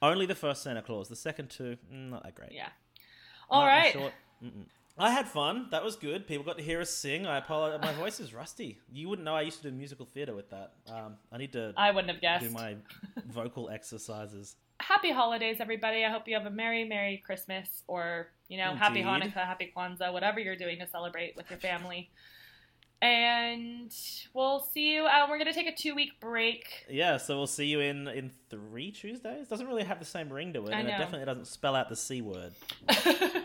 only 0.02 0.26
the 0.26 0.34
first 0.36 0.64
Santa 0.64 0.82
Claus. 0.82 1.08
The 1.08 1.16
second 1.16 1.50
two, 1.50 1.78
mm, 1.94 2.10
not 2.10 2.24
that 2.24 2.34
great. 2.34 2.52
Yeah. 2.52 2.70
All 3.50 3.62
Martin 3.62 3.84
right. 3.84 3.94
Short. 3.94 4.14
I 5.00 5.12
had 5.12 5.28
fun. 5.28 5.68
That 5.70 5.84
was 5.84 5.96
good. 5.96 6.26
People 6.26 6.44
got 6.44 6.58
to 6.58 6.64
hear 6.64 6.82
us 6.82 6.90
sing. 6.90 7.28
I 7.28 7.38
apologize. 7.38 7.80
My 7.84 7.94
voice 8.04 8.20
is 8.20 8.34
rusty. 8.34 8.80
You 8.92 9.10
wouldn't 9.10 9.24
know 9.26 9.36
I 9.36 9.42
used 9.42 9.62
to 9.62 9.70
do 9.70 9.76
musical 9.78 10.08
theater 10.08 10.34
with 10.34 10.50
that. 10.50 10.74
Um, 10.92 11.18
I 11.32 11.38
need 11.38 11.54
to 11.54 11.74
I 11.78 11.92
wouldn't 11.92 12.12
have 12.12 12.22
guessed. 12.22 12.46
do 12.46 12.50
my 12.52 12.76
vocal 13.28 13.70
exercises. 13.70 14.56
Happy 14.80 15.12
holidays, 15.12 15.58
everybody! 15.60 16.06
I 16.06 16.10
hope 16.10 16.28
you 16.28 16.36
have 16.36 16.46
a 16.46 16.52
merry, 16.52 16.84
merry 16.86 17.22
Christmas, 17.26 17.84
or 17.88 18.28
you 18.48 18.58
know, 18.58 18.76
happy 18.76 19.02
Hanukkah, 19.02 19.34
happy 19.34 19.74
Kwanzaa, 19.76 20.14
whatever 20.14 20.40
you're 20.40 20.56
doing 20.56 20.80
to 20.80 20.88
celebrate 20.88 21.36
with 21.36 21.50
your 21.50 21.60
family. 21.60 22.10
And 23.02 23.94
we'll 24.34 24.60
see 24.60 24.94
you. 24.94 25.04
Uh, 25.04 25.28
we're 25.30 25.38
gonna 25.38 25.54
take 25.54 25.68
a 25.68 25.76
two 25.76 25.94
week 25.94 26.20
break. 26.20 26.86
Yeah, 26.90 27.18
so 27.18 27.38
we'll 27.38 27.48
see 27.48 27.66
you 27.66 27.80
in 27.80 28.08
in 28.08 28.32
three 28.50 28.92
Tuesdays. 28.92 29.48
Doesn't 29.48 29.68
really 29.68 29.84
have 29.84 30.00
the 30.00 30.06
same 30.06 30.32
ring 30.32 30.54
to 30.54 30.66
it, 30.66 30.74
I 30.74 30.80
and 30.80 30.88
it 30.88 30.92
definitely 30.92 31.26
doesn't 31.26 31.48
spell 31.48 31.76
out 31.76 31.90
the 31.90 31.96
c 31.96 32.22
word. 32.22 32.54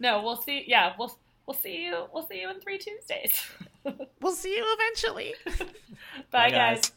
no, 0.00 0.22
we'll 0.22 0.36
see. 0.36 0.64
Yeah, 0.66 0.94
we'll 0.98 1.16
we'll 1.46 1.56
see 1.56 1.84
you. 1.84 2.06
We'll 2.12 2.26
see 2.26 2.40
you 2.40 2.50
in 2.50 2.60
three 2.60 2.78
Tuesdays. 2.78 3.46
We'll 4.20 4.32
see 4.32 4.54
you 4.54 4.66
eventually. 4.78 5.34
Bye, 6.30 6.50
guys. 6.50 6.92